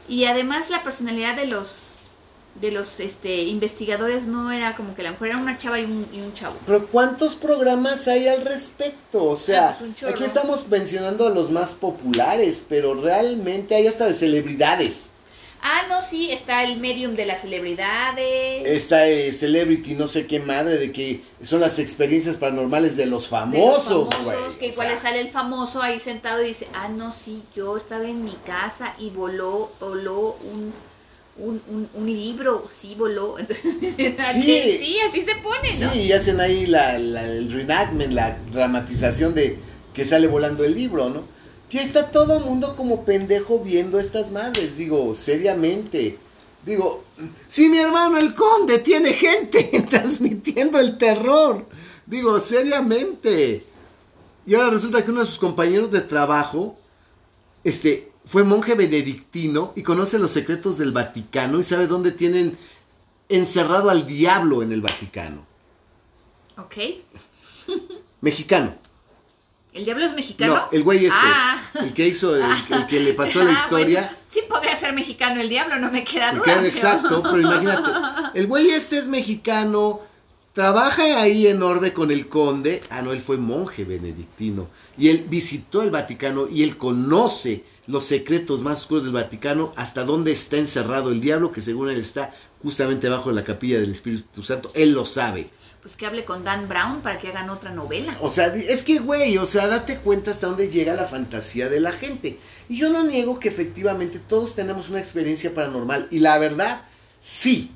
Y 0.08 0.24
además 0.24 0.70
la 0.70 0.82
personalidad 0.82 1.36
de 1.36 1.46
los 1.46 1.84
de 2.60 2.70
los 2.70 3.00
este 3.00 3.44
investigadores 3.44 4.26
no 4.26 4.52
era 4.52 4.76
como 4.76 4.94
que 4.94 5.02
la 5.02 5.12
mujer 5.12 5.28
era 5.28 5.38
una 5.38 5.56
chava 5.56 5.80
y 5.80 5.84
un, 5.84 6.06
y 6.12 6.20
un 6.20 6.34
chavo. 6.34 6.56
Pero 6.66 6.86
¿cuántos 6.88 7.34
programas 7.34 8.06
hay 8.08 8.28
al 8.28 8.44
respecto? 8.44 9.24
O 9.24 9.36
sea, 9.38 9.70
Ah, 9.70 9.76
pues 9.78 10.12
aquí 10.12 10.24
estamos 10.24 10.68
mencionando 10.68 11.26
a 11.26 11.30
los 11.30 11.50
más 11.50 11.72
populares, 11.72 12.62
pero 12.68 12.92
realmente 12.94 13.74
hay 13.74 13.86
hasta 13.86 14.06
de 14.06 14.14
celebridades. 14.14 15.11
Ah, 15.64 15.82
no, 15.88 16.02
sí, 16.02 16.30
está 16.32 16.64
el 16.64 16.78
medium 16.78 17.14
de 17.14 17.24
las 17.24 17.42
celebridades. 17.42 18.62
Esta 18.66 19.06
eh, 19.08 19.32
celebrity, 19.32 19.94
no 19.94 20.08
sé 20.08 20.26
qué 20.26 20.40
madre, 20.40 20.76
de 20.78 20.90
que 20.92 21.22
son 21.42 21.60
las 21.60 21.78
experiencias 21.78 22.36
paranormales 22.36 22.96
de 22.96 23.06
los 23.06 23.22
de 23.22 23.28
los 23.28 23.28
famosos, 23.28 24.08
famosos, 24.12 24.56
que 24.56 24.66
O 24.66 24.72
igual 24.72 24.88
sea, 24.88 24.98
sale 24.98 25.20
el 25.20 25.28
famoso 25.28 25.80
ahí 25.80 26.00
sentado 26.00 26.42
y 26.42 26.48
dice, 26.48 26.66
ah, 26.74 26.88
no, 26.88 27.12
sí, 27.12 27.42
yo 27.54 27.76
estaba 27.76 28.08
en 28.08 28.24
mi 28.24 28.36
casa 28.44 28.94
y 28.98 29.10
voló, 29.10 29.70
voló 29.80 30.36
un, 30.42 30.72
un, 31.38 31.62
un, 31.68 31.88
un 31.94 32.06
libro, 32.06 32.68
sí, 32.76 32.94
voló. 32.96 33.36
Entonces, 33.38 34.34
Sí. 34.34 34.78
sí, 34.80 34.96
así 35.08 35.20
se 35.22 35.36
pone, 35.36 35.72
¿no? 35.80 35.92
Sí, 35.92 36.00
y 36.02 36.12
hacen 36.12 36.40
ahí 36.40 36.66
la, 36.66 36.98
la- 36.98 37.24
el 37.24 37.52
reenactment, 37.52 38.12
la 38.12 38.36
dramatización 38.52 39.34
de 39.34 39.58
que 39.94 40.04
sale 40.04 40.26
volando 40.26 40.64
el 40.64 40.74
libro, 40.74 41.08
¿no? 41.10 41.22
Que 41.72 41.80
está 41.80 42.10
todo 42.10 42.36
el 42.36 42.44
mundo 42.44 42.76
como 42.76 43.02
pendejo 43.02 43.58
viendo 43.58 43.98
estas 43.98 44.30
madres, 44.30 44.76
digo, 44.76 45.14
seriamente. 45.14 46.18
Digo, 46.66 47.02
si 47.48 47.70
mi 47.70 47.78
hermano 47.78 48.18
el 48.18 48.34
conde 48.34 48.80
tiene 48.80 49.14
gente 49.14 49.82
transmitiendo 49.90 50.78
el 50.78 50.98
terror. 50.98 51.64
Digo, 52.04 52.38
seriamente. 52.40 53.64
Y 54.44 54.54
ahora 54.54 54.68
resulta 54.68 55.02
que 55.02 55.12
uno 55.12 55.22
de 55.22 55.26
sus 55.26 55.38
compañeros 55.38 55.90
de 55.90 56.02
trabajo, 56.02 56.76
este, 57.64 58.12
fue 58.26 58.44
monje 58.44 58.74
benedictino 58.74 59.72
y 59.74 59.82
conoce 59.82 60.18
los 60.18 60.32
secretos 60.32 60.76
del 60.76 60.92
Vaticano 60.92 61.58
y 61.58 61.64
sabe 61.64 61.86
dónde 61.86 62.12
tienen 62.12 62.58
encerrado 63.30 63.88
al 63.88 64.06
diablo 64.06 64.62
en 64.62 64.72
el 64.72 64.82
Vaticano. 64.82 65.46
Ok. 66.58 66.76
Mexicano. 68.20 68.81
¿El 69.72 69.84
diablo 69.86 70.04
es 70.04 70.12
mexicano? 70.14 70.54
No, 70.54 70.68
el 70.70 70.82
güey 70.82 71.06
este. 71.06 71.18
Ah. 71.18 71.62
El 71.82 71.94
que 71.94 72.06
hizo, 72.06 72.36
el, 72.36 72.42
el 72.70 72.86
que 72.86 73.00
le 73.00 73.14
pasó 73.14 73.42
la 73.42 73.50
Ah, 73.56 73.60
historia. 73.64 74.00
bueno, 74.02 74.16
sí 74.28 74.40
podría 74.48 74.76
ser 74.76 74.92
mexicano 74.92 75.40
el 75.40 75.48
diablo, 75.48 75.78
no 75.78 75.90
me 75.90 76.04
queda 76.04 76.32
Me 76.32 76.38
duda. 76.40 76.44
pero- 76.54 76.66
exacto, 76.66 77.22
pero 77.22 77.40
imagínate. 77.40 77.90
El 78.38 78.46
güey 78.46 78.70
este 78.70 78.98
es 78.98 79.08
mexicano, 79.08 80.00
trabaja 80.52 81.20
ahí 81.20 81.46
en 81.46 81.62
Orbe 81.62 81.92
con 81.94 82.10
el 82.10 82.28
conde. 82.28 82.82
Ah, 82.90 83.00
no, 83.02 83.12
él 83.12 83.20
fue 83.22 83.38
monje 83.38 83.84
benedictino. 83.84 84.68
Y 84.98 85.08
él 85.08 85.24
visitó 85.28 85.80
el 85.82 85.90
Vaticano 85.90 86.46
y 86.48 86.62
él 86.62 86.76
conoce 86.76 87.64
los 87.86 88.04
secretos 88.04 88.60
más 88.60 88.80
oscuros 88.80 89.04
del 89.04 89.12
Vaticano, 89.14 89.72
hasta 89.76 90.04
dónde 90.04 90.32
está 90.32 90.56
encerrado 90.58 91.10
el 91.10 91.20
diablo, 91.20 91.50
que 91.50 91.60
según 91.62 91.88
él 91.90 91.98
está 91.98 92.32
justamente 92.62 93.08
bajo 93.08 93.32
la 93.32 93.42
capilla 93.42 93.80
del 93.80 93.90
Espíritu 93.92 94.42
Santo. 94.44 94.70
Él 94.74 94.92
lo 94.92 95.06
sabe. 95.06 95.48
Pues 95.82 95.96
que 95.96 96.06
hable 96.06 96.24
con 96.24 96.44
Dan 96.44 96.68
Brown 96.68 97.00
para 97.00 97.18
que 97.18 97.28
hagan 97.28 97.50
otra 97.50 97.70
novela. 97.72 98.16
O 98.20 98.30
sea, 98.30 98.54
es 98.54 98.84
que, 98.84 99.00
güey, 99.00 99.36
o 99.36 99.44
sea, 99.44 99.66
date 99.66 99.96
cuenta 99.96 100.30
hasta 100.30 100.46
dónde 100.46 100.70
llega 100.70 100.94
la 100.94 101.08
fantasía 101.08 101.68
de 101.68 101.80
la 101.80 101.90
gente. 101.90 102.38
Y 102.68 102.76
yo 102.76 102.88
no 102.88 103.02
niego 103.02 103.40
que 103.40 103.48
efectivamente 103.48 104.20
todos 104.20 104.54
tenemos 104.54 104.88
una 104.88 105.00
experiencia 105.00 105.52
paranormal. 105.52 106.06
Y 106.12 106.20
la 106.20 106.38
verdad, 106.38 106.82
sí, 107.20 107.72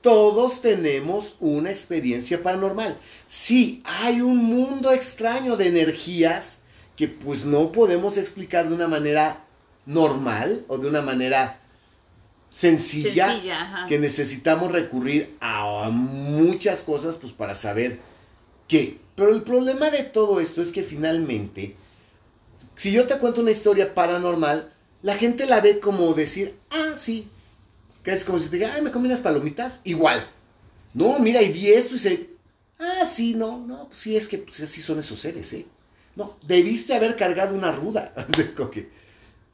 todos 0.00 0.62
tenemos 0.62 1.36
una 1.38 1.70
experiencia 1.70 2.42
paranormal. 2.42 2.98
Sí, 3.28 3.82
hay 3.84 4.20
un 4.20 4.36
mundo 4.36 4.90
extraño 4.90 5.56
de 5.56 5.68
energías 5.68 6.58
que 6.96 7.06
pues 7.06 7.44
no 7.44 7.70
podemos 7.70 8.16
explicar 8.16 8.68
de 8.68 8.74
una 8.74 8.88
manera 8.88 9.44
normal 9.86 10.64
o 10.66 10.76
de 10.76 10.88
una 10.88 11.02
manera 11.02 11.60
sencilla, 12.54 13.40
que 13.88 13.98
necesitamos 13.98 14.70
recurrir 14.70 15.36
a 15.40 15.90
muchas 15.90 16.84
cosas 16.84 17.16
pues 17.16 17.32
para 17.32 17.56
saber 17.56 17.98
qué. 18.68 18.98
Pero 19.16 19.34
el 19.34 19.42
problema 19.42 19.90
de 19.90 20.04
todo 20.04 20.38
esto 20.38 20.62
es 20.62 20.70
que 20.70 20.84
finalmente, 20.84 21.74
si 22.76 22.92
yo 22.92 23.08
te 23.08 23.18
cuento 23.18 23.40
una 23.40 23.50
historia 23.50 23.92
paranormal, 23.92 24.72
la 25.02 25.16
gente 25.16 25.46
la 25.46 25.60
ve 25.60 25.80
como 25.80 26.14
decir, 26.14 26.54
ah, 26.70 26.92
sí. 26.96 27.28
Que 28.04 28.12
es 28.12 28.24
como 28.24 28.38
si 28.38 28.48
te 28.48 28.56
diga, 28.56 28.72
ay, 28.72 28.82
me 28.82 28.92
comí 28.92 29.06
unas 29.06 29.20
palomitas. 29.20 29.80
Igual. 29.82 30.24
No, 30.92 31.18
mira, 31.18 31.42
y 31.42 31.52
vi 31.52 31.72
esto 31.72 31.96
y 31.96 31.98
se, 31.98 32.30
ah, 32.78 33.04
sí, 33.08 33.34
no, 33.34 33.58
no, 33.66 33.88
pues 33.88 33.98
sí, 33.98 34.16
es 34.16 34.28
que 34.28 34.38
pues, 34.38 34.60
así 34.60 34.80
son 34.80 35.00
esos 35.00 35.18
seres, 35.18 35.52
¿eh? 35.54 35.66
No, 36.14 36.36
debiste 36.46 36.94
haber 36.94 37.16
cargado 37.16 37.56
una 37.56 37.72
ruda. 37.72 38.14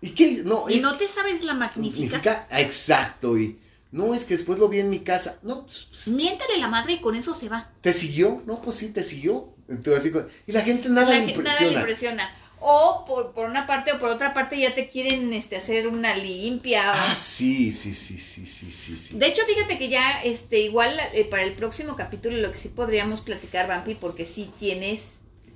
¿Y 0.00 0.10
qué? 0.10 0.42
No, 0.44 0.64
¿Y 0.68 0.74
es- 0.78 0.82
no 0.82 0.96
te 0.96 1.06
sabes 1.08 1.42
la 1.44 1.54
magnífica? 1.54 2.46
Exacto, 2.50 3.36
y 3.38 3.58
no 3.92 4.14
es 4.14 4.24
que 4.24 4.36
después 4.36 4.58
lo 4.58 4.68
vi 4.68 4.80
en 4.80 4.88
mi 4.90 5.00
casa, 5.00 5.38
no, 5.42 5.64
pues, 5.66 5.86
pues, 5.90 6.08
Miéntale 6.08 6.58
la 6.58 6.68
madre 6.68 6.94
y 6.94 7.00
con 7.00 7.16
eso 7.16 7.34
se 7.34 7.48
va. 7.48 7.70
¿te 7.80 7.92
siguió? 7.92 8.42
No, 8.46 8.62
pues 8.62 8.76
sí, 8.78 8.88
te 8.88 9.02
siguió. 9.02 9.52
Entonces, 9.68 10.12
y 10.46 10.52
la 10.52 10.62
gente 10.62 10.88
nada 10.88 11.10
La 11.10 11.18
le 11.24 11.32
que- 11.32 11.38
nada 11.38 11.60
le 11.60 11.66
impresiona. 11.66 11.80
impresiona. 11.80 12.36
O 12.62 13.04
por, 13.06 13.32
por 13.32 13.48
una 13.48 13.66
parte 13.66 13.90
o 13.92 13.98
por 13.98 14.10
otra 14.10 14.34
parte 14.34 14.58
ya 14.58 14.74
te 14.74 14.90
quieren 14.90 15.32
este, 15.32 15.56
hacer 15.56 15.86
una 15.88 16.14
limpia. 16.16 16.82
Ah, 17.10 17.14
sí, 17.16 17.72
sí, 17.72 17.94
sí, 17.94 18.18
sí, 18.18 18.44
sí, 18.46 18.70
sí, 18.70 18.96
sí. 18.98 19.16
De 19.18 19.26
hecho, 19.28 19.42
fíjate 19.46 19.78
que 19.78 19.88
ya, 19.88 20.20
este, 20.24 20.60
igual 20.60 20.94
eh, 21.14 21.24
para 21.24 21.42
el 21.42 21.52
próximo 21.54 21.96
capítulo 21.96 22.36
lo 22.36 22.52
que 22.52 22.58
sí 22.58 22.68
podríamos 22.68 23.22
platicar, 23.22 23.66
Vampi, 23.66 23.94
porque 23.94 24.26
sí 24.26 24.50
tienes, 24.58 25.04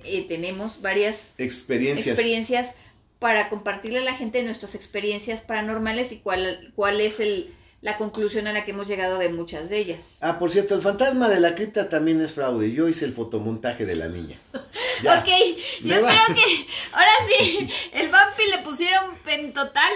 eh, 0.03 0.25
tenemos 0.27 0.81
varias 0.81 1.33
Experiencias. 1.37 2.07
experiencias 2.07 2.73
para 3.19 3.49
compartirle 3.49 3.99
a 3.99 4.03
la 4.03 4.13
gente 4.13 4.43
nuestras 4.43 4.75
experiencias 4.75 5.41
paranormales 5.41 6.11
y 6.11 6.19
cuál, 6.19 6.71
cuál 6.75 7.01
es 7.01 7.19
el, 7.19 7.53
la 7.81 7.97
conclusión 7.97 8.47
a 8.47 8.53
la 8.53 8.65
que 8.65 8.71
hemos 8.71 8.87
llegado 8.87 9.19
de 9.19 9.29
muchas 9.29 9.69
de 9.69 9.77
ellas. 9.77 9.99
Ah, 10.21 10.39
por 10.39 10.49
cierto, 10.49 10.73
el 10.75 10.81
fantasma 10.81 11.29
de 11.29 11.39
la 11.39 11.53
cripta 11.53 11.87
también 11.87 12.19
es 12.21 12.31
fraude. 12.31 12.71
Yo 12.71 12.87
hice 12.87 13.05
el 13.05 13.13
fotomontaje 13.13 13.85
de 13.85 13.95
la 13.95 14.07
niña. 14.07 14.39
Ya. 15.03 15.19
Ok, 15.19 15.27
yo 15.83 16.01
va. 16.01 16.09
creo 16.09 16.35
que 16.37 16.67
ahora 16.93 17.11
sí, 17.27 17.67
el 17.91 18.07
Vampi 18.07 18.43
le 18.49 18.59
pusieron 18.59 19.15
pentotal, 19.25 19.91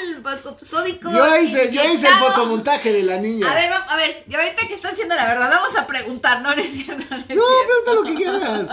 sódico. 0.61 1.09
Yo 1.09 1.38
hice, 1.38 1.71
yo 1.71 1.82
hice 1.86 2.05
el 2.05 2.15
fotomontaje 2.15 2.91
de 2.91 3.03
la 3.03 3.15
niña. 3.15 3.49
A 3.49 3.55
ver, 3.55 3.71
a 3.71 3.95
ver, 3.95 4.25
y 4.27 4.36
ahorita 4.36 4.67
que 4.67 4.73
está 4.73 4.89
haciendo 4.89 5.15
la 5.15 5.25
verdad, 5.25 5.49
vamos 5.49 5.77
a 5.77 5.88
preguntar, 5.88 6.41
no, 6.41 6.53
no 6.55 6.61
es 6.61 6.71
cierto, 6.71 7.05
no 7.09 7.15
es 7.15 7.34
no, 7.34 7.43
cierto. 7.45 7.84
pregunta 7.86 7.93
lo 7.93 8.03
que 8.03 8.15
quieras. 8.15 8.69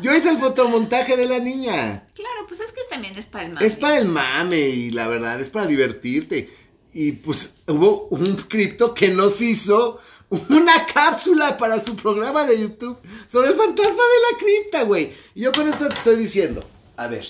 Yo 0.00 0.12
hice 0.12 0.30
el 0.30 0.38
fotomontaje 0.38 1.16
de 1.16 1.26
la 1.26 1.38
niña. 1.38 2.02
Claro, 2.12 2.46
pues 2.48 2.58
es 2.58 2.72
que 2.72 2.82
también 2.90 3.16
es 3.16 3.26
para 3.26 3.44
el 3.44 3.52
mami. 3.52 3.64
Es 3.64 3.76
para 3.76 3.98
el 3.98 4.06
mame 4.06 4.58
y 4.58 4.90
la 4.90 5.06
verdad 5.06 5.40
es 5.40 5.48
para 5.48 5.66
divertirte. 5.66 6.52
Y 6.92 7.12
pues 7.12 7.54
hubo 7.66 8.08
un 8.08 8.34
cripto 8.36 8.94
que 8.94 9.08
nos 9.10 9.40
hizo 9.40 10.00
una 10.48 10.86
cápsula 10.94 11.56
para 11.58 11.80
su 11.80 11.96
programa 11.96 12.44
de 12.44 12.60
YouTube 12.60 12.98
sobre 13.30 13.50
el 13.50 13.56
fantasma 13.56 13.92
de 13.92 14.32
la 14.32 14.38
cripta, 14.38 14.82
güey. 14.84 15.12
Y 15.34 15.42
yo 15.42 15.52
con 15.52 15.68
esto 15.68 15.88
te 15.88 15.94
estoy 15.94 16.16
diciendo, 16.16 16.64
a 16.96 17.06
ver, 17.08 17.26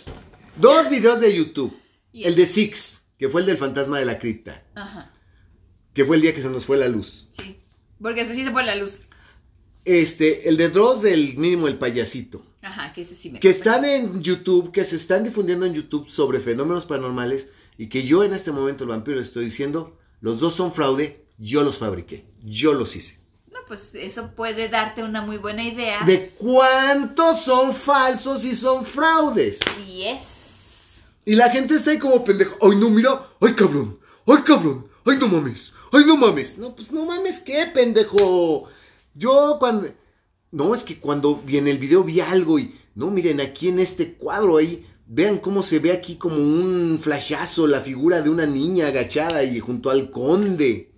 dos 0.56 0.88
videos 0.88 1.20
de 1.20 1.34
YouTube. 1.36 1.76
Yes. 2.12 2.26
El 2.26 2.34
de 2.36 2.46
Six, 2.46 3.02
que 3.18 3.28
fue 3.28 3.42
el 3.42 3.46
del 3.46 3.58
fantasma 3.58 3.98
de 3.98 4.06
la 4.06 4.18
cripta, 4.18 4.64
Ajá, 4.74 5.12
que 5.92 6.04
fue 6.04 6.16
el 6.16 6.22
día 6.22 6.34
que 6.34 6.42
se 6.42 6.48
nos 6.48 6.64
fue 6.64 6.76
la 6.76 6.88
luz. 6.88 7.28
sí. 7.32 7.56
Porque 8.00 8.20
así 8.20 8.44
se 8.44 8.50
pone 8.52 8.66
la 8.66 8.76
luz. 8.76 9.00
Este, 9.84 10.48
el 10.48 10.56
de 10.56 10.68
Dross 10.68 11.02
del 11.02 11.36
mínimo 11.36 11.66
el 11.66 11.78
payasito. 11.78 12.44
Ajá, 12.62 12.92
que 12.92 13.02
ese 13.02 13.16
sí 13.16 13.30
me 13.30 13.40
que 13.40 13.50
están 13.50 13.84
en 13.84 14.22
YouTube, 14.22 14.70
que 14.70 14.84
se 14.84 14.94
están 14.94 15.24
difundiendo 15.24 15.66
en 15.66 15.74
YouTube 15.74 16.08
sobre 16.08 16.38
fenómenos 16.38 16.86
paranormales 16.86 17.48
y 17.78 17.88
que 17.88 18.02
yo 18.02 18.24
en 18.24 18.34
este 18.34 18.50
momento, 18.50 18.82
el 18.82 18.90
vampiro, 18.90 19.20
estoy 19.20 19.44
diciendo, 19.44 19.96
los 20.20 20.40
dos 20.40 20.56
son 20.56 20.74
fraude, 20.74 21.24
yo 21.38 21.62
los 21.62 21.78
fabriqué, 21.78 22.26
yo 22.42 22.74
los 22.74 22.96
hice. 22.96 23.20
No, 23.52 23.60
pues 23.68 23.94
eso 23.94 24.32
puede 24.34 24.68
darte 24.68 25.04
una 25.04 25.22
muy 25.22 25.38
buena 25.38 25.62
idea. 25.62 26.04
De 26.04 26.32
cuántos 26.36 27.42
son 27.42 27.72
falsos 27.72 28.44
y 28.44 28.54
son 28.54 28.84
fraudes. 28.84 29.60
Y 29.86 30.02
es. 30.02 31.04
Y 31.24 31.36
la 31.36 31.50
gente 31.50 31.76
está 31.76 31.92
ahí 31.92 31.98
como 31.98 32.24
pendejo. 32.24 32.56
Ay, 32.60 32.76
no, 32.76 32.90
mira. 32.90 33.28
Ay, 33.40 33.54
cabrón. 33.54 34.00
Ay, 34.26 34.42
cabrón. 34.44 34.88
Ay, 35.06 35.16
no 35.16 35.28
mames. 35.28 35.72
Ay, 35.92 36.04
no 36.04 36.16
mames. 36.16 36.58
No, 36.58 36.74
pues 36.74 36.90
no 36.90 37.04
mames, 37.04 37.40
¿qué, 37.40 37.66
pendejo? 37.72 38.68
Yo 39.14 39.56
cuando... 39.60 39.88
No, 40.50 40.74
es 40.74 40.82
que 40.82 40.98
cuando 40.98 41.36
vi 41.36 41.58
en 41.58 41.68
el 41.68 41.78
video 41.78 42.02
vi 42.02 42.20
algo 42.20 42.58
y... 42.58 42.74
No, 42.94 43.10
miren, 43.10 43.40
aquí 43.40 43.68
en 43.68 43.78
este 43.78 44.14
cuadro 44.14 44.56
ahí... 44.56 44.84
Vean 45.10 45.38
cómo 45.38 45.62
se 45.62 45.78
ve 45.78 45.92
aquí 45.92 46.16
como 46.16 46.36
un 46.36 47.00
flashazo 47.02 47.66
la 47.66 47.80
figura 47.80 48.20
de 48.20 48.28
una 48.28 48.44
niña 48.44 48.88
agachada 48.88 49.42
y 49.42 49.58
junto 49.58 49.88
al 49.88 50.10
conde. 50.10 50.92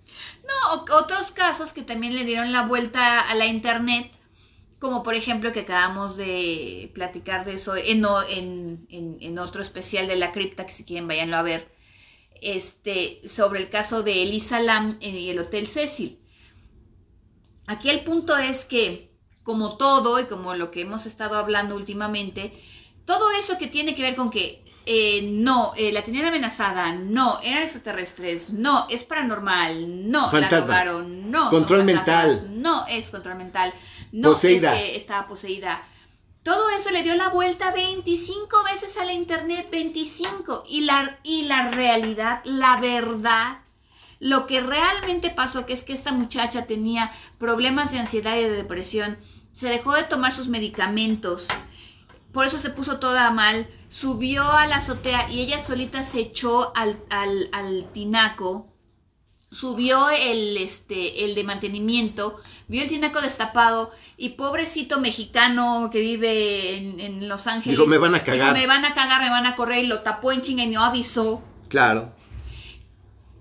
No, 0.45 0.83
otros 0.97 1.31
casos 1.31 1.71
que 1.71 1.81
también 1.81 2.15
le 2.15 2.25
dieron 2.25 2.51
la 2.51 2.67
vuelta 2.67 3.21
a 3.21 3.35
la 3.35 3.45
internet, 3.45 4.11
como 4.79 5.01
por 5.01 5.15
ejemplo 5.15 5.53
que 5.53 5.61
acabamos 5.61 6.17
de 6.17 6.91
platicar 6.93 7.45
de 7.45 7.53
eso 7.53 7.73
en 7.77 9.39
otro 9.39 9.61
especial 9.61 10.07
de 10.07 10.17
la 10.17 10.33
cripta, 10.33 10.65
que 10.65 10.73
si 10.73 10.83
quieren 10.83 11.07
váyanlo 11.07 11.37
a 11.37 11.43
ver, 11.43 11.73
este, 12.41 13.21
sobre 13.25 13.61
el 13.61 13.69
caso 13.69 14.03
de 14.03 14.23
Elisa 14.23 14.59
Lam 14.59 14.97
y 14.99 15.29
el 15.29 15.39
Hotel 15.39 15.67
Cecil. 15.67 16.19
Aquí 17.65 17.89
el 17.89 18.03
punto 18.03 18.37
es 18.37 18.65
que, 18.65 19.15
como 19.43 19.77
todo 19.77 20.19
y 20.19 20.25
como 20.25 20.53
lo 20.55 20.69
que 20.69 20.81
hemos 20.81 21.05
estado 21.05 21.37
hablando 21.37 21.75
últimamente, 21.75 22.59
todo 23.11 23.31
eso 23.31 23.57
que 23.57 23.67
tiene 23.67 23.93
que 23.93 24.03
ver 24.03 24.15
con 24.15 24.29
que 24.29 24.63
eh, 24.85 25.21
no, 25.23 25.73
eh, 25.75 25.91
la 25.91 26.01
tenían 26.01 26.25
amenazada, 26.27 26.93
no, 26.95 27.39
eran 27.43 27.63
extraterrestres, 27.63 28.51
no, 28.51 28.87
es 28.89 29.03
paranormal, 29.03 30.09
no, 30.09 30.31
Fantasmas. 30.31 30.51
la 30.51 30.57
drogaron, 30.59 31.29
no, 31.31 31.49
Control 31.49 31.83
mental. 31.83 32.47
no 32.53 32.85
es 32.87 33.09
control 33.09 33.35
mental, 33.35 33.73
no 34.13 34.29
Poseída. 34.29 34.75
es 34.77 34.81
que 34.83 34.95
estaba 34.95 35.27
poseída. 35.27 35.83
Todo 36.43 36.69
eso 36.71 36.89
le 36.89 37.03
dio 37.03 37.15
la 37.15 37.27
vuelta 37.29 37.71
25 37.71 38.63
veces 38.71 38.95
a 38.97 39.03
la 39.03 39.11
internet, 39.13 39.67
25. 39.71 40.63
Y 40.69 40.81
la, 40.81 41.19
y 41.21 41.43
la 41.43 41.67
realidad, 41.69 42.41
la 42.45 42.77
verdad, 42.79 43.59
lo 44.19 44.47
que 44.47 44.61
realmente 44.61 45.29
pasó, 45.31 45.65
que 45.65 45.73
es 45.73 45.83
que 45.83 45.93
esta 45.93 46.13
muchacha 46.13 46.65
tenía 46.65 47.11
problemas 47.37 47.91
de 47.91 47.99
ansiedad 47.99 48.37
y 48.37 48.43
de 48.43 48.51
depresión, 48.51 49.17
se 49.53 49.67
dejó 49.67 49.93
de 49.93 50.03
tomar 50.03 50.33
sus 50.33 50.47
medicamentos, 50.47 51.45
por 52.33 52.45
eso 52.45 52.57
se 52.59 52.69
puso 52.69 52.99
toda 52.99 53.29
mal, 53.31 53.67
subió 53.89 54.43
a 54.51 54.67
la 54.67 54.77
azotea 54.77 55.29
y 55.29 55.41
ella 55.41 55.61
solita 55.61 56.03
se 56.03 56.19
echó 56.19 56.71
al, 56.75 56.97
al, 57.09 57.49
al 57.51 57.89
tinaco, 57.93 58.67
subió 59.51 60.09
el, 60.09 60.57
este, 60.57 61.25
el 61.25 61.35
de 61.35 61.43
mantenimiento, 61.43 62.39
vio 62.67 62.83
el 62.83 62.89
tinaco 62.89 63.19
destapado 63.21 63.91
y 64.15 64.29
pobrecito 64.29 64.99
mexicano 64.99 65.89
que 65.91 65.99
vive 65.99 66.77
en, 66.77 66.99
en 66.99 67.27
Los 67.29 67.47
Ángeles. 67.47 67.77
Dijo, 67.77 67.89
"Me 67.89 67.97
van 67.97 68.15
a 68.15 68.23
cagar". 68.23 68.53
dijo, 68.53 68.57
me 68.61 68.67
van 68.67 68.85
a 68.85 68.93
cagar, 68.93 69.21
me 69.21 69.29
van 69.29 69.45
a 69.45 69.55
correr 69.57 69.83
y 69.83 69.87
lo 69.87 69.99
tapó 70.01 70.31
en 70.31 70.41
chinga 70.41 70.63
y 70.63 70.67
no 70.67 70.83
avisó. 70.83 71.43
Claro. 71.67 72.13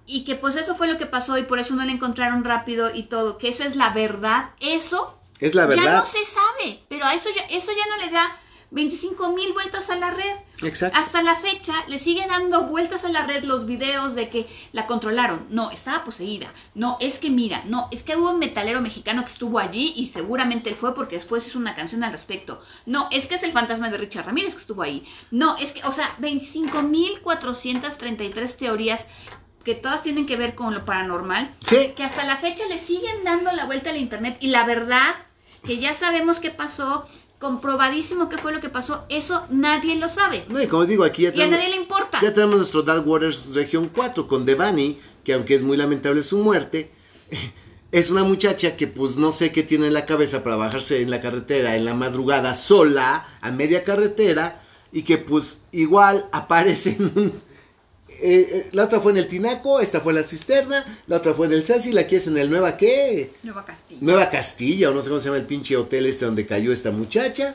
y 0.06 0.24
que 0.24 0.34
pues 0.34 0.56
eso 0.56 0.74
fue 0.74 0.88
lo 0.88 0.98
que 0.98 1.06
pasó 1.06 1.38
y 1.38 1.44
por 1.44 1.60
eso 1.60 1.74
no 1.76 1.84
la 1.84 1.92
encontraron 1.92 2.42
rápido 2.42 2.92
y 2.92 3.04
todo, 3.04 3.38
que 3.38 3.48
esa 3.48 3.64
es 3.64 3.76
la 3.76 3.90
verdad, 3.90 4.50
eso 4.58 5.16
Es 5.38 5.54
la 5.54 5.62
ya 5.62 5.66
verdad. 5.68 5.98
no 6.00 6.06
se 6.06 6.24
sabe, 6.24 6.82
pero 6.88 7.04
a 7.06 7.14
eso 7.14 7.28
ya, 7.34 7.42
eso 7.44 7.70
ya 7.70 7.86
no 7.96 8.04
le 8.04 8.10
da 8.10 8.36
25 8.72 9.32
mil 9.32 9.52
vueltas 9.52 9.90
a 9.90 9.96
la 9.96 10.10
red. 10.10 10.36
Exacto. 10.62 10.98
Hasta 10.98 11.22
la 11.22 11.34
fecha 11.36 11.72
le 11.88 11.98
sigue 11.98 12.26
dando 12.28 12.64
vueltas 12.64 13.04
a 13.04 13.08
la 13.08 13.26
red 13.26 13.42
los 13.44 13.66
videos 13.66 14.14
de 14.14 14.28
que 14.28 14.46
la 14.72 14.86
controlaron. 14.86 15.46
No, 15.50 15.70
estaba 15.70 16.04
poseída. 16.04 16.52
No, 16.74 16.96
es 17.00 17.18
que 17.18 17.30
mira, 17.30 17.62
no, 17.66 17.88
es 17.90 18.02
que 18.02 18.16
hubo 18.16 18.30
un 18.30 18.38
metalero 18.38 18.80
mexicano 18.80 19.24
que 19.24 19.32
estuvo 19.32 19.58
allí 19.58 19.92
y 19.96 20.06
seguramente 20.08 20.70
él 20.70 20.76
fue 20.76 20.94
porque 20.94 21.16
después 21.16 21.46
hizo 21.46 21.58
una 21.58 21.74
canción 21.74 22.04
al 22.04 22.12
respecto. 22.12 22.62
No, 22.86 23.08
es 23.10 23.26
que 23.26 23.34
es 23.36 23.42
el 23.42 23.52
fantasma 23.52 23.90
de 23.90 23.98
Richard 23.98 24.26
Ramírez 24.26 24.54
que 24.54 24.60
estuvo 24.60 24.82
ahí. 24.82 25.04
No, 25.30 25.56
es 25.56 25.72
que, 25.72 25.82
o 25.84 25.92
sea, 25.92 26.14
25.433 27.24 28.56
teorías 28.56 29.06
que 29.64 29.74
todas 29.74 30.02
tienen 30.02 30.26
que 30.26 30.36
ver 30.36 30.54
con 30.54 30.72
lo 30.74 30.84
paranormal 30.84 31.54
Sí. 31.64 31.92
que 31.96 32.02
hasta 32.04 32.24
la 32.24 32.36
fecha 32.36 32.64
le 32.68 32.78
siguen 32.78 33.24
dando 33.24 33.52
la 33.52 33.66
vuelta 33.66 33.90
al 33.90 33.96
internet 33.98 34.38
y 34.40 34.48
la 34.48 34.64
verdad 34.64 35.14
que 35.64 35.76
ya 35.78 35.92
sabemos 35.92 36.40
qué 36.40 36.50
pasó, 36.50 37.06
comprobadísimo 37.40 38.28
qué 38.28 38.38
fue 38.38 38.52
lo 38.52 38.60
que 38.60 38.68
pasó, 38.68 39.06
eso 39.08 39.44
nadie 39.50 39.96
lo 39.96 40.08
sabe 40.08 40.44
No, 40.48 40.62
y 40.62 40.66
como 40.66 40.84
digo, 40.84 41.04
aquí 41.04 41.22
ya 41.22 41.32
y 41.34 41.40
a 41.40 41.46
nadie 41.48 41.70
le 41.70 41.76
importa. 41.76 42.20
ya 42.22 42.32
tenemos 42.32 42.58
nuestro 42.58 42.82
Dark 42.82 43.08
Waters 43.08 43.54
Región 43.54 43.90
4 43.92 44.28
con 44.28 44.44
Devani, 44.44 45.00
que 45.24 45.32
aunque 45.32 45.54
es 45.54 45.62
muy 45.62 45.76
lamentable 45.76 46.22
su 46.22 46.38
muerte, 46.38 46.92
es 47.92 48.10
una 48.10 48.24
muchacha 48.24 48.76
que 48.76 48.86
pues 48.86 49.16
no 49.16 49.32
sé 49.32 49.50
qué 49.52 49.62
tiene 49.62 49.86
en 49.86 49.94
la 49.94 50.06
cabeza 50.06 50.44
para 50.44 50.56
bajarse 50.56 51.00
en 51.00 51.10
la 51.10 51.20
carretera 51.20 51.76
en 51.76 51.86
la 51.86 51.94
madrugada 51.94 52.54
sola, 52.54 53.26
a 53.40 53.50
media 53.50 53.84
carretera, 53.84 54.62
y 54.92 55.02
que 55.02 55.18
pues 55.18 55.58
igual 55.72 56.28
aparece 56.32 56.96
en 56.98 57.12
un... 57.16 57.49
eh, 58.22 58.48
eh, 58.52 58.68
la 58.72 58.84
otra 58.84 59.00
fue 59.00 59.12
en 59.12 59.18
el 59.18 59.28
Tinaco, 59.28 59.80
esta 59.80 60.00
fue 60.00 60.12
en 60.12 60.20
la 60.20 60.26
Cisterna, 60.26 61.02
la 61.06 61.16
otra 61.16 61.32
fue 61.32 61.46
en 61.46 61.52
el 61.52 61.64
Sassi, 61.64 61.92
la 61.92 62.02
aquí 62.02 62.16
es 62.16 62.26
en 62.26 62.36
el 62.36 62.50
Nueva 62.50 62.76
¿qué? 62.76 63.32
Nueva 63.42 63.64
Castilla. 63.64 64.00
Nueva 64.02 64.30
Castilla, 64.30 64.90
o 64.90 64.94
no 64.94 65.02
sé 65.02 65.08
cómo 65.08 65.20
se 65.20 65.28
llama 65.28 65.38
el 65.38 65.46
pinche 65.46 65.76
hotel 65.76 66.06
este 66.06 66.24
donde 66.24 66.46
cayó 66.46 66.72
esta 66.72 66.90
muchacha. 66.90 67.54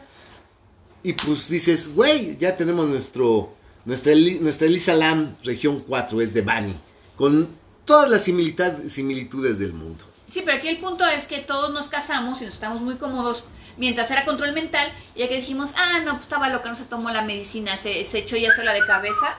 Y 1.04 1.14
pues 1.14 1.50
dices, 1.50 1.94
güey, 1.94 2.36
ya 2.38 2.58
tenemos 2.58 2.88
nuestro, 2.88 3.54
nuestra, 3.86 4.14
nuestra 4.16 4.68
Elisa 4.68 4.96
Lam, 4.96 5.36
región 5.44 5.84
4, 5.88 6.22
es 6.22 6.34
de 6.34 6.42
Bani, 6.42 6.76
con 7.16 7.48
todas 7.86 8.10
las 8.10 8.24
similitudes 8.24 9.60
del 9.60 9.74
mundo. 9.74 10.04
Sí, 10.30 10.42
pero 10.44 10.58
aquí 10.58 10.68
el 10.68 10.80
punto 10.80 11.06
es 11.06 11.28
que 11.28 11.40
todos 11.40 11.72
nos 11.72 11.90
casamos 11.90 12.42
y 12.42 12.46
nos 12.46 12.56
estamos 12.56 12.82
muy 12.82 12.96
cómodos 12.96 13.44
mientras 13.78 14.10
era 14.10 14.26
control 14.26 14.54
mental, 14.54 14.92
ya 15.16 15.28
que 15.28 15.36
dijimos, 15.36 15.74
ah, 15.78 16.00
no, 16.04 16.14
pues 16.14 16.24
estaba 16.24 16.50
loca, 16.50 16.70
no 16.70 16.76
se 16.76 16.86
tomó 16.86 17.12
la 17.12 17.22
medicina, 17.22 17.78
se, 17.78 18.04
se 18.06 18.20
echó 18.20 18.36
ya 18.38 18.52
sola 18.52 18.74
de 18.74 18.86
cabeza, 18.86 19.38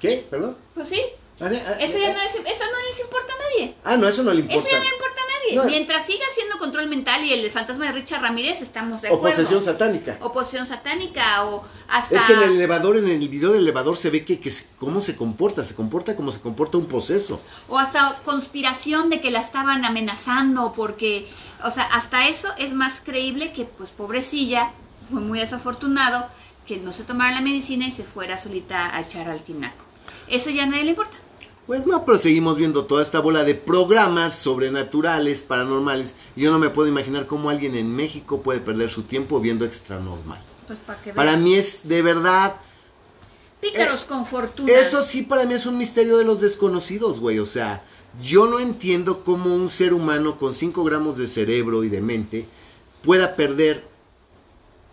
¿Qué? 0.00 0.26
¿Perdón? 0.30 0.56
pues 0.74 0.88
sí, 0.88 1.00
Ah, 1.38 1.50
sí, 1.50 1.60
ah, 1.68 1.72
eso 1.80 1.98
ya 1.98 2.12
eh. 2.12 2.14
no, 2.14 2.22
les, 2.22 2.34
eso 2.34 2.64
no 2.64 2.90
les 2.90 2.98
importa 3.00 3.32
a 3.34 3.36
nadie. 3.36 3.74
Ah, 3.84 3.96
no, 3.98 4.08
eso 4.08 4.22
no 4.22 4.32
le 4.32 4.40
Eso 4.40 4.48
importa. 4.52 4.70
ya 4.70 4.78
no 4.78 4.84
le 4.84 4.90
importa 4.90 5.20
a 5.20 5.38
nadie. 5.50 5.56
No. 5.56 5.64
Mientras 5.66 6.06
siga 6.06 6.24
siendo 6.34 6.56
control 6.58 6.86
mental 6.88 7.22
y 7.26 7.32
el 7.34 7.50
fantasma 7.50 7.84
de 7.84 7.92
Richard 7.92 8.22
Ramírez, 8.22 8.62
estamos 8.62 9.02
de 9.02 9.10
O 9.10 9.16
acuerdo. 9.16 9.36
posesión 9.36 9.62
satánica. 9.62 10.16
o 10.22 10.32
posesión 10.32 10.66
satánica 10.66 11.44
o 11.44 11.62
hasta 11.88 12.16
Es 12.16 12.22
que 12.24 12.32
en 12.32 12.42
el 12.42 12.52
elevador, 12.54 12.96
en 12.96 13.06
el 13.06 13.28
video 13.28 13.50
del 13.52 13.60
elevador 13.60 13.98
se 13.98 14.08
ve 14.08 14.24
que, 14.24 14.40
que 14.40 14.50
cómo 14.78 15.02
se 15.02 15.14
comporta, 15.14 15.62
se 15.62 15.74
comporta 15.74 16.16
como 16.16 16.32
se 16.32 16.40
comporta 16.40 16.78
un 16.78 16.86
poseso. 16.86 17.42
o 17.68 17.78
hasta 17.78 18.18
conspiración 18.24 19.10
de 19.10 19.20
que 19.20 19.30
la 19.30 19.40
estaban 19.40 19.84
amenazando 19.84 20.72
porque 20.74 21.28
o 21.62 21.70
sea 21.70 21.84
hasta 21.84 22.28
eso 22.28 22.48
es 22.56 22.72
más 22.72 23.02
creíble 23.04 23.52
que 23.52 23.66
pues 23.66 23.90
pobrecilla 23.90 24.72
fue 25.10 25.20
muy 25.20 25.38
desafortunado 25.40 26.26
que 26.66 26.78
no 26.78 26.92
se 26.92 27.04
tomara 27.04 27.32
la 27.34 27.40
medicina 27.42 27.86
y 27.86 27.92
se 27.92 28.04
fuera 28.04 28.38
solita 28.38 28.96
a 28.96 29.00
echar 29.02 29.28
al 29.28 29.42
tinaco 29.42 29.84
eso 30.28 30.50
ya 30.50 30.64
a 30.64 30.66
nadie 30.66 30.84
le 30.84 30.90
importa 30.90 31.16
Pues 31.66 31.86
no, 31.86 32.04
pero 32.04 32.18
seguimos 32.18 32.56
viendo 32.56 32.84
toda 32.86 33.02
esta 33.02 33.20
bola 33.20 33.42
de 33.44 33.54
programas 33.54 34.36
sobrenaturales, 34.38 35.42
paranormales. 35.42 36.14
Yo 36.36 36.50
no 36.52 36.58
me 36.58 36.70
puedo 36.70 36.88
imaginar 36.88 37.26
cómo 37.26 37.50
alguien 37.50 37.74
en 37.74 37.94
México 37.94 38.40
puede 38.42 38.60
perder 38.60 38.88
su 38.90 39.02
tiempo 39.02 39.40
viendo 39.40 39.64
extranormal. 39.64 40.40
pues 40.66 40.78
para 40.86 41.02
que 41.02 41.12
Para 41.12 41.36
mí 41.36 41.54
es 41.54 41.88
de 41.88 42.02
verdad. 42.02 42.56
pícaros 43.60 44.04
con 44.04 44.26
fortuna 44.26 44.72
Eso 44.72 45.02
sí, 45.04 45.22
para 45.22 45.44
mí 45.44 45.54
es 45.54 45.66
un 45.66 45.76
misterio 45.78 46.18
de 46.18 46.24
los 46.24 46.40
desconocidos, 46.40 47.18
güey. 47.20 47.38
O 47.40 47.46
sea, 47.46 47.82
yo 48.22 48.46
no 48.46 48.60
entiendo 48.60 49.24
cómo 49.24 49.54
un 49.54 49.70
ser 49.70 49.92
humano 49.92 50.38
con 50.38 50.54
5 50.54 50.84
gramos 50.84 51.18
de 51.18 51.26
cerebro 51.26 51.82
y 51.84 51.88
de 51.88 52.00
mente 52.00 52.46
pueda 53.02 53.34
perder 53.36 53.84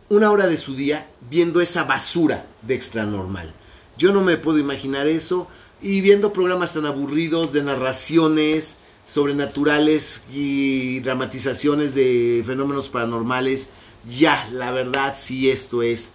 una 0.09 0.31
hora 0.31 0.47
de 0.47 0.57
su 0.57 0.75
día 0.75 1.07
viendo 1.29 1.61
esa 1.61 1.84
basura 1.84 2.45
de 2.61 2.73
extranormal. 2.75 3.53
Yo 3.98 4.12
no 4.12 4.22
me 4.22 4.38
puedo 4.38 4.58
imaginar 4.58 5.08
eso. 5.08 5.48
Y 5.82 6.02
viendo 6.02 6.34
programas 6.34 6.74
tan 6.74 6.86
aburridos 6.86 7.52
de 7.52 7.64
narraciones 7.64 8.78
sobrenaturales 9.06 10.24
y 10.32 11.00
dramatizaciones 11.02 11.94
de 11.94 12.41
fenómenos 12.46 12.89
paranormales, 12.89 13.70
ya, 14.08 14.48
la 14.52 14.72
verdad, 14.72 15.16
sí 15.18 15.50
esto 15.50 15.82
es... 15.82 16.14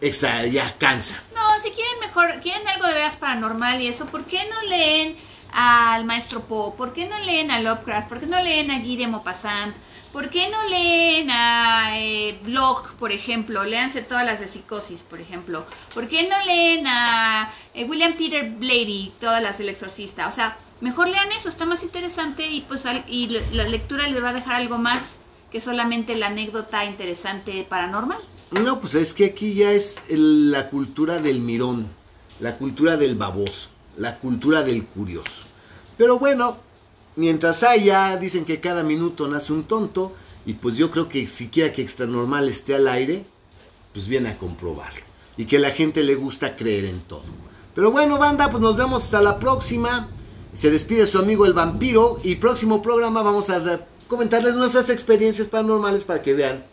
Exa, 0.00 0.46
ya 0.46 0.78
cansa. 0.78 1.20
no 1.34 1.58
si 1.60 1.70
quieren 1.70 1.98
mejor 1.98 2.40
quieren 2.40 2.68
algo 2.68 2.86
de 2.86 2.94
veras 2.94 3.16
paranormal 3.16 3.82
y 3.82 3.88
eso 3.88 4.06
por 4.06 4.26
qué 4.26 4.48
no 4.48 4.68
leen 4.68 5.16
al 5.52 6.04
maestro 6.04 6.44
Poe 6.44 6.76
por 6.76 6.92
qué 6.92 7.06
no 7.06 7.18
leen 7.18 7.50
a 7.50 7.60
Lovecraft 7.60 8.08
por 8.08 8.20
qué 8.20 8.26
no 8.26 8.40
leen 8.40 8.70
a 8.70 8.78
Guy 8.78 8.96
de 8.96 9.08
Maupassant 9.08 9.74
¿Por 10.12 10.30
qué 10.30 10.48
no 10.48 10.62
leen 10.68 11.30
a 11.30 11.98
eh, 12.00 12.38
Block, 12.42 12.92
por 12.94 13.12
ejemplo? 13.12 13.64
Léanse 13.64 14.02
todas 14.02 14.24
las 14.24 14.40
de 14.40 14.48
psicosis, 14.48 15.02
por 15.02 15.20
ejemplo. 15.20 15.64
¿Por 15.94 16.08
qué 16.08 16.28
no 16.28 16.36
leen 16.44 16.86
a 16.86 17.52
eh, 17.74 17.84
William 17.84 18.14
Peter 18.14 18.48
Blatty, 18.50 19.12
todas 19.20 19.42
las 19.42 19.58
del 19.58 19.68
exorcista? 19.68 20.26
O 20.28 20.32
sea, 20.32 20.56
mejor 20.80 21.08
lean 21.08 21.30
eso, 21.32 21.48
está 21.48 21.66
más 21.66 21.82
interesante 21.82 22.48
y 22.50 22.62
pues 22.62 22.86
al- 22.86 23.04
y 23.06 23.28
la 23.52 23.64
lectura 23.64 24.08
les 24.08 24.22
va 24.22 24.30
a 24.30 24.32
dejar 24.32 24.54
algo 24.56 24.78
más 24.78 25.18
que 25.52 25.60
solamente 25.60 26.16
la 26.16 26.28
anécdota 26.28 26.84
interesante 26.84 27.64
paranormal. 27.68 28.18
No, 28.50 28.80
pues 28.80 28.94
es 28.94 29.12
que 29.14 29.26
aquí 29.26 29.54
ya 29.54 29.72
es 29.72 29.96
el- 30.08 30.50
la 30.50 30.70
cultura 30.70 31.18
del 31.20 31.40
mirón, 31.40 31.86
la 32.40 32.56
cultura 32.56 32.96
del 32.96 33.14
baboso, 33.14 33.68
la 33.98 34.18
cultura 34.18 34.62
del 34.62 34.84
curioso. 34.86 35.44
Pero 35.98 36.18
bueno, 36.18 36.56
mientras 37.18 37.62
haya, 37.62 38.16
dicen 38.16 38.44
que 38.44 38.60
cada 38.60 38.82
minuto 38.82 39.28
nace 39.28 39.52
un 39.52 39.64
tonto, 39.64 40.14
y 40.46 40.54
pues 40.54 40.76
yo 40.76 40.90
creo 40.90 41.08
que 41.08 41.26
siquiera 41.26 41.72
que 41.72 41.82
Extranormal 41.82 42.48
esté 42.48 42.74
al 42.74 42.88
aire, 42.88 43.24
pues 43.92 44.06
viene 44.06 44.30
a 44.30 44.38
comprobarlo. 44.38 45.00
Y 45.36 45.44
que 45.44 45.56
a 45.58 45.60
la 45.60 45.70
gente 45.70 46.02
le 46.02 46.14
gusta 46.14 46.56
creer 46.56 46.86
en 46.86 47.00
todo. 47.00 47.24
Pero 47.74 47.90
bueno, 47.92 48.18
banda, 48.18 48.50
pues 48.50 48.62
nos 48.62 48.76
vemos 48.76 49.04
hasta 49.04 49.20
la 49.20 49.38
próxima. 49.38 50.08
Se 50.54 50.70
despide 50.70 51.06
su 51.06 51.18
amigo 51.18 51.44
el 51.44 51.52
vampiro, 51.52 52.20
y 52.24 52.36
próximo 52.36 52.80
programa 52.80 53.22
vamos 53.22 53.50
a 53.50 53.80
comentarles 54.08 54.54
nuestras 54.54 54.88
experiencias 54.88 55.48
paranormales 55.48 56.04
para 56.04 56.22
que 56.22 56.32
vean 56.34 56.64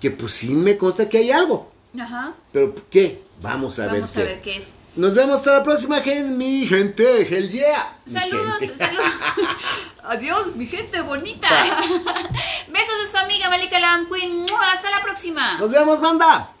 que 0.00 0.10
pues 0.10 0.32
sí 0.32 0.50
me 0.54 0.76
consta 0.78 1.08
que 1.08 1.18
hay 1.18 1.30
algo. 1.30 1.70
Ajá. 1.98 2.34
Pero 2.52 2.74
¿qué? 2.90 3.22
Vamos 3.42 3.78
a 3.78 3.86
Vamos 3.86 4.14
ver 4.14 4.24
a 4.24 4.26
qué. 4.26 4.32
ver 4.34 4.42
qué 4.42 4.56
es. 4.58 4.68
Nos 4.96 5.12
vemos 5.12 5.36
hasta 5.36 5.58
la 5.58 5.62
próxima, 5.62 6.00
gen, 6.00 6.38
mi 6.38 6.66
gente. 6.66 7.22
Hell 7.22 7.50
yeah. 7.50 7.98
Saludos, 8.06 8.58
gente. 8.60 8.78
saludos. 8.78 9.06
Adiós, 10.04 10.56
mi 10.56 10.66
gente 10.66 11.02
bonita. 11.02 11.48
Besos 12.68 12.94
de 13.02 13.10
su 13.10 13.18
amiga 13.18 13.50
Malika 13.50 13.78
Lam 13.78 14.08
Queen. 14.08 14.46
Hasta 14.72 14.90
la 14.90 15.02
próxima. 15.02 15.58
Nos 15.58 15.70
vemos, 15.70 16.00
banda. 16.00 16.55